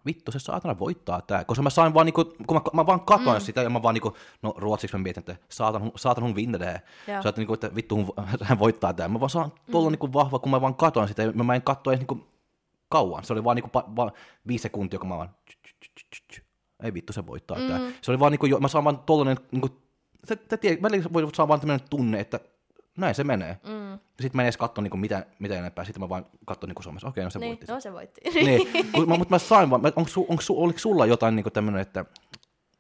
vittu 0.06 0.32
se 0.32 0.40
saatana 0.40 0.80
voittaa 0.80 1.22
tää. 1.22 1.44
Koska 1.44 1.64
mä 1.64 1.70
sain 1.70 1.94
vaan 1.94 2.06
niinku, 2.06 2.26
kun 2.48 2.58
mä, 2.58 2.62
mä 2.74 2.86
vaan 2.86 3.00
katoin 3.00 3.42
mm. 3.42 3.46
sitä 3.46 3.62
ja 3.62 3.70
mä 3.70 3.84
vaan 3.84 3.94
niinku, 3.94 4.18
no 4.42 4.54
ruotsiksi 4.58 4.98
mä 4.98 5.04
mietin, 5.04 5.22
että 5.22 5.36
saatan, 5.50 5.92
saatan 5.96 6.24
hun 6.24 6.36
vinna 6.36 6.60
det. 6.60 6.82
Sä 7.06 7.30
oot 7.30 7.38
niinku, 7.38 7.54
että 7.54 7.76
vittu 7.76 7.96
hun, 7.96 8.14
hän 8.42 8.60
voittaa 8.60 8.94
tää. 8.94 9.08
Mä 9.08 9.20
vaan 9.20 9.30
saan 9.30 9.52
tuolla 9.72 9.90
mm. 9.90 9.92
niinku 9.92 10.14
vahva, 10.14 10.40
kun 10.40 10.52
mä 10.52 10.62
vaan 10.62 10.76
katoin 10.76 11.08
sitä 11.08 11.24
ja 11.24 11.32
mä, 11.32 11.44
mä 11.44 11.56
en 11.56 11.62
katso 11.62 11.92
edes 11.92 12.00
niinku 12.00 12.28
kauan. 12.90 13.24
Se 13.24 13.34
oli 13.34 13.44
vaan 13.44 13.56
niinku 13.56 13.70
va, 13.74 14.12
viisi 14.48 14.62
sekuntia, 14.62 15.00
kun 15.00 15.10
mä 15.10 15.18
vaan, 15.18 15.30
ei 16.84 16.94
vittu 16.94 17.14
se 17.14 17.28
voittaa 17.28 17.58
mm. 17.58 17.68
tää. 17.68 17.80
Se 18.02 18.12
oli 18.12 18.20
vaan 18.20 18.32
niinku, 18.32 18.60
mä 18.60 18.68
saan 18.68 18.84
vaan 18.84 19.00
tollanen 19.00 19.38
niinku, 19.52 19.70
se, 20.26 20.38
se 20.50 20.58
tiedä, 20.58 20.82
välillä 20.82 21.10
voi 21.14 21.28
saa 21.34 21.48
vaan 21.48 21.60
tämmöinen 21.60 21.88
tunne, 21.90 22.20
että 22.20 22.40
näin 22.98 23.16
se 23.16 23.24
menee. 23.24 23.58
Mm. 23.64 24.00
Sitten 24.10 24.32
mä 24.34 24.42
en 24.42 24.46
edes 24.46 24.58
katso 24.58 24.82
niinku 24.82 24.98
mitä, 24.98 25.26
mitä 25.40 25.56
enempää, 25.56 25.86
sitten 25.86 26.02
mä 26.02 26.10
vaan 26.10 26.26
katson 26.46 26.68
niinku 26.68 26.82
Suomessa, 26.82 27.08
okei, 27.08 27.24
no 27.24 27.30
se 27.30 27.40
niin, 27.40 27.50
voitti. 27.50 27.66
No 27.72 27.80
se 27.80 27.94
voitti. 27.94 28.22
niin, 28.34 28.70
mutta 29.08 29.30
mä 29.30 29.40
sain 29.40 29.70
vaan, 29.70 29.82
onko, 29.96 30.10
su, 30.10 30.26
onko 30.30 30.42
su, 30.42 30.64
oliko 30.64 30.80
sulla 30.80 31.06
jotain 31.06 31.36
niinku 31.36 31.50
tämmöinen, 31.50 31.82
että... 31.82 32.06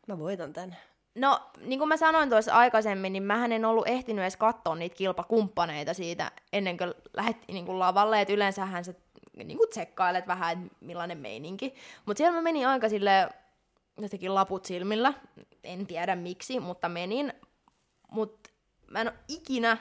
Mä 0.08 0.19
voitan 0.19 0.54
tän. 0.54 0.78
No, 1.15 1.41
niin 1.65 1.80
kuin 1.80 1.89
mä 1.89 1.97
sanoin 1.97 2.30
tuossa 2.30 2.54
aikaisemmin, 2.54 3.13
niin 3.13 3.23
mä 3.23 3.45
en 3.45 3.65
ollut 3.65 3.88
ehtinyt 3.88 4.23
edes 4.23 4.38
katsoa 4.38 4.76
niitä 4.76 4.95
kilpakumppaneita 4.95 5.93
siitä 5.93 6.32
ennen 6.54 6.78
kuin 6.78 6.93
lähdettiin 7.13 7.54
niin 7.54 7.65
kuin 7.65 7.80
lavalle, 7.80 8.21
että 8.21 8.34
yleensähän 8.34 8.86
se 8.86 8.95
niin 9.43 9.58
kuin 9.58 9.69
tsekkailet 9.69 10.28
vähän, 10.28 10.54
että 10.54 10.76
millainen 10.82 11.17
meininki. 11.17 11.76
Mutta 12.06 12.17
siellä 12.17 12.36
mä 12.36 12.41
menin 12.41 12.67
aika 12.67 12.89
sille 12.89 13.30
jotenkin 14.02 14.36
laput 14.36 14.65
silmillä, 14.65 15.13
en 15.63 15.88
tiedä 15.88 16.15
miksi, 16.15 16.60
mutta 16.60 16.89
menin. 16.89 17.34
Mutta 18.12 18.49
mä 18.88 19.02
en 19.02 19.08
ole 19.08 19.17
ikinä 19.28 19.78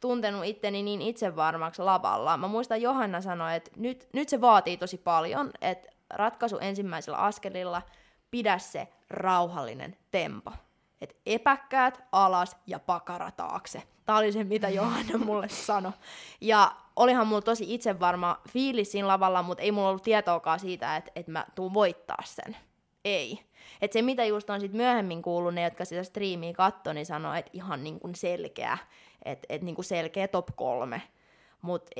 tuntenut 0.00 0.44
itteni 0.44 0.82
niin 0.82 1.02
itsevarmaksi 1.02 1.82
lavalla. 1.82 2.36
Mä 2.36 2.48
muistan 2.48 2.82
Johanna 2.82 3.20
sanoi, 3.20 3.56
että 3.56 3.70
nyt, 3.76 4.08
nyt 4.12 4.28
se 4.28 4.40
vaatii 4.40 4.76
tosi 4.76 4.98
paljon, 4.98 5.50
että 5.60 5.88
ratkaisu 6.10 6.58
ensimmäisellä 6.58 7.18
askelilla, 7.18 7.82
pidä 8.30 8.58
se 8.58 8.88
rauhallinen 9.10 9.96
tempo. 10.10 10.52
Et 11.00 11.16
epäkkäät 11.26 12.02
alas 12.12 12.56
ja 12.66 12.78
pakara 12.78 13.30
taakse. 13.30 13.82
Tämä 14.04 14.18
oli 14.18 14.32
se, 14.32 14.44
mitä 14.44 14.68
Johanna 14.68 15.18
mulle 15.26 15.48
sanoi. 15.48 15.92
Ja 16.40 16.72
olihan 16.96 17.26
mulla 17.26 17.42
tosi 17.42 17.74
itsevarma 17.74 18.40
fiilis 18.50 18.92
siinä 18.92 19.08
lavalla, 19.08 19.42
mutta 19.42 19.62
ei 19.62 19.72
mulla 19.72 19.88
ollut 19.88 20.02
tietoakaan 20.02 20.60
siitä, 20.60 20.96
että, 20.96 21.10
että 21.16 21.32
mä 21.32 21.46
tuun 21.54 21.74
voittaa 21.74 22.22
sen. 22.24 22.56
Ei. 23.04 23.40
Et 23.80 23.92
se, 23.92 24.02
mitä 24.02 24.24
just 24.24 24.50
on 24.50 24.60
sit 24.60 24.72
myöhemmin 24.72 25.22
kuullut, 25.22 25.54
ne, 25.54 25.62
jotka 25.62 25.84
sitä 25.84 26.02
striimiä 26.02 26.52
katsoi, 26.52 26.94
niin 26.94 27.06
sanoi, 27.06 27.38
että 27.38 27.50
ihan 27.54 27.84
niin 27.84 28.00
kuin 28.00 28.14
selkeä 28.14 28.78
että 29.24 29.46
et 29.48 29.62
niinku 29.62 29.82
selkeä 29.82 30.28
top 30.28 30.48
kolme. 30.56 31.02
Mutta 31.62 31.90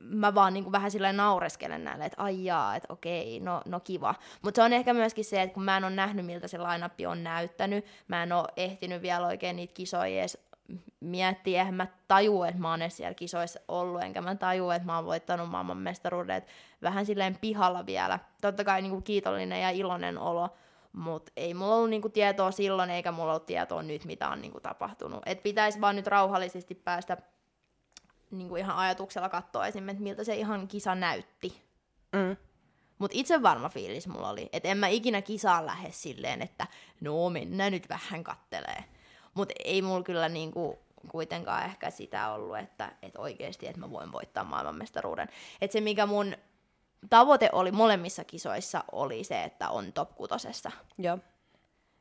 mä 0.00 0.34
vaan 0.34 0.54
niinku 0.54 0.72
vähän 0.72 0.90
sillä 0.90 1.12
naureskelen 1.12 1.84
näille, 1.84 2.04
että 2.04 2.22
ai 2.22 2.44
jaa, 2.44 2.76
että 2.76 2.92
okei, 2.92 3.40
no, 3.40 3.62
no 3.66 3.80
kiva. 3.80 4.14
Mutta 4.42 4.58
se 4.58 4.62
on 4.62 4.72
ehkä 4.72 4.94
myöskin 4.94 5.24
se, 5.24 5.42
että 5.42 5.54
kun 5.54 5.64
mä 5.64 5.76
en 5.76 5.84
ole 5.84 5.94
nähnyt, 5.94 6.26
miltä 6.26 6.48
se 6.48 6.58
line 6.58 7.08
on 7.08 7.24
näyttänyt, 7.24 7.84
mä 8.08 8.22
en 8.22 8.32
ole 8.32 8.48
ehtinyt 8.56 9.02
vielä 9.02 9.26
oikein 9.26 9.56
niitä 9.56 9.74
kisoja 9.74 10.20
edes 10.20 10.38
miettiä, 11.00 11.60
eihän 11.60 11.74
mä 11.74 11.86
taju, 12.08 12.42
että 12.42 12.60
mä 12.60 12.70
oon 12.70 12.82
edes 12.82 12.96
siellä 12.96 13.14
kisoissa 13.14 13.60
ollut, 13.68 14.02
enkä 14.02 14.20
mä 14.20 14.34
taju, 14.34 14.70
että 14.70 14.86
mä 14.86 14.96
oon 14.96 15.06
voittanut 15.06 15.50
maailmanmestaruuden, 15.50 16.42
vähän 16.82 17.06
silleen 17.06 17.38
pihalla 17.40 17.86
vielä. 17.86 18.18
Totta 18.40 18.64
kai 18.64 18.82
niinku 18.82 19.00
kiitollinen 19.00 19.62
ja 19.62 19.70
iloinen 19.70 20.18
olo, 20.18 20.50
Mutta 20.92 21.32
ei 21.36 21.54
mulla 21.54 21.74
ollut 21.74 21.90
niinku 21.90 22.08
tietoa 22.08 22.50
silloin, 22.50 22.90
eikä 22.90 23.12
mulla 23.12 23.32
ollut 23.32 23.46
tietoa 23.46 23.82
nyt, 23.82 24.04
mitä 24.04 24.28
on 24.28 24.40
niinku 24.40 24.60
tapahtunut. 24.60 25.22
Et 25.26 25.42
pitäisi 25.42 25.80
vaan 25.80 25.96
nyt 25.96 26.06
rauhallisesti 26.06 26.74
päästä 26.74 27.16
niinku 28.30 28.56
ihan 28.56 28.76
ajatuksella 28.76 29.28
katsoa 29.28 29.66
esimerkiksi, 29.66 29.92
että 29.92 30.02
miltä 30.02 30.24
se 30.24 30.34
ihan 30.34 30.68
kisa 30.68 30.94
näytti. 30.94 31.62
Mm. 32.12 32.36
Mutta 32.98 33.16
itse 33.18 33.42
varma 33.42 33.68
fiilis 33.68 34.08
mulla 34.08 34.28
oli, 34.28 34.48
että 34.52 34.68
en 34.68 34.78
mä 34.78 34.88
ikinä 34.88 35.22
kisaan 35.22 35.66
lähde 35.66 35.92
silleen, 35.92 36.42
että 36.42 36.66
no 37.00 37.30
mennään 37.30 37.72
nyt 37.72 37.88
vähän 37.88 38.24
kattelee. 38.24 38.84
Mutta 39.34 39.54
ei 39.64 39.82
mulla 39.82 40.02
kyllä 40.02 40.28
niinku 40.28 40.78
kuitenkaan 41.10 41.64
ehkä 41.64 41.90
sitä 41.90 42.32
ollut, 42.32 42.58
että, 42.58 42.92
että 43.02 43.20
oikeasti, 43.20 43.66
että 43.66 43.80
mä 43.80 43.90
voin 43.90 44.12
voittaa 44.12 44.44
maailmanmestaruuden. 44.44 45.28
Että 45.60 45.72
se, 45.72 45.80
mikä 45.80 46.06
mun 46.06 46.34
tavoite 47.10 47.48
oli 47.52 47.72
molemmissa 47.72 48.24
kisoissa, 48.24 48.84
oli 48.92 49.24
se, 49.24 49.44
että 49.44 49.70
on 49.70 49.92
top 49.92 50.14
kutosessa. 50.14 50.70
Joo. 50.98 51.18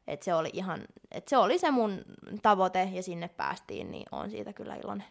Et 0.08 0.24
se 0.24 0.34
oli 0.34 0.50
ihan, 0.54 0.82
et 1.12 1.28
se 1.28 1.38
oli 1.38 1.60
se 1.60 1.72
mun 1.72 2.02
tavoite 2.42 2.90
ja 2.94 3.04
sinne 3.04 3.28
päästiin, 3.28 3.92
niin 3.92 4.06
on 4.12 4.32
siitä 4.32 4.54
kyllä 4.54 4.76
iloinen. 4.76 5.08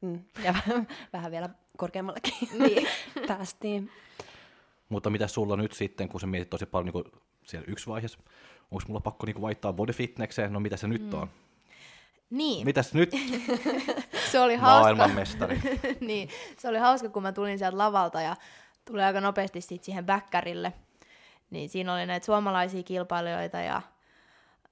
Mm. 0.00 0.24
Ja 0.44 0.54
vähän, 1.12 1.30
vielä 1.30 1.48
korkeammallakin 1.76 2.32
Niin. 2.58 2.88
päästiin. 3.28 3.90
Mutta 4.88 5.10
mitä 5.10 5.26
sulla 5.26 5.56
nyt 5.56 5.72
sitten, 5.72 6.08
kun 6.08 6.20
sä 6.20 6.26
mietit 6.26 6.50
tosi 6.50 6.66
paljon 6.66 6.94
niin 6.94 7.22
siellä 7.44 7.66
yksi 7.68 7.86
vaiheessa, 7.86 8.18
onko 8.70 8.84
mulla 8.88 9.00
pakko 9.00 9.26
niin 9.26 9.40
vaihtaa 9.40 9.72
body 9.72 9.92
fitnekseen? 9.92 10.52
No 10.52 10.60
mitä 10.60 10.76
se 10.76 10.88
nyt 10.88 11.14
on? 11.14 11.30
Niin, 12.30 12.64
Mitäs 12.64 12.94
nyt? 12.94 13.10
se 14.32 14.40
oli 14.40 14.56
hauska. 14.56 14.80
Maailmanmestari. 14.80 15.60
niin, 16.00 16.28
se 16.58 16.68
oli 16.68 16.78
hauska, 16.78 17.08
kun 17.08 17.22
mä 17.22 17.32
tulin 17.32 17.58
sieltä 17.58 17.78
lavalta 17.78 18.20
ja 18.20 18.36
tuli 18.88 19.02
aika 19.02 19.20
nopeasti 19.20 19.60
sit 19.60 19.84
siihen 19.84 20.06
bäkkärille. 20.06 20.72
Niin 21.50 21.68
siinä 21.68 21.94
oli 21.94 22.06
näitä 22.06 22.26
suomalaisia 22.26 22.82
kilpailijoita 22.82 23.60
ja 23.60 23.82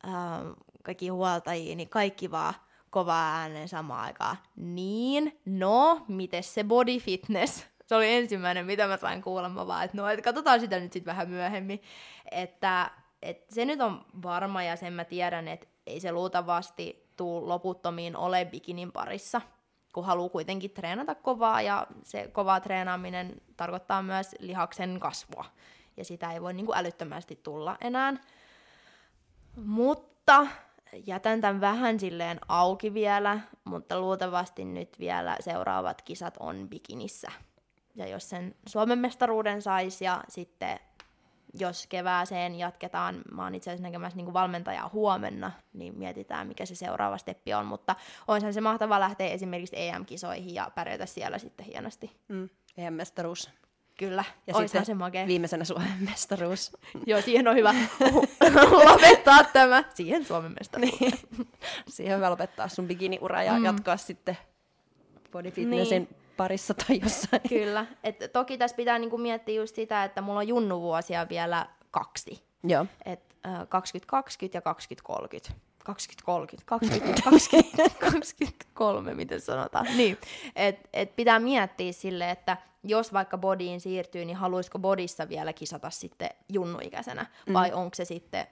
ähm, 0.05 0.49
kaikki 0.83 1.09
huoltajia, 1.09 1.77
niin 1.77 1.89
kaikki 1.89 2.31
vaan 2.31 2.55
kova 2.91 3.39
äänen 3.39 3.69
samaan 3.69 4.05
aikaan. 4.05 4.37
Niin, 4.57 5.41
no, 5.45 6.05
miten 6.09 6.43
se 6.43 6.65
body 6.65 6.99
fitness? 6.99 7.67
Se 7.87 7.95
oli 7.95 8.15
ensimmäinen, 8.15 8.67
mitä 8.67 8.87
mä 8.87 8.97
sain 8.97 9.23
kuulla, 9.23 9.49
mä 9.49 9.67
vaan, 9.67 9.85
että 9.85 9.97
no, 9.97 10.09
et 10.09 10.23
katsotaan 10.23 10.61
sitä 10.61 10.81
nyt 10.81 10.93
sitten 10.93 11.13
vähän 11.13 11.29
myöhemmin. 11.29 11.83
Että 12.31 12.91
et 13.23 13.51
se 13.51 13.65
nyt 13.65 13.81
on 13.81 14.05
varma 14.23 14.63
ja 14.63 14.77
sen 14.77 14.93
mä 14.93 15.05
tiedän, 15.05 15.49
että 15.49 15.67
ei 15.87 16.01
se 16.01 16.13
luultavasti 16.13 17.07
tuu 17.17 17.49
loputtomiin 17.49 18.17
ole 18.17 18.45
bikinin 18.45 18.93
parissa 18.93 19.41
kun 19.97 20.05
haluaa 20.05 20.29
kuitenkin 20.29 20.71
treenata 20.71 21.15
kovaa 21.15 21.63
ja 21.63 21.87
se 22.03 22.29
kova 22.33 22.61
treenaaminen 22.61 23.41
tarkoittaa 23.57 24.03
myös 24.03 24.35
lihaksen 24.39 25.01
kasvua. 25.01 25.45
Ja 25.97 26.05
sitä 26.05 26.33
ei 26.33 26.43
voi 26.43 26.55
niin 26.55 26.67
kuin 26.67 26.79
älyttömästi 26.79 27.41
tulla 27.43 27.77
enää. 27.81 28.15
Mutta 29.65 30.47
jätän 31.07 31.41
tämän 31.41 31.61
vähän 31.61 32.01
silleen 32.01 32.39
auki 32.49 32.95
vielä, 32.95 33.41
mutta 33.65 34.01
luultavasti 34.01 34.65
nyt 34.65 34.99
vielä 34.99 35.37
seuraavat 35.41 36.03
kisat 36.03 36.37
on 36.41 36.69
bikinissä. 36.69 37.33
Ja 37.95 38.09
jos 38.09 38.31
sen 38.31 38.55
Suomen 38.67 38.99
mestaruuden 38.99 39.63
saisi 39.63 40.05
ja 40.05 40.25
sitten 40.29 40.79
jos 41.59 41.87
kevääseen 41.87 42.55
jatketaan, 42.59 43.23
mä 43.33 43.43
oon 43.45 43.55
itse 43.55 43.71
asiassa 43.71 43.83
näkemässä 43.89 44.17
niin 44.17 44.33
valmentajaa 44.33 44.91
huomenna, 44.93 45.53
niin 45.73 45.99
mietitään, 45.99 46.47
mikä 46.47 46.67
se 46.67 46.75
seuraava 46.75 47.19
steppi 47.19 47.55
on, 47.55 47.67
mutta 47.67 47.97
onhan 48.29 48.55
se 48.55 48.61
mahtava 48.61 49.01
lähteä 49.01 49.29
esimerkiksi 49.29 49.77
EM-kisoihin 49.79 50.55
ja 50.55 50.71
pärjätä 50.75 51.07
siellä 51.07 51.39
sitten 51.39 51.67
hienosti. 51.67 52.11
Mm. 52.29 52.49
EM-mestaruus. 52.77 53.51
Kyllä, 53.99 54.25
Ja 54.47 54.55
sitten 54.55 54.85
se 54.87 54.95
makea. 54.95 55.27
viimeisenä 55.27 55.65
Suomen 55.65 55.93
mestaruus. 56.11 56.77
Joo, 57.07 57.21
siihen 57.21 57.49
on 57.49 57.57
hyvä 57.57 57.75
lopettaa 58.93 59.45
tämä. 59.45 59.85
Siihen 59.95 60.25
Suomen 60.25 60.55
mestaruus. 60.59 61.01
niin. 61.01 61.13
Siihen 61.89 62.15
on 62.15 62.19
hyvä 62.19 62.31
lopettaa 62.31 62.69
sun 62.69 62.87
bikiniura 62.87 63.43
ja 63.43 63.53
Mm. 63.59 63.65
jatkaa 63.65 63.97
sitten 63.97 64.39
body 65.33 65.51
fitnessin 65.51 66.03
Niin. 66.03 66.17
Parissa 66.37 66.75
tai 66.75 67.01
jossain. 67.03 67.43
Kyllä. 67.49 67.87
Et 68.05 68.17
toki 68.33 68.59
tässä 68.59 68.77
pitää 68.77 68.99
niinku 68.99 69.19
miettiä 69.19 69.55
just 69.55 69.75
sitä, 69.75 70.05
että 70.05 70.21
mulla 70.21 70.39
on 70.39 70.49
junnuvuosia 70.49 71.29
vielä 71.29 71.67
kaksi. 71.91 72.43
Joo. 72.65 72.87
Et, 73.05 73.37
äh, 73.47 73.69
2020 73.69 74.57
ja 74.57 74.63
2030. 74.63 75.67
2030, 75.85 76.67
20, 76.67 77.23
20, 77.23 77.91
23, 78.01 79.15
miten 79.15 79.41
sanotaan. 79.41 79.87
Niin, 79.97 80.19
et, 80.57 80.89
et 80.93 81.17
pitää 81.17 81.39
miettiä 81.39 81.93
sille, 81.93 82.31
että 82.31 82.57
jos 82.83 83.13
vaikka 83.13 83.39
bodyin 83.39 83.81
siirtyy, 83.81 84.25
niin 84.25 84.37
haluaisiko 84.37 84.79
bodissa 84.79 85.29
vielä 85.29 85.53
kisata 85.53 85.91
sitten 85.91 86.31
junnuikäisenä, 86.53 87.27
vai 87.53 87.73
onko 87.73 87.95
se 87.95 88.05
sitten, 88.05 88.47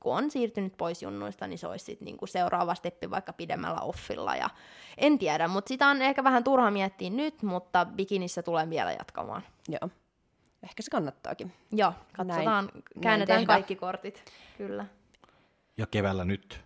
kun 0.00 0.16
on 0.16 0.30
siirtynyt 0.30 0.76
pois 0.76 1.02
junnuista, 1.02 1.46
niin 1.46 1.58
se 1.58 1.66
olisi 1.66 1.84
sitten 1.84 2.06
niinku 2.06 2.26
seuraava 2.26 2.74
steppi 2.74 3.10
vaikka 3.10 3.32
pidemmällä 3.32 3.80
offilla. 3.80 4.36
Ja 4.36 4.50
en 4.96 5.18
tiedä, 5.18 5.48
mutta 5.48 5.68
sitä 5.68 5.88
on 5.88 6.02
ehkä 6.02 6.24
vähän 6.24 6.44
turha 6.44 6.70
miettiä 6.70 7.10
nyt, 7.10 7.42
mutta 7.42 7.84
bikinissä 7.84 8.42
tulen 8.42 8.70
vielä 8.70 8.92
jatkamaan. 8.92 9.42
Joo. 9.68 9.90
Ehkä 10.62 10.82
se 10.82 10.90
kannattaakin. 10.90 11.52
Joo, 11.72 11.92
katsotaan, 12.16 12.44
Näin 12.74 12.84
käännetään 13.00 13.38
tehdä. 13.40 13.52
kaikki 13.52 13.76
kortit, 13.76 14.24
kyllä. 14.58 14.86
Ja 15.76 15.86
keväällä 15.86 16.24
nyt. 16.24 16.60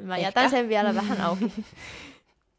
Mä 0.00 0.16
Ehkä. 0.16 0.26
jätän 0.28 0.50
sen 0.50 0.68
vielä 0.68 0.94
vähän 0.94 1.20
auki. 1.20 1.52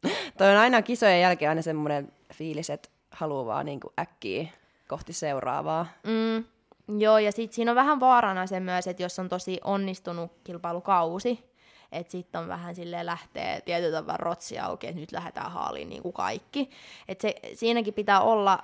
Toi 0.38 0.50
on 0.50 0.56
aina 0.56 0.82
kisojen 0.82 1.20
jälkeen 1.20 1.48
aina 1.48 1.62
semmoinen 1.62 2.12
fiilis, 2.34 2.70
että 2.70 2.88
haluaa 3.10 3.46
vaan 3.46 3.66
niin 3.66 3.80
äkkiä 3.98 4.48
kohti 4.88 5.12
seuraavaa. 5.12 5.86
Mm, 6.04 6.44
joo, 6.88 7.18
ja 7.18 7.32
sitten 7.32 7.54
siinä 7.54 7.70
on 7.70 7.76
vähän 7.76 8.00
vaarana 8.00 8.46
se 8.46 8.60
myös, 8.60 8.86
että 8.86 9.02
jos 9.02 9.18
on 9.18 9.28
tosi 9.28 9.60
onnistunut 9.64 10.32
kilpailukausi, 10.44 11.56
että 11.92 12.10
sitten 12.10 12.40
on 12.40 12.48
vähän 12.48 12.74
sille 12.74 13.06
lähtee 13.06 13.60
tietyllä 13.60 13.98
tavalla 13.98 14.16
rotsi 14.16 14.58
auki, 14.58 14.86
että 14.86 15.00
nyt 15.00 15.12
lähdetään 15.12 15.52
haaliin 15.52 15.88
niin 15.88 16.02
kuin 16.02 16.12
kaikki. 16.12 16.70
Et 17.08 17.20
se, 17.20 17.34
siinäkin 17.54 17.94
pitää 17.94 18.20
olla 18.20 18.58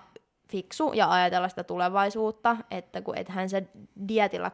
fiksu 0.48 0.92
ja 0.92 1.10
ajatella 1.10 1.48
sitä 1.48 1.64
tulevaisuutta, 1.64 2.56
että 2.70 3.02
kun 3.02 3.18
ethän 3.18 3.48
sä 3.48 3.62
dietillä 4.08 4.50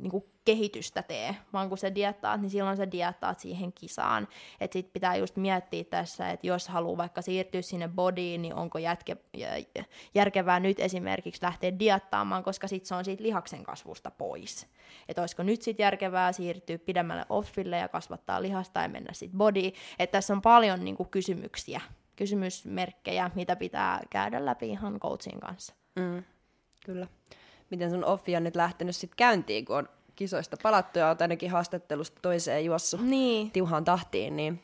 niin 0.00 0.10
kuin 0.10 0.24
kehitystä 0.44 1.02
tee, 1.02 1.36
vaan 1.52 1.68
kun 1.68 1.78
sä 1.78 1.94
diettaat, 1.94 2.40
niin 2.40 2.50
silloin 2.50 2.76
sä 2.76 2.90
diettaat 2.90 3.38
siihen 3.38 3.72
kisaan. 3.72 4.28
Että 4.60 4.72
sit 4.72 4.92
pitää 4.92 5.16
just 5.16 5.36
miettiä 5.36 5.84
tässä, 5.84 6.30
että 6.30 6.46
jos 6.46 6.68
haluaa 6.68 6.96
vaikka 6.96 7.22
siirtyä 7.22 7.62
sinne 7.62 7.88
bodyin, 7.88 8.42
niin 8.42 8.54
onko 8.54 8.78
jätke, 8.78 9.16
jä- 9.36 9.84
järkevää 10.14 10.60
nyt 10.60 10.80
esimerkiksi 10.80 11.42
lähteä 11.42 11.78
diettaamaan, 11.78 12.42
koska 12.42 12.68
sit 12.68 12.86
se 12.86 12.94
on 12.94 13.04
siitä 13.04 13.22
lihaksen 13.22 13.64
kasvusta 13.64 14.10
pois. 14.10 14.66
Että 15.08 15.22
olisiko 15.22 15.42
nyt 15.42 15.62
sit 15.62 15.78
järkevää 15.78 16.32
siirtyä 16.32 16.78
pidemmälle 16.78 17.24
offille 17.28 17.78
ja 17.78 17.88
kasvattaa 17.88 18.42
lihasta 18.42 18.82
ja 18.82 18.88
mennä 18.88 19.12
sitten 19.12 19.38
bodyin. 19.38 19.72
Että 19.98 20.12
tässä 20.12 20.34
on 20.34 20.42
paljon 20.42 20.84
niin 20.84 20.96
kuin 20.96 21.08
kysymyksiä, 21.08 21.80
kysymysmerkkejä, 22.16 23.30
mitä 23.34 23.56
pitää 23.56 24.00
käydä 24.10 24.44
läpi 24.44 24.68
ihan 24.68 25.00
coachin 25.00 25.40
kanssa. 25.40 25.74
Mm. 25.96 26.22
Kyllä. 26.84 27.06
Miten 27.70 27.90
sun 27.90 28.04
offi 28.04 28.36
on 28.36 28.44
nyt 28.44 28.56
lähtenyt 28.56 28.96
sitten 28.96 29.16
käyntiin, 29.16 29.64
kun 29.64 29.76
on 29.76 29.88
kisoista 30.16 30.56
palattu 30.62 30.98
ja 30.98 31.08
olet 31.08 31.22
ainakin 31.22 31.50
haastattelusta 31.50 32.18
toiseen 32.22 32.64
juossut 32.64 33.00
Niin, 33.00 33.50
tiuhaan 33.50 33.84
tahtiin, 33.84 34.36
niin 34.36 34.62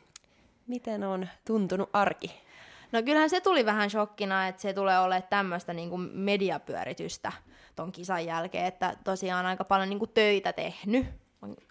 miten 0.67 1.05
on 1.05 1.29
tuntunut 1.45 1.91
arki? 1.93 2.41
No 2.93 3.03
kyllähän 3.03 3.31
se 3.31 3.41
tuli 3.41 3.67
vähän 3.67 3.91
shokkina, 3.91 4.49
että 4.49 4.63
se 4.63 4.73
tulee 4.73 4.99
olemaan 4.99 5.29
tämmöistä 5.31 5.73
niinku 5.73 5.97
mediapyöritystä 6.13 7.33
ton 7.77 7.93
kisan 7.93 8.27
jälkeen, 8.27 8.67
että 8.67 8.97
tosiaan 9.05 9.47
aika 9.47 9.65
paljon 9.65 9.89
niinku 9.89 10.07
töitä 10.07 10.53
tehnyt. 10.53 11.07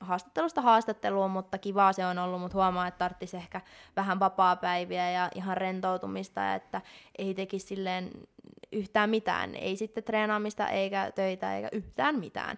Haastattelusta 0.01 0.61
haastatteluun, 0.61 1.31
mutta 1.31 1.57
kivaa 1.57 1.93
se 1.93 2.05
on 2.05 2.17
ollut, 2.17 2.41
mutta 2.41 2.57
huomaa, 2.57 2.87
että 2.87 2.97
tarvitsisi 2.97 3.37
ehkä 3.37 3.61
vähän 3.95 4.19
vapaa-päiviä 4.19 5.11
ja 5.11 5.29
ihan 5.35 5.57
rentoutumista, 5.57 6.53
että 6.53 6.81
ei 7.17 7.33
tekisi 7.33 7.67
silleen 7.67 8.11
yhtään 8.71 9.09
mitään. 9.09 9.55
Ei 9.55 9.75
sitten 9.75 10.03
treenaamista 10.03 10.67
eikä 10.67 11.11
töitä 11.15 11.55
eikä 11.55 11.69
yhtään 11.71 12.19
mitään. 12.19 12.57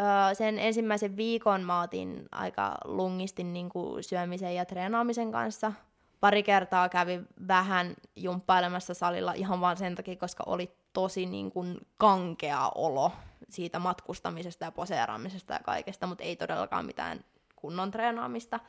Öö, 0.00 0.34
sen 0.34 0.58
ensimmäisen 0.58 1.16
viikon 1.16 1.62
mä 1.62 1.80
otin 1.80 2.28
aika 2.32 2.74
lungisti 2.84 3.44
niin 3.44 3.68
kuin 3.68 4.04
syömisen 4.04 4.54
ja 4.54 4.64
treenaamisen 4.64 5.32
kanssa. 5.32 5.72
Pari 6.20 6.42
kertaa 6.42 6.88
kävin 6.88 7.28
vähän 7.48 7.94
jumppailemassa 8.16 8.94
salilla 8.94 9.32
ihan 9.32 9.60
vaan 9.60 9.76
sen 9.76 9.94
takia, 9.94 10.16
koska 10.16 10.44
oli 10.46 10.76
tosi 10.92 11.26
niin 11.26 11.50
kuin 11.50 11.78
kankea 11.98 12.70
olo 12.74 13.12
siitä 13.48 13.78
matkustamisesta 13.78 14.64
ja 14.64 14.72
poseeraamisesta 14.72 15.52
ja 15.52 15.60
kaikesta, 15.64 16.06
mutta 16.06 16.24
ei 16.24 16.36
todellakaan 16.36 16.86
mitään 16.86 17.24
kunnon 17.56 17.90
treenaamista. 17.90 18.60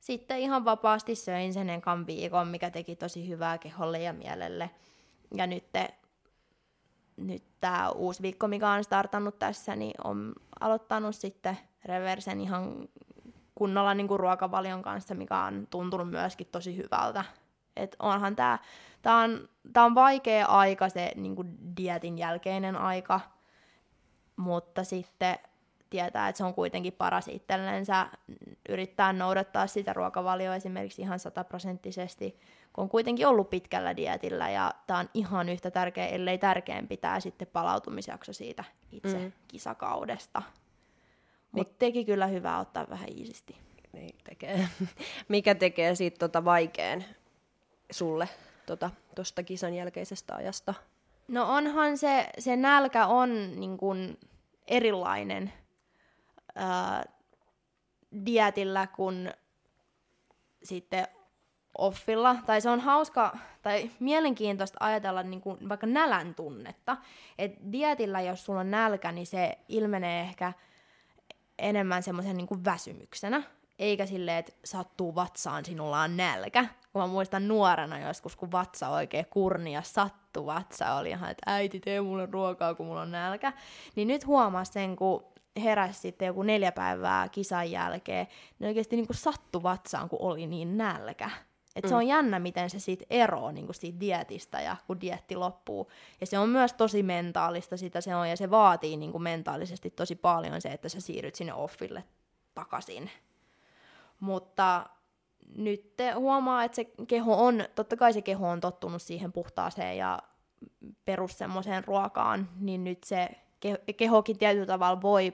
Sitten 0.00 0.38
ihan 0.38 0.64
vapaasti 0.64 1.14
söin 1.14 1.52
sen 1.52 1.70
ekan 1.70 2.06
viikon, 2.06 2.48
mikä 2.48 2.70
teki 2.70 2.96
tosi 2.96 3.28
hyvää 3.28 3.58
keholle 3.58 3.98
ja 3.98 4.12
mielelle. 4.12 4.70
Ja 5.34 5.46
nyt 5.46 5.64
nyt 7.18 7.42
tämä 7.60 7.90
uusi 7.90 8.22
viikko, 8.22 8.48
mikä 8.48 8.70
on 8.70 8.84
startannut 8.84 9.38
tässä, 9.38 9.76
niin 9.76 9.94
on 10.04 10.32
aloittanut 10.60 11.14
sitten 11.16 11.58
reversen 11.84 12.40
ihan 12.40 12.88
kunnolla 13.54 13.94
niin 13.94 14.08
kuin 14.08 14.20
ruokavalion 14.20 14.82
kanssa, 14.82 15.14
mikä 15.14 15.44
on 15.44 15.66
tuntunut 15.70 16.10
myöskin 16.10 16.46
tosi 16.52 16.76
hyvältä. 16.76 17.24
Et 17.76 17.96
onhan 17.98 18.36
tämä, 18.36 18.58
tää 19.02 19.16
on, 19.16 19.48
tää 19.72 19.84
on 19.84 19.94
vaikea 19.94 20.46
aika, 20.46 20.88
se 20.88 21.12
niin 21.16 21.36
dietin 21.76 22.18
jälkeinen 22.18 22.76
aika, 22.76 23.20
mutta 24.38 24.84
sitten 24.84 25.38
tietää, 25.90 26.28
että 26.28 26.36
se 26.36 26.44
on 26.44 26.54
kuitenkin 26.54 26.92
paras 26.92 27.28
itsellensä, 27.28 28.06
yrittää 28.68 29.12
noudattaa 29.12 29.66
sitä 29.66 29.92
ruokavalioa 29.92 30.54
esimerkiksi 30.54 31.02
ihan 31.02 31.18
sataprosenttisesti, 31.18 32.38
kun 32.72 32.82
on 32.82 32.88
kuitenkin 32.88 33.26
ollut 33.26 33.50
pitkällä 33.50 33.96
dietillä 33.96 34.50
ja 34.50 34.74
tämä 34.86 34.98
on 34.98 35.10
ihan 35.14 35.48
yhtä 35.48 35.70
tärkeä, 35.70 36.06
ellei 36.06 36.38
tärkeämpi 36.38 36.96
tämä 36.96 37.20
sitten 37.20 37.48
palautumisjakso 37.52 38.32
siitä 38.32 38.64
itse 38.92 39.18
mm. 39.18 39.32
kisakaudesta. 39.48 40.42
Mutta 41.52 41.74
teki 41.78 42.04
kyllä 42.04 42.26
hyvää 42.26 42.58
ottaa 42.58 42.86
vähän 42.90 43.08
iisisti. 43.08 43.56
Niin 43.92 44.18
tekee. 44.24 44.68
Mikä 45.28 45.54
tekee 45.54 45.94
siitä 45.94 46.18
tota 46.18 46.44
vaikean 46.44 47.04
sulle 47.90 48.28
tuosta 48.66 48.90
tota, 49.14 49.42
kisan 49.42 49.74
jälkeisestä 49.74 50.34
ajasta? 50.34 50.74
No 51.28 51.54
onhan 51.54 51.98
se, 51.98 52.30
se 52.38 52.56
nälkä 52.56 53.06
on 53.06 53.60
niin 53.60 53.78
kun 53.78 54.18
erilainen 54.66 55.52
ää, 56.54 57.04
dietillä 58.26 58.86
kuin 58.86 59.32
sitten 60.62 61.08
offilla. 61.78 62.36
Tai 62.46 62.60
se 62.60 62.70
on 62.70 62.80
hauska 62.80 63.38
tai 63.62 63.90
mielenkiintoista 64.00 64.76
ajatella 64.80 65.22
niin 65.22 65.40
kuin 65.40 65.68
vaikka 65.68 65.86
nälän 65.86 66.34
tunnetta. 66.34 66.96
Et 67.38 67.52
dietillä, 67.72 68.20
jos 68.20 68.44
sulla 68.44 68.60
on 68.60 68.70
nälkä, 68.70 69.12
niin 69.12 69.26
se 69.26 69.58
ilmenee 69.68 70.20
ehkä 70.20 70.52
enemmän 71.58 72.02
semmoisen 72.02 72.36
niin 72.36 72.64
väsymyksenä. 72.64 73.42
Eikä 73.78 74.06
silleen, 74.06 74.38
että 74.38 74.52
sattuu 74.64 75.14
vatsaan, 75.14 75.64
sinulla 75.64 76.00
on 76.00 76.16
nälkä. 76.16 76.66
Kun 76.92 77.02
mä 77.02 77.06
muistan 77.06 77.48
nuorena 77.48 77.98
joskus, 77.98 78.36
kun 78.36 78.52
vatsa 78.52 78.88
oikein 78.88 79.26
kurni 79.30 79.72
ja 79.72 79.82
sattuu 79.82 80.46
vatsa, 80.46 80.94
oli 80.94 81.10
ihan, 81.10 81.30
että 81.30 81.42
äiti 81.52 81.80
tee 81.80 82.00
mulle 82.00 82.28
ruokaa, 82.32 82.74
kun 82.74 82.86
mulla 82.86 83.00
on 83.00 83.10
nälkä. 83.10 83.52
Niin 83.96 84.08
nyt 84.08 84.26
huomaa 84.26 84.64
sen, 84.64 84.96
kun 84.96 85.24
heräsi 85.62 86.00
sitten 86.00 86.26
joku 86.26 86.42
neljä 86.42 86.72
päivää 86.72 87.28
kisan 87.28 87.70
jälkeen, 87.70 88.26
niin 88.58 88.68
oikeasti 88.68 88.96
niin 88.96 89.06
kuin 89.06 89.16
sattu 89.16 89.62
vatsaan, 89.62 90.08
kun 90.08 90.22
oli 90.22 90.46
niin 90.46 90.78
nälkä. 90.78 91.30
Et 91.76 91.84
mm. 91.84 91.88
se 91.88 91.94
on 91.94 92.06
jännä, 92.06 92.38
miten 92.38 92.70
se 92.70 92.78
siitä 92.78 93.04
eroaa 93.10 93.52
niin 93.52 93.74
siitä 93.74 94.00
dietistä 94.00 94.60
ja 94.60 94.76
kun 94.86 95.00
dietti 95.00 95.36
loppuu. 95.36 95.90
Ja 96.20 96.26
se 96.26 96.38
on 96.38 96.48
myös 96.48 96.72
tosi 96.72 97.02
mentaalista 97.02 97.76
sitä 97.76 98.00
se 98.00 98.14
on, 98.14 98.28
ja 98.30 98.36
se 98.36 98.50
vaatii 98.50 98.96
niin 98.96 99.12
kuin 99.12 99.22
mentaalisesti 99.22 99.90
tosi 99.90 100.14
paljon 100.14 100.60
se, 100.60 100.68
että 100.68 100.88
sä 100.88 101.00
siirryt 101.00 101.34
sinne 101.34 101.54
offille 101.54 102.04
takaisin. 102.54 103.10
Mutta 104.20 104.86
nyt 105.56 105.94
huomaa, 106.14 106.64
että 106.64 106.76
se 106.76 106.86
keho 107.08 107.46
on, 107.46 107.64
totta 107.74 107.96
kai 107.96 108.12
se 108.12 108.22
keho 108.22 108.48
on 108.48 108.60
tottunut 108.60 109.02
siihen 109.02 109.32
puhtaaseen 109.32 109.96
ja 109.96 110.18
perus 111.04 111.38
semmoiseen 111.38 111.84
ruokaan, 111.84 112.48
niin 112.60 112.84
nyt 112.84 113.04
se 113.04 113.28
kehokin 113.96 114.38
tietyllä 114.38 114.66
tavalla 114.66 115.02
voi 115.02 115.32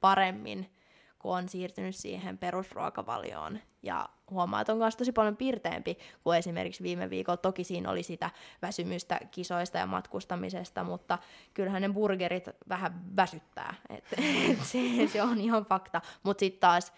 paremmin, 0.00 0.70
kun 1.18 1.36
on 1.36 1.48
siirtynyt 1.48 1.96
siihen 1.96 2.38
perusruokavalioon. 2.38 3.58
Ja 3.82 4.08
huomaa, 4.30 4.60
että 4.60 4.72
on 4.72 4.78
myös 4.78 4.96
tosi 4.96 5.12
paljon 5.12 5.36
pirteempi 5.36 5.98
kuin 6.22 6.38
esimerkiksi 6.38 6.82
viime 6.82 7.10
viikolla. 7.10 7.36
Toki 7.36 7.64
siinä 7.64 7.90
oli 7.90 8.02
sitä 8.02 8.30
väsymystä 8.62 9.20
kisoista 9.30 9.78
ja 9.78 9.86
matkustamisesta, 9.86 10.84
mutta 10.84 11.18
kyllähän 11.54 11.82
ne 11.82 11.88
burgerit 11.88 12.48
vähän 12.68 13.16
väsyttää. 13.16 13.74
Et, 13.90 14.04
et 14.50 14.58
se, 14.62 14.78
se 15.12 15.22
on 15.22 15.40
ihan 15.40 15.66
fakta. 15.66 16.00
Mutta 16.22 16.40
sitten 16.40 16.60
taas 16.60 16.92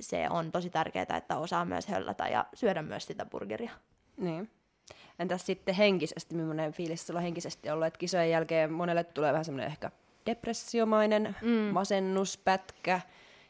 se 0.00 0.26
on 0.30 0.52
tosi 0.52 0.70
tärkeää, 0.70 1.16
että 1.16 1.38
osaa 1.38 1.64
myös 1.64 1.86
höllätä 1.86 2.28
ja 2.28 2.46
syödä 2.54 2.82
myös 2.82 3.06
sitä 3.06 3.24
burgeria. 3.24 3.70
Niin. 4.16 4.50
Entäs 5.18 5.46
sitten 5.46 5.74
henkisesti, 5.74 6.34
millainen 6.34 6.72
fiilis 6.72 7.06
sulla 7.06 7.20
henkisesti 7.20 7.70
ollut, 7.70 7.86
että 7.86 7.98
kisojen 7.98 8.30
jälkeen 8.30 8.72
monelle 8.72 9.04
tulee 9.04 9.32
vähän 9.32 9.44
semmoinen 9.44 9.70
ehkä 9.70 9.90
depressiomainen 10.26 11.36
mm. 11.42 11.48
masennuspätkä 11.48 13.00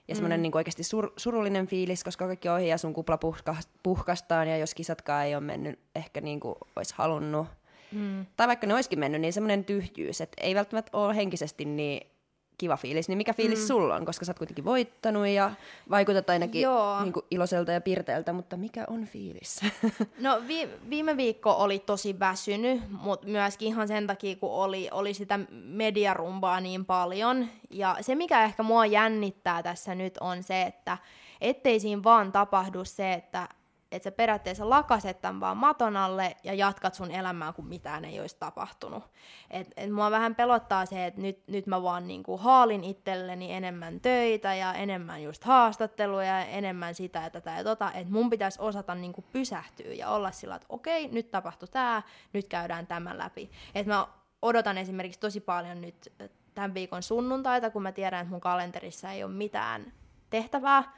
ja 0.08 0.14
semmoinen 0.14 0.40
mm. 0.40 0.42
niin 0.42 0.56
oikeasti 0.56 0.82
sur, 0.82 1.12
surullinen 1.16 1.66
fiilis, 1.66 2.04
koska 2.04 2.26
kaikki 2.26 2.48
ohi 2.48 2.68
ja 2.68 2.78
sun 2.78 2.94
kupla 2.94 3.18
puhka, 3.18 3.56
puhkastaan 3.82 4.48
ja 4.48 4.56
jos 4.56 4.74
kisatkaan 4.74 5.26
ei 5.26 5.34
ole 5.34 5.44
mennyt 5.44 5.78
ehkä 5.94 6.20
niin 6.20 6.40
kuin 6.40 6.54
olisi 6.76 6.94
halunnut, 6.96 7.46
mm. 7.92 8.26
tai 8.36 8.46
vaikka 8.46 8.66
ne 8.66 8.74
olisikin 8.74 8.98
mennyt, 8.98 9.20
niin 9.20 9.32
semmoinen 9.32 9.64
tyhjyys, 9.64 10.20
että 10.20 10.44
ei 10.44 10.54
välttämättä 10.54 10.98
ole 10.98 11.16
henkisesti 11.16 11.64
niin 11.64 12.10
kiva 12.58 12.76
fiilis, 12.76 13.08
niin 13.08 13.18
mikä 13.18 13.32
fiilis 13.32 13.58
mm. 13.58 13.66
sulla 13.66 13.94
on, 13.94 14.04
koska 14.04 14.24
sä 14.24 14.30
oot 14.30 14.38
kuitenkin 14.38 14.64
voittanut 14.64 15.26
ja 15.26 15.50
vaikutat 15.90 16.30
ainakin 16.30 16.66
niin 17.02 17.12
kuin 17.12 17.26
iloiselta 17.30 17.72
ja 17.72 17.80
pirteeltä, 17.80 18.32
mutta 18.32 18.56
mikä 18.56 18.84
on 18.88 19.04
fiilis? 19.04 19.60
No 20.20 20.42
vi- 20.48 20.68
viime 20.90 21.16
viikko 21.16 21.52
oli 21.52 21.78
tosi 21.78 22.18
väsynyt, 22.18 22.82
mutta 22.90 23.26
myöskin 23.26 23.68
ihan 23.68 23.88
sen 23.88 24.06
takia, 24.06 24.36
kun 24.36 24.50
oli, 24.50 24.88
oli 24.92 25.14
sitä 25.14 25.40
mediarumbaa 25.50 26.60
niin 26.60 26.84
paljon. 26.84 27.48
Ja 27.70 27.96
se, 28.00 28.14
mikä 28.14 28.44
ehkä 28.44 28.62
mua 28.62 28.86
jännittää 28.86 29.62
tässä 29.62 29.94
nyt 29.94 30.18
on 30.20 30.42
se, 30.42 30.62
että 30.62 30.98
ettei 31.40 31.80
siinä 31.80 32.02
vaan 32.02 32.32
tapahdu 32.32 32.84
se, 32.84 33.12
että 33.12 33.48
että 33.92 34.04
sä 34.04 34.12
periaatteessa 34.12 34.70
lakaset 34.70 35.20
tämän 35.20 35.40
vaan 35.40 35.56
maton 35.56 35.96
alle 35.96 36.36
ja 36.44 36.54
jatkat 36.54 36.94
sun 36.94 37.10
elämää, 37.10 37.52
kun 37.52 37.66
mitään 37.66 38.04
ei 38.04 38.20
olisi 38.20 38.36
tapahtunut. 38.38 39.04
Et, 39.50 39.68
et 39.76 39.92
mua 39.92 40.10
vähän 40.10 40.34
pelottaa 40.34 40.86
se, 40.86 41.06
että 41.06 41.20
nyt, 41.20 41.42
nyt 41.46 41.66
mä 41.66 41.82
vaan 41.82 42.08
niinku 42.08 42.36
haalin 42.36 42.84
itselleni 42.84 43.52
enemmän 43.52 44.00
töitä 44.00 44.54
ja 44.54 44.74
enemmän 44.74 45.22
just 45.22 45.44
haastatteluja 45.44 46.26
ja 46.26 46.44
enemmän 46.44 46.94
sitä 46.94 47.22
ja 47.22 47.30
tätä 47.30 47.50
ja 47.50 47.64
tota, 47.64 47.92
että 47.92 48.12
mun 48.12 48.30
pitäisi 48.30 48.62
osata 48.62 48.94
niinku 48.94 49.24
pysähtyä 49.32 49.92
ja 49.92 50.08
olla 50.08 50.30
sillä, 50.30 50.54
että 50.54 50.66
okei, 50.68 51.08
nyt 51.08 51.30
tapahtui 51.30 51.68
tämä, 51.68 52.02
nyt 52.32 52.48
käydään 52.48 52.86
tämän 52.86 53.18
läpi. 53.18 53.50
Et 53.74 53.86
mä 53.86 54.06
odotan 54.42 54.78
esimerkiksi 54.78 55.20
tosi 55.20 55.40
paljon 55.40 55.80
nyt 55.80 56.12
tämän 56.54 56.74
viikon 56.74 57.02
sunnuntaita, 57.02 57.70
kun 57.70 57.82
mä 57.82 57.92
tiedän, 57.92 58.20
että 58.20 58.30
mun 58.30 58.40
kalenterissa 58.40 59.12
ei 59.12 59.24
ole 59.24 59.32
mitään 59.32 59.92
tehtävää, 60.30 60.92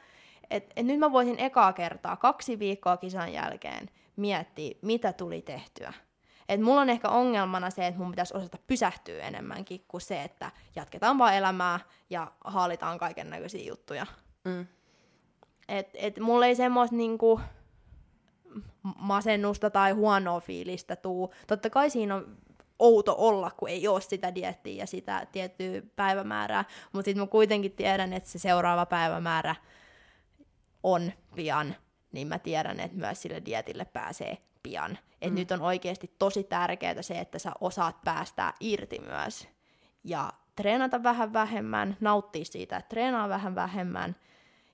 et, 0.51 0.73
et 0.75 0.85
nyt 0.85 0.99
mä 0.99 1.11
voisin 1.11 1.39
ekaa 1.39 1.73
kertaa 1.73 2.15
kaksi 2.15 2.59
viikkoa 2.59 2.97
kisan 2.97 3.33
jälkeen 3.33 3.89
miettiä, 4.15 4.75
mitä 4.81 5.13
tuli 5.13 5.41
tehtyä. 5.41 5.93
Et 6.49 6.61
mulla 6.61 6.81
on 6.81 6.89
ehkä 6.89 7.09
ongelmana 7.09 7.69
se, 7.69 7.87
että 7.87 7.99
mun 7.99 8.11
pitäisi 8.11 8.37
osata 8.37 8.57
pysähtyä 8.67 9.23
enemmänkin 9.23 9.85
kuin 9.87 10.01
se, 10.01 10.23
että 10.23 10.51
jatketaan 10.75 11.17
vaan 11.17 11.35
elämää 11.35 11.79
ja 12.09 12.31
haalitaan 12.45 12.97
kaiken 12.97 13.29
näköisiä 13.29 13.67
juttuja. 13.67 14.05
Mm. 14.45 14.67
Et, 15.67 15.89
et 15.93 16.19
mulla 16.19 16.45
ei 16.45 16.55
semmoista 16.55 16.95
niinku 16.95 17.41
masennusta 18.97 19.69
tai 19.69 19.91
huonoa 19.91 20.39
fiilistä 20.39 20.95
tuu. 20.95 21.33
Totta 21.47 21.69
kai 21.69 21.89
siinä 21.89 22.15
on 22.15 22.37
outo 22.79 23.15
olla, 23.17 23.51
kun 23.57 23.69
ei 23.69 23.87
ole 23.87 24.01
sitä 24.01 24.35
diettiä 24.35 24.75
ja 24.75 24.87
sitä 24.87 25.27
tiettyä 25.31 25.81
päivämäärää, 25.95 26.65
mutta 26.93 27.05
sitten 27.05 27.23
mä 27.23 27.27
kuitenkin 27.27 27.71
tiedän, 27.71 28.13
että 28.13 28.29
se 28.29 28.39
seuraava 28.39 28.85
päivämäärä 28.85 29.55
on 30.83 31.11
pian, 31.35 31.75
niin 32.11 32.27
mä 32.27 32.39
tiedän, 32.39 32.79
että 32.79 32.97
myös 32.97 33.21
sille 33.21 33.41
dietille 33.45 33.85
pääsee 33.85 34.37
pian. 34.63 34.97
Et 35.21 35.29
mm. 35.29 35.35
nyt 35.35 35.51
on 35.51 35.61
oikeasti 35.61 36.15
tosi 36.19 36.43
tärkeää 36.43 37.01
se, 37.01 37.19
että 37.19 37.39
sä 37.39 37.51
osaat 37.61 38.01
päästää 38.03 38.53
irti 38.59 38.99
myös. 38.99 39.47
Ja 40.03 40.33
treenata 40.55 41.03
vähän 41.03 41.33
vähemmän, 41.33 41.97
nauttia 41.99 42.45
siitä, 42.45 42.77
että 42.77 42.89
treenaa 42.89 43.29
vähän 43.29 43.55
vähemmän, 43.55 44.15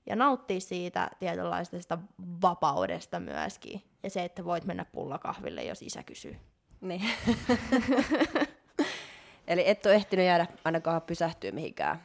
ja 0.06 0.16
nauttia 0.16 0.60
siitä 0.60 1.10
tietynlaisesta 1.20 1.98
vapaudesta 2.42 3.20
myöskin. 3.20 3.84
Ja 4.04 4.10
se, 4.10 4.24
että 4.24 4.46
voit 4.46 4.66
mennä 4.66 4.86
pullakahville, 4.86 5.64
jos 5.64 5.82
isä 5.82 6.04
kysyy. 6.04 6.38
Niin. 6.82 7.02
Eli 9.48 9.70
et 9.70 9.86
ole 9.86 9.96
ehtinyt 9.96 10.26
jäädä 10.26 10.48
ainakaan 10.66 11.02
pysähtyä 11.02 11.52
mihinkään 11.52 12.04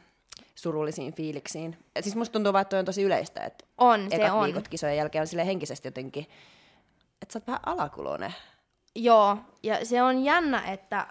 surullisiin 0.55 1.13
fiiliksiin. 1.13 1.77
Et 1.95 2.03
siis 2.03 2.15
musta 2.15 2.33
tuntuu 2.33 2.53
vaan, 2.53 2.61
että 2.61 2.79
on 2.79 2.85
tosi 2.85 3.03
yleistä, 3.03 3.45
että 3.45 3.65
on, 3.77 4.07
se 4.09 4.31
on. 4.31 4.45
viikot 4.45 4.67
kisojen 4.67 4.97
jälkeen 4.97 5.21
on 5.21 5.27
sille 5.27 5.45
henkisesti 5.45 5.87
jotenkin, 5.87 6.27
että 7.21 7.33
sä 7.33 7.39
oot 7.39 7.47
vähän 7.47 7.61
alakuloinen. 7.65 8.33
Joo, 8.95 9.37
ja 9.63 9.85
se 9.85 10.03
on 10.03 10.23
jännä, 10.23 10.71
että, 10.71 11.07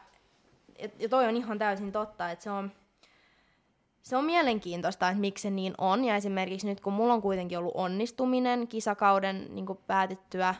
et, 0.76 1.00
ja 1.00 1.08
toi 1.08 1.26
on 1.26 1.36
ihan 1.36 1.58
täysin 1.58 1.92
totta, 1.92 2.30
että 2.30 2.42
se 2.42 2.50
on, 2.50 2.72
se 4.02 4.16
on 4.16 4.24
mielenkiintoista, 4.24 5.08
että 5.08 5.20
miksi 5.20 5.42
se 5.42 5.50
niin 5.50 5.74
on. 5.78 6.04
Ja 6.04 6.16
esimerkiksi 6.16 6.66
nyt, 6.66 6.80
kun 6.80 6.92
mulla 6.92 7.14
on 7.14 7.22
kuitenkin 7.22 7.58
ollut 7.58 7.76
onnistuminen 7.76 8.68
kisakauden 8.68 9.46
niin 9.54 9.66
päätyttyä, 9.86 10.54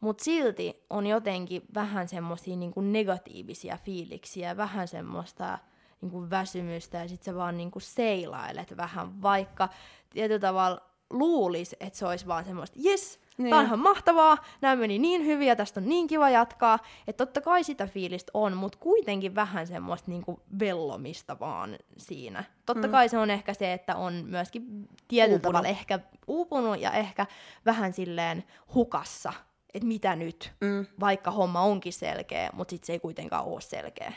mutta 0.00 0.24
silti 0.24 0.84
on 0.90 1.06
jotenkin 1.06 1.62
vähän 1.74 2.08
semmoisia 2.08 2.56
niin 2.56 2.92
negatiivisia 2.92 3.78
fiiliksiä, 3.84 4.56
vähän 4.56 4.88
semmoista 4.88 5.58
niin 6.02 6.10
kuin 6.10 6.30
väsymystä 6.30 6.98
ja 6.98 7.08
sitten 7.08 7.24
sä 7.24 7.38
vaan 7.38 7.56
niin 7.56 7.70
kuin 7.70 7.82
seilailet 7.82 8.76
vähän, 8.76 9.22
vaikka 9.22 9.68
tietyllä 10.10 10.40
tavalla 10.40 10.80
luulisi, 11.10 11.76
että 11.80 11.98
se 11.98 12.06
olisi 12.06 12.26
vaan 12.26 12.44
semmoista, 12.44 12.78
yes, 12.84 13.20
niin. 13.38 13.50
tämä 13.50 13.60
on 13.60 13.66
ihan 13.66 13.78
mahtavaa, 13.78 14.38
nämä 14.60 14.76
meni 14.76 14.98
niin 14.98 15.26
hyvin 15.26 15.48
ja 15.48 15.56
tästä 15.56 15.80
on 15.80 15.88
niin 15.88 16.06
kiva 16.06 16.30
jatkaa, 16.30 16.78
että 17.06 17.26
totta 17.26 17.40
kai 17.40 17.64
sitä 17.64 17.86
fiilistä 17.86 18.30
on, 18.34 18.56
mutta 18.56 18.78
kuitenkin 18.78 19.34
vähän 19.34 19.66
semmoista 19.66 20.10
niin 20.10 20.22
kuin 20.22 20.40
vellomista 20.58 21.38
vaan 21.40 21.78
siinä. 21.98 22.44
Totta 22.66 22.86
mm. 22.86 22.92
kai 22.92 23.08
se 23.08 23.18
on 23.18 23.30
ehkä 23.30 23.54
se, 23.54 23.72
että 23.72 23.96
on 23.96 24.24
myöskin 24.26 24.88
tietyllä 25.08 25.36
uupunut. 25.36 25.52
tavalla 25.52 25.68
ehkä 25.68 26.00
uupunut 26.26 26.80
ja 26.80 26.92
ehkä 26.92 27.26
vähän 27.66 27.92
silleen 27.92 28.44
hukassa, 28.74 29.32
että 29.74 29.88
mitä 29.88 30.16
nyt, 30.16 30.52
mm. 30.60 30.86
vaikka 31.00 31.30
homma 31.30 31.60
onkin 31.60 31.92
selkeä, 31.92 32.50
mutta 32.52 32.70
sitten 32.70 32.86
se 32.86 32.92
ei 32.92 33.00
kuitenkaan 33.00 33.44
ole 33.44 33.60
selkeä. 33.60 34.12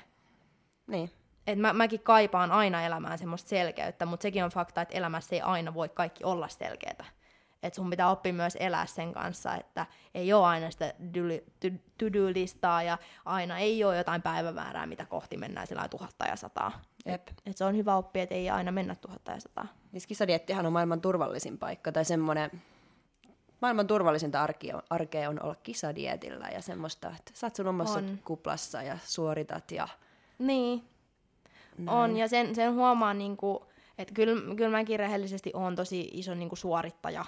Niin. 0.87 1.11
Et 1.47 1.59
mä, 1.59 1.73
mäkin 1.73 1.99
kaipaan 1.99 2.51
aina 2.51 2.85
elämään 2.85 3.17
semmoista 3.17 3.49
selkeyttä, 3.49 4.05
mutta 4.05 4.23
sekin 4.23 4.43
on 4.43 4.49
fakta, 4.49 4.81
että 4.81 4.97
elämässä 4.97 5.35
ei 5.35 5.41
aina 5.41 5.73
voi 5.73 5.89
kaikki 5.89 6.23
olla 6.23 6.47
selkeätä. 6.47 7.05
Että 7.63 7.75
sun 7.75 7.89
pitää 7.89 8.11
oppia 8.11 8.33
myös 8.33 8.57
elää 8.59 8.85
sen 8.85 9.13
kanssa, 9.13 9.55
että 9.55 9.85
ei 10.13 10.33
ole 10.33 10.45
aina 10.45 10.71
sitä 10.71 10.93
to-do-listaa 11.97 12.83
ja 12.83 12.97
aina 13.25 13.57
ei 13.57 13.83
ole 13.83 13.97
jotain 13.97 14.21
päivämäärää, 14.21 14.85
mitä 14.85 15.05
kohti 15.05 15.37
mennään 15.37 15.67
sillä 15.67 15.87
tuhatta 15.87 16.25
ja 16.25 16.35
sataa. 16.35 16.81
Jep. 17.05 17.27
Et 17.45 17.57
se 17.57 17.65
on 17.65 17.75
hyvä 17.75 17.95
oppia, 17.95 18.23
että 18.23 18.35
ei 18.35 18.49
aina 18.49 18.71
mennä 18.71 18.95
tuhatta 18.95 19.31
ja 19.31 19.39
sataa. 19.39 19.67
Siis 19.91 20.07
kisadiettihan 20.07 20.65
on 20.65 20.73
maailman 20.73 21.01
turvallisin 21.01 21.57
paikka, 21.57 21.91
tai 21.91 22.05
semmoinen 22.05 22.51
maailman 23.61 23.87
turvallisinta 23.87 24.43
arkea, 24.43 24.81
arkea 24.89 25.29
on 25.29 25.43
olla 25.43 25.55
kisadietillä 25.55 26.49
ja 26.53 26.61
semmoista, 26.61 27.07
että 27.07 27.31
sä 27.33 27.47
oot 27.47 27.55
sun 27.55 27.67
omassa 27.67 27.99
On. 27.99 28.19
kuplassa 28.25 28.81
ja 28.81 28.97
suoritat 29.05 29.71
ja 29.71 29.87
Niin, 30.39 30.83
on, 31.87 32.17
ja 32.17 32.27
sen, 32.27 32.55
sen 32.55 32.73
huomaa, 32.73 33.13
niinku, 33.13 33.65
että 33.97 34.13
kyllä, 34.13 34.55
kyllä 34.55 34.77
mäkin 34.77 34.99
rehellisesti 34.99 35.51
on 35.53 35.75
tosi 35.75 36.09
iso 36.13 36.33
niinku, 36.33 36.55
suorittaja, 36.55 37.25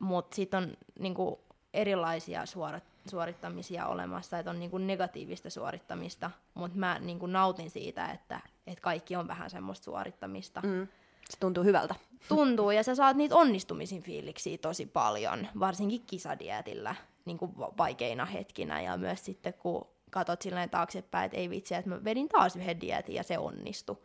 mutta 0.00 0.36
sitten 0.36 0.62
on 0.62 0.76
niinku, 0.98 1.40
erilaisia 1.74 2.46
suorat, 2.46 2.84
suorittamisia 3.10 3.86
olemassa, 3.86 4.38
että 4.38 4.50
on 4.50 4.58
niinku, 4.58 4.78
negatiivista 4.78 5.50
suorittamista, 5.50 6.30
mutta 6.54 6.78
mä 6.78 6.98
niinku, 6.98 7.26
nautin 7.26 7.70
siitä, 7.70 8.06
että, 8.06 8.40
että 8.66 8.82
kaikki 8.82 9.16
on 9.16 9.28
vähän 9.28 9.50
semmoista 9.50 9.84
suorittamista. 9.84 10.60
mm, 10.60 10.88
se 11.30 11.38
tuntuu 11.40 11.64
hyvältä. 11.64 11.94
Tuntuu, 12.28 12.70
ja 12.70 12.82
sä 12.82 12.94
saat 12.94 13.16
niitä 13.16 13.36
onnistumisen 13.36 14.02
fiiliksiä 14.02 14.58
tosi 14.58 14.86
paljon, 14.86 15.46
varsinkin 15.60 16.02
kisadietillä 16.06 16.94
niin 17.24 17.38
kuin 17.38 17.52
vaikeina 17.56 18.24
hetkinä, 18.24 18.80
ja 18.80 18.96
myös 18.96 19.24
sitten 19.24 19.54
kun 19.54 19.86
katot 20.10 20.42
silleen 20.42 20.70
taaksepäin, 20.70 21.26
että 21.26 21.38
ei 21.38 21.50
vitsi, 21.50 21.74
että 21.74 21.90
mä 21.90 22.04
vedin 22.04 22.28
taas 22.28 22.56
yhden 22.56 22.80
dietin 22.80 23.14
ja 23.14 23.22
se 23.22 23.38
onnistui. 23.38 23.98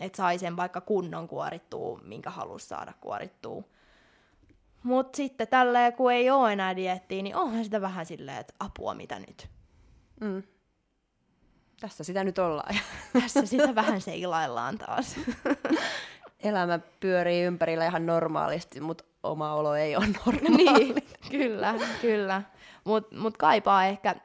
Että 0.00 0.16
sai 0.16 0.38
sen 0.38 0.56
vaikka 0.56 0.80
kunnon 0.80 1.28
kuorittua, 1.28 2.00
minkä 2.04 2.30
halusi 2.30 2.66
saada 2.66 2.92
kuorittua. 3.00 3.62
Mutta 4.82 5.16
sitten 5.16 5.48
tälleen, 5.48 5.92
kun 5.92 6.12
ei 6.12 6.30
ole 6.30 6.52
enää 6.52 6.76
diettiä, 6.76 7.22
niin 7.22 7.36
onhan 7.36 7.64
sitä 7.64 7.80
vähän 7.80 8.06
silleen, 8.06 8.38
että 8.38 8.54
apua 8.60 8.94
mitä 8.94 9.18
nyt. 9.18 9.48
Mm. 10.20 10.42
Tässä 11.80 12.04
sitä 12.04 12.24
nyt 12.24 12.38
ollaan. 12.38 12.74
Tässä 13.20 13.46
sitä 13.46 13.74
vähän 13.74 14.00
seilaillaan 14.00 14.78
taas. 14.78 15.16
Elämä 16.40 16.78
pyörii 17.00 17.42
ympärillä 17.42 17.86
ihan 17.86 18.06
normaalisti, 18.06 18.80
mutta 18.80 19.04
oma 19.22 19.54
olo 19.54 19.74
ei 19.74 19.96
ole 19.96 20.06
normaali. 20.26 20.78
niin, 20.78 20.94
kyllä, 21.30 21.74
kyllä. 22.00 22.42
Mutta 22.84 23.16
mut 23.16 23.36
kaipaa 23.36 23.86
ehkä, 23.86 24.16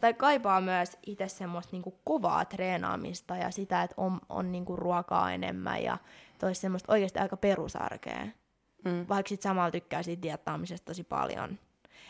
tai 0.00 0.14
kaipaa 0.14 0.60
myös 0.60 0.98
itse 1.06 1.28
semmoista 1.28 1.72
niinku 1.72 2.00
kovaa 2.04 2.44
treenaamista 2.44 3.36
ja 3.36 3.50
sitä, 3.50 3.82
että 3.82 3.94
on, 3.96 4.20
on 4.28 4.52
niinku 4.52 4.76
ruokaa 4.76 5.32
enemmän 5.32 5.82
ja 5.82 5.98
toisi 6.38 6.60
semmoista 6.60 6.92
oikeasti 6.92 7.18
aika 7.18 7.36
perusarkea. 7.36 8.26
Mm. 8.84 9.06
Vaikka 9.08 9.28
sit 9.28 9.42
samalla 9.42 9.70
tykkää 9.70 10.02
siitä 10.02 10.22
diettaamisesta 10.22 10.86
tosi 10.86 11.04
paljon. 11.04 11.58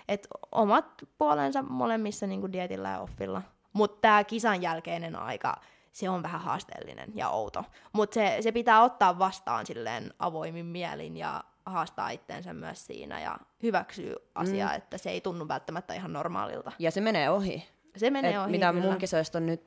Et 0.09 0.29
omat 0.53 1.05
puolensa 1.19 1.63
molemmissa 1.63 2.27
niinku 2.27 2.53
dietillä 2.53 2.89
ja 2.89 3.01
offilla. 3.01 3.43
Mutta 3.73 3.99
tämä 4.01 4.25
kisan 4.25 4.63
jälkeinen 4.63 5.17
aika, 5.17 5.55
se 5.93 6.11
on 6.11 6.23
vähän 6.23 6.41
haasteellinen 6.41 7.13
ja 7.15 7.31
outo. 7.31 7.65
Mutta 7.93 8.15
se, 8.15 8.37
se 8.41 8.53
pitää 8.53 8.83
ottaa 8.83 9.19
vastaan 9.19 9.67
silleen 9.67 10.15
avoimin 10.19 10.67
mielin 10.67 11.17
ja 11.17 11.45
haastaa 11.67 12.11
itteensä 12.11 12.53
myös 12.53 12.87
siinä 12.87 13.21
ja 13.21 13.39
hyväksyä 13.63 14.15
asiaa, 14.35 14.71
mm. 14.71 14.77
että 14.77 14.99
se 14.99 15.11
ei 15.11 15.21
tunnu 15.21 15.49
välttämättä 15.49 15.95
ihan 15.95 16.13
normaalilta. 16.13 16.73
Ja 16.79 16.91
se 16.91 17.01
menee 17.01 17.31
ohi. 17.31 17.69
Se 17.99 18.11
menee 18.11 18.31
Et 18.33 18.39
ohi 18.39 18.51
mitä 18.51 18.73
kyllä. 18.73 18.85
mun 18.87 18.97
kisoista 18.99 19.39
on 19.39 19.47
nyt 19.47 19.63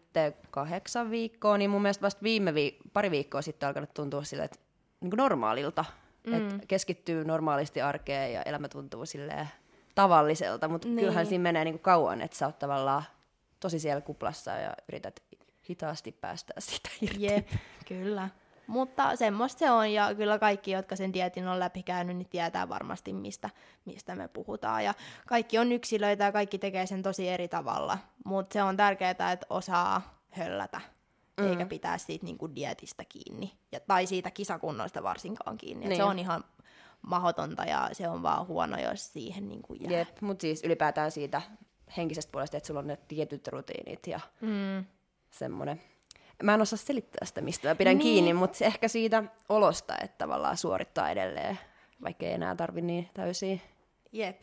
kahdeksan 0.52 1.12
viikkoa, 1.12 1.58
niin 1.58 1.70
mun 1.70 1.82
mielestä 1.82 2.02
vasta 2.02 2.24
viime 2.24 2.52
viik- 2.52 2.90
pari 2.94 3.12
viikkoa 3.12 3.42
sitten 3.42 3.68
alkanut 3.68 3.94
tuntua 3.94 4.24
sille, 4.24 4.44
että 4.44 4.60
niin 5.02 5.12
normaalilta. 5.18 5.86
Mm. 6.28 6.34
Et 6.34 6.66
keskittyy 6.68 7.26
normaalisti 7.26 7.82
arkeen 7.82 8.34
ja 8.34 8.42
elämä 8.44 8.68
tuntuu 8.70 9.06
silleen 9.06 9.48
tavalliselta, 9.96 10.68
mutta 10.68 10.88
Niin. 10.88 10.96
niin. 10.96 11.02
kyllähän 11.04 11.26
siinä 11.26 11.42
menee 11.42 11.64
niin 11.66 11.80
kauan, 11.80 12.22
että 12.22 12.38
sä 12.38 12.46
oot 12.46 12.60
tavallaan 12.60 13.04
tosi 13.60 13.80
siellä 13.80 14.02
kuplassa 14.02 14.52
ja 14.52 14.74
yrität 14.90 15.20
hitaasti 15.70 16.12
päästä 16.12 16.54
sitä 16.60 16.90
irti. 17.02 17.24
Jep, 17.26 17.48
kyllä. 17.88 18.30
Mutta 18.68 19.16
semmoista 19.16 19.60
se 19.60 19.72
on, 19.72 19.92
ja 19.92 20.16
kyllä 20.16 20.40
kaikki, 20.40 20.72
jotka 20.72 20.96
sen 20.96 21.14
dietin 21.14 21.48
on 21.48 21.60
läpikäynyt, 21.60 22.18
niin 22.18 22.30
tietää 22.30 22.70
varmasti, 22.70 23.14
mistä, 23.14 23.50
mistä 23.86 24.16
me 24.16 24.28
puhutaan. 24.28 24.84
Ja 24.84 24.94
kaikki 25.28 25.58
on 25.58 25.72
yksilöitä 25.72 26.24
ja 26.24 26.32
kaikki 26.32 26.58
tekee 26.58 26.86
sen 26.86 27.04
tosi 27.04 27.30
eri 27.30 27.48
tavalla. 27.48 27.98
Mutta 28.26 28.54
se 28.54 28.64
on 28.64 28.78
tärkeää, 28.78 29.12
että 29.12 29.46
osaa 29.50 30.20
höllätä, 30.30 30.82
mm. 31.38 31.48
eikä 31.48 31.66
pitää 31.66 31.98
siitä 31.98 32.26
niinku 32.26 32.56
dietistä 32.56 33.04
kiinni. 33.10 33.54
Ja, 33.72 33.80
tai 33.80 34.06
siitä 34.06 34.32
kisakunnoista 34.32 35.04
varsinkaan 35.04 35.58
kiinni. 35.58 35.88
Niin. 35.88 35.98
Se 35.98 36.04
on 36.04 36.20
ihan 36.20 36.44
mahdotonta 37.02 37.64
ja 37.64 37.90
se 37.92 38.08
on 38.08 38.24
vaan 38.24 38.48
huono, 38.48 38.78
jos 38.82 39.14
siihen 39.14 39.50
niinku 39.50 39.74
jää. 39.74 39.92
Jep, 40.00 40.22
mutta 40.22 40.42
siis 40.42 40.64
ylipäätään 40.64 41.12
siitä 41.12 41.42
henkisestä 41.98 42.32
puolesta, 42.32 42.58
että 42.58 42.68
sulla 42.68 42.80
on 42.80 42.88
ne 42.88 42.98
tietyt 43.08 43.48
rutiinit 43.48 44.08
ja 44.08 44.20
Mm. 44.42 44.86
semmoinen. 45.32 45.82
Mä 46.44 46.54
en 46.54 46.62
osaa 46.62 46.78
selittää 46.78 47.26
sitä, 47.26 47.42
mistä 47.42 47.68
mä 47.68 47.76
pidän 47.76 47.98
Niin. 47.98 48.04
kiinni, 48.04 48.34
mutta 48.34 48.66
ehkä 48.66 48.88
siitä 48.88 49.24
olosta, 49.50 49.96
että 50.04 50.18
tavallaan 50.18 50.58
suorittaa 50.58 51.10
edelleen, 51.10 51.60
vaikka 52.04 52.26
ei 52.26 52.34
enää 52.34 52.56
tarvi 52.56 52.82
niin 52.82 53.10
täysiä. 53.14 53.58
Jep. 54.12 54.42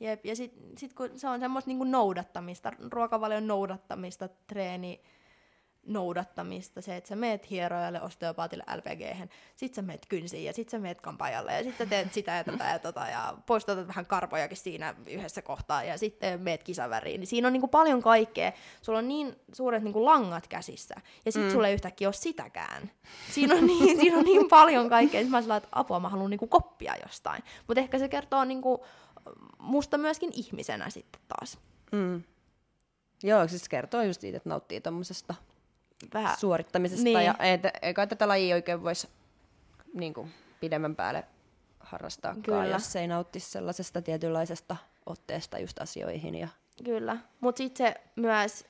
Jep. 0.00 0.26
Ja 0.26 0.36
sitten 0.36 0.78
sit 0.78 0.94
kun 0.94 1.10
se 1.18 1.28
on 1.28 1.40
semmoista 1.40 1.68
niinku 1.68 1.84
noudattamista, 1.84 2.72
ruokavalion 2.92 3.46
noudattamista, 3.46 4.28
treeni 4.46 5.00
noudattamista, 5.86 6.80
se, 6.80 6.96
että 6.96 7.08
sä 7.08 7.16
meet 7.16 7.50
hierojalle, 7.50 8.02
osteopaatille, 8.02 8.64
LPG, 8.76 9.28
sit 9.56 9.74
sä 9.74 9.82
meet 9.82 10.06
kynsiin 10.08 10.44
ja 10.44 10.52
sit 10.52 10.68
sä 10.68 10.78
meet 10.78 11.00
kampaajalle 11.00 11.52
ja 11.52 11.62
sit 11.62 11.78
sä 11.78 11.86
teet 11.86 12.12
sitä 12.12 12.32
ja 12.32 12.44
tätä 12.44 12.64
ja 12.64 12.78
tota 12.78 13.06
ja 13.06 13.38
poistatat 13.46 13.88
vähän 13.88 14.06
karpojakin 14.06 14.56
siinä 14.56 14.94
yhdessä 15.06 15.42
kohtaa 15.42 15.84
ja 15.84 15.98
sitten 15.98 16.40
meet 16.40 16.62
kisaväriin. 16.62 17.20
Niin 17.20 17.28
siinä 17.28 17.46
on 17.46 17.52
niinku 17.52 17.68
paljon 17.68 18.02
kaikkea. 18.02 18.52
Sulla 18.82 18.98
on 18.98 19.08
niin 19.08 19.36
suuret 19.52 19.82
niinku 19.82 20.04
langat 20.04 20.46
käsissä 20.48 20.94
ja 21.24 21.32
sit 21.32 21.42
mm. 21.42 21.50
sulla 21.50 21.68
ei 21.68 21.74
yhtäkkiä 21.74 22.08
ole 22.08 22.14
sitäkään. 22.14 22.90
Siinä 23.30 23.54
on 23.54 23.66
niin, 23.66 23.96
siinä 24.00 24.18
on 24.18 24.24
niin 24.24 24.48
paljon 24.48 24.88
kaikkea, 24.88 25.20
että 25.20 25.30
mä 25.30 25.42
sillä 25.42 25.56
että 25.56 25.68
apua 25.72 26.00
mä 26.00 26.08
haluan 26.08 26.30
niinku 26.30 26.46
koppia 26.46 26.94
jostain. 27.02 27.42
Mutta 27.66 27.80
ehkä 27.80 27.98
se 27.98 28.08
kertoo 28.08 28.44
niinku 28.44 28.84
musta 29.58 29.98
myöskin 29.98 30.30
ihmisenä 30.34 30.90
sitten 30.90 31.20
taas. 31.28 31.58
Mm. 31.92 32.22
Joo, 33.22 33.48
siis 33.48 33.68
kertoo 33.68 34.02
just 34.02 34.20
siitä, 34.20 34.36
että 34.36 34.48
nauttii 34.48 34.80
tommosesta 34.80 35.34
Vähän. 36.14 36.36
suorittamisesta. 36.36 37.04
Niin. 37.04 37.24
Ja 37.24 37.34
ei, 37.38 37.58
ei 37.82 37.94
kai 37.94 38.06
tätä 38.06 38.28
lajia 38.28 38.54
oikein 38.54 38.82
voisi 38.82 39.08
niin 39.94 40.14
kuin, 40.14 40.34
pidemmän 40.60 40.96
päälle 40.96 41.24
harrastaakaan, 41.80 42.42
Kyllä. 42.42 42.66
jos 42.66 42.96
ei 42.96 43.06
nauttisi 43.06 43.50
sellaisesta 43.50 44.02
tietynlaisesta 44.02 44.76
otteesta 45.06 45.58
just 45.58 45.78
asioihin. 45.78 46.34
Ja... 46.34 46.48
Kyllä, 46.84 47.16
mutta 47.40 47.58
sitten 47.58 47.86
se 47.86 48.00
myös 48.16 48.64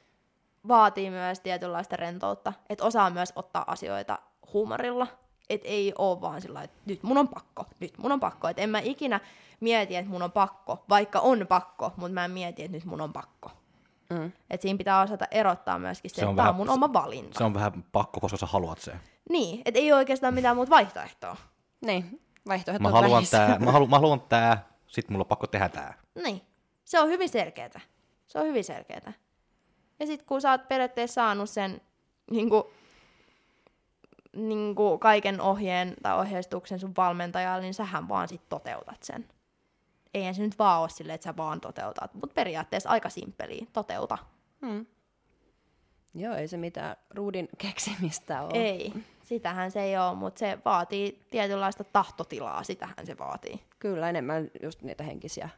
vaatii 0.69 1.11
myös 1.11 1.41
tietynlaista 1.41 1.97
rentoutta, 1.97 2.53
että 2.69 2.85
osaa 2.85 3.11
myös 3.11 3.33
ottaa 3.37 3.65
asioita 3.67 4.19
huumorilla, 4.53 5.07
että 5.51 5.69
ei 5.69 5.93
ole 5.99 6.21
vaan 6.21 6.41
sillä 6.41 6.63
että 6.63 6.79
nyt 6.87 7.03
mun 7.03 7.19
on 7.19 7.29
pakko, 7.29 7.67
nyt 7.81 7.99
mun 7.99 8.13
on 8.13 8.21
pakko, 8.21 8.49
että 8.49 8.63
en 8.63 8.71
mä 8.71 8.79
ikinä 8.79 9.21
mieti, 9.61 9.97
että 9.97 10.11
mun 10.11 10.23
on 10.23 10.33
pakko, 10.33 10.85
vaikka 10.89 11.21
on 11.21 11.47
pakko, 11.49 11.93
mutta 11.97 12.13
mä 12.13 12.25
en 12.25 12.31
mieti, 12.31 12.63
että 12.63 12.77
nyt 12.77 12.85
mun 12.85 13.01
on 13.01 13.13
pakko. 13.13 13.51
Mm. 14.11 14.33
Et 14.51 14.63
siinä 14.63 14.79
pitää 14.79 15.01
osata 15.01 15.25
erottaa 15.31 15.79
myöskin 15.79 16.11
se, 16.11 16.15
Se 16.15 16.27
on 16.27 16.31
että 16.31 16.37
tämä 16.37 16.49
on 16.49 16.55
mun 16.57 16.71
oma 16.71 16.93
valinta. 16.93 17.39
Se 17.39 17.45
on 17.45 17.55
vähän 17.55 17.85
pakko, 17.93 18.21
koska 18.21 18.37
sä 18.37 18.47
haluat 18.47 18.79
sen. 18.79 19.01
Niin, 19.31 19.63
että 19.65 19.81
ei 19.81 19.93
ole 19.93 19.99
oikeastaan 19.99 20.35
mitään 20.35 20.57
muuta 20.57 20.71
vaihtoehtoa. 20.71 21.37
Niin, 21.87 22.21
vaihtoehdot 22.49 22.83
Mä 22.83 22.89
on 22.89 22.95
haluan 22.95 23.13
vähissä. 23.13 23.39
tää, 23.39 23.59
mä 23.59 23.73
haluan, 23.73 23.91
mä 23.95 23.99
haluan 23.99 24.21
tää, 24.21 24.69
sit 24.87 25.11
mulla 25.11 25.23
on 25.23 25.29
pakko 25.29 25.47
tehdä 25.47 25.69
tää. 25.69 25.95
Niin. 26.25 26.43
Se 26.85 27.01
on 27.01 27.09
hyvin 27.09 27.29
selkeätä. 27.29 27.81
Se 28.27 28.39
on 28.39 28.47
hyvin 28.47 28.65
selkeätä. 28.65 29.13
Ja 30.01 30.07
sitten 30.07 30.27
kun 30.27 30.41
sä 30.41 30.51
oot 30.51 30.69
periaatteessa 30.69 31.15
saanut 31.15 31.51
sen 31.51 31.81
niin 32.31 32.51
kuin, 32.51 32.63
niin 34.37 34.75
kuin 34.75 34.99
kaiken 34.99 35.41
ohjeen 35.41 35.95
tai 36.03 36.19
ohjeistuksen 36.19 36.79
sun 36.79 36.93
valmentajalle, 36.97 37.63
niin 37.63 37.75
sähän 37.75 38.09
vaan 38.09 38.29
sit 38.29 38.49
toteutat 38.49 39.03
sen. 39.03 39.29
Eihän 40.17 40.35
se 40.35 40.43
nyt 40.43 40.59
vaan 40.59 40.81
ole 40.81 40.89
silleen, 40.89 41.15
että 41.15 41.25
sä 41.25 41.37
vaan 41.37 41.61
toteutat, 41.61 42.15
mutta 42.15 42.35
periaatteessa 42.35 42.91
aika 42.91 43.09
simppeliä. 43.09 43.67
Toteuta. 43.73 44.19
Mm. 44.61 44.87
Joo, 46.15 46.35
ei 46.35 46.49
se 46.49 46.57
mitään 46.57 46.97
ruudin 47.11 47.49
keksimistä 47.63 48.43
ole. 48.43 48.53
Ei, 48.53 48.93
sitähän 49.23 49.71
se 49.71 49.83
ei 49.83 49.99
ole, 49.99 50.15
mutta 50.15 50.39
se 50.39 50.59
vaatii 50.65 51.27
tietynlaista 51.31 51.85
tahtotilaa, 51.85 52.63
sitähän 52.63 53.07
se 53.07 53.19
vaatii. 53.19 53.61
Kyllä, 53.79 54.09
enemmän 54.11 54.51
just 54.63 54.83
niitä 54.83 55.05
henkisiä 55.05 55.49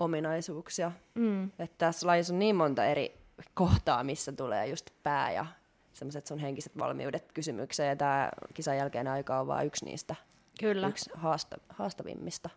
ominaisuuksia. 0.00 0.92
Mm. 1.14 1.44
Että 1.44 1.78
tässä 1.78 2.06
lajissa 2.06 2.32
on 2.32 2.38
niin 2.38 2.56
monta 2.56 2.84
eri 2.84 3.16
kohtaa, 3.54 4.04
missä 4.04 4.32
tulee 4.32 4.66
just 4.66 4.90
pää 5.02 5.32
ja 5.32 5.46
semmoiset 5.92 6.26
sun 6.26 6.38
henkiset 6.38 6.78
valmiudet 6.78 7.32
kysymykseen. 7.32 7.88
Ja 7.88 7.96
tämä 7.96 8.30
kisan 8.54 8.76
jälkeinen 8.76 9.12
aika 9.12 9.40
on 9.40 9.46
vain 9.46 9.66
yksi 9.66 9.84
niistä, 9.84 10.14
Kyllä, 10.60 10.88
yksi 10.88 11.10
haasta, 11.14 11.56
haastavimmista. 11.68 12.50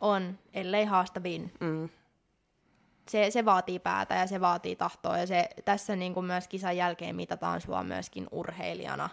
On, 0.00 0.38
ellei 0.54 0.84
haastavin. 0.84 1.52
Mm. 1.60 1.88
se, 3.10 3.30
se 3.30 3.44
vaatii 3.44 3.78
päätä 3.78 4.14
ja 4.14 4.26
se 4.26 4.40
vaatii 4.40 4.76
tahtoa 4.76 5.18
ja 5.18 5.26
se, 5.26 5.48
tässä 5.64 5.96
niin 5.96 6.14
kuin 6.14 6.26
myös 6.26 6.48
kisan 6.48 6.76
jälkeen 6.76 7.16
mitataan 7.16 7.60
sua 7.60 7.82
myöskin 7.82 8.26
urheilijana, 8.30 9.08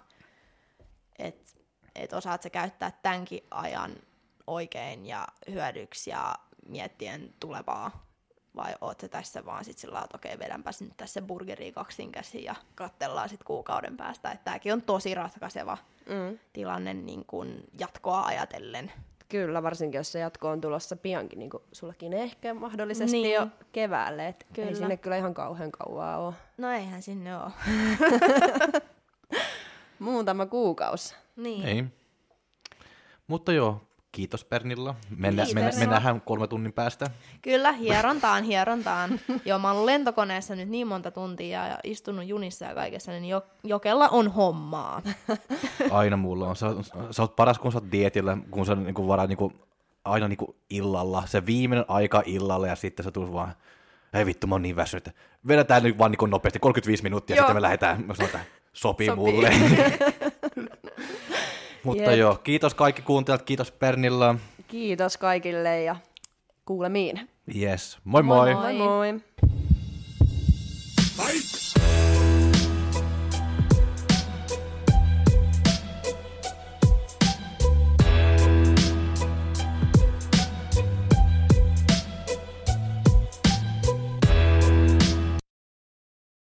että 1.19 1.51
et 1.95 2.13
osaat 2.13 2.41
sä 2.41 2.49
käyttää 2.49 2.91
tämänkin 2.91 3.43
ajan 3.51 3.95
oikein 4.47 5.05
ja 5.05 5.27
hyödyksi 5.51 6.09
ja 6.09 6.35
miettien 6.67 7.33
tulevaa 7.39 8.05
vai 8.55 8.75
oot 8.81 8.99
se 8.99 9.07
tässä 9.07 9.45
vaan 9.45 9.65
sit 9.65 9.77
sillä 9.77 10.01
että 10.03 10.17
okei, 10.17 10.39
vedänpäs 10.39 10.81
nyt 10.81 10.97
tässä 10.97 11.21
burgeria 11.21 11.71
kaksin 11.71 12.11
käsin 12.11 12.43
ja 12.43 12.55
kattellaan 12.75 13.29
sit 13.29 13.43
kuukauden 13.43 13.97
päästä. 13.97 14.31
Että 14.31 14.43
tämäkin 14.43 14.73
on 14.73 14.81
tosi 14.81 15.15
ratkaiseva 15.15 15.77
mm. 16.09 16.39
tilanne 16.53 16.93
niin 16.93 17.25
kun 17.25 17.63
jatkoa 17.79 18.21
ajatellen. 18.21 18.91
Kyllä, 19.29 19.63
varsinkin 19.63 19.97
jos 19.97 20.11
se 20.11 20.19
jatko 20.19 20.49
on 20.49 20.61
tulossa 20.61 20.95
piankin, 20.95 21.39
niin 21.39 21.49
kuin 21.49 21.63
sullakin 21.71 22.13
ehkä 22.13 22.53
mahdollisesti 22.53 23.21
niin. 23.21 23.35
jo 23.35 23.47
keväälle. 23.71 24.27
Et 24.27 24.45
kyllä. 24.53 24.69
Ei 24.69 24.75
sinne 24.75 24.97
kyllä 24.97 25.17
ihan 25.17 25.33
kauhean 25.33 25.71
kauaa 25.71 26.17
ole. 26.17 26.33
No 26.57 26.71
eihän 26.71 27.01
sinne 27.01 27.37
ole. 27.37 27.51
Muutama 29.99 30.45
kuukausi. 30.45 31.15
Niin. 31.35 31.65
Ei. 31.65 31.85
Mutta 33.27 33.53
joo, 33.53 33.81
Kiitos 34.15 34.45
Pernilla. 34.45 34.95
Mennä, 35.17 35.43
Kiitos. 35.43 35.55
Mennä, 35.55 35.79
mennään 35.79 36.21
kolme 36.21 36.47
tunnin 36.47 36.73
päästä. 36.73 37.05
Kyllä, 37.41 37.71
hierontaan, 37.71 38.43
hierontaan. 38.43 39.19
Joo, 39.45 39.59
mä 39.59 39.71
oon 39.71 39.85
lentokoneessa 39.85 40.55
nyt 40.55 40.69
niin 40.69 40.87
monta 40.87 41.11
tuntia 41.11 41.67
ja 41.67 41.79
istunut 41.83 42.27
junissa 42.27 42.65
ja 42.65 42.75
kaikessa, 42.75 43.11
niin 43.11 43.25
jo, 43.25 43.41
jokella 43.63 44.09
on 44.09 44.31
hommaa. 44.31 45.01
Aina 45.91 46.17
mulla 46.17 46.47
on. 46.47 46.55
Sä, 46.55 46.67
sä 47.11 47.21
oot 47.21 47.35
paras, 47.35 47.59
kun 47.59 47.71
sä 47.71 47.77
oot 47.77 47.91
dietillä, 47.91 48.37
kun 48.51 48.65
sä 48.65 48.75
niinku 48.75 49.07
varaa 49.07 49.27
niinku, 49.27 49.53
aina 50.05 50.27
niinku 50.27 50.55
illalla. 50.69 51.23
Se 51.25 51.45
viimeinen 51.45 51.85
aika 51.87 52.23
illalla 52.25 52.67
ja 52.67 52.75
sitten 52.75 53.03
sä 53.03 53.11
tulet 53.11 53.33
vaan, 53.33 53.53
ei 54.13 54.25
vittu, 54.25 54.47
mä 54.47 54.55
oon 54.55 54.61
niin 54.61 54.75
väsynyt. 54.75 55.09
Vedetään 55.47 55.83
nyt 55.83 55.97
vaan 55.97 56.11
niinku 56.11 56.25
nopeasti 56.25 56.59
35 56.59 57.03
minuuttia, 57.03 57.35
ja 57.35 57.41
sitten 57.41 57.55
me 57.55 57.61
lähdetään. 57.61 58.05
Mä 58.05 58.13
että 58.23 58.39
sopii, 58.73 59.07
sopii. 59.07 59.15
mulle. 59.15 59.49
Mutta 61.85 62.11
Jep. 62.11 62.19
joo, 62.19 62.35
kiitos 62.35 62.73
kaikki 62.73 63.01
kuuntelijat, 63.01 63.41
kiitos 63.41 63.71
Pernilla. 63.71 64.35
Kiitos 64.67 65.17
kaikille 65.17 65.83
ja 65.83 65.95
kuulemiin. 66.65 67.29
Yes, 67.55 67.97
moi 68.03 68.23
moi. 68.23 68.53
Moi 68.53 68.73
moi. 68.73 68.73
moi. 68.73 69.21
moi. 71.17 71.64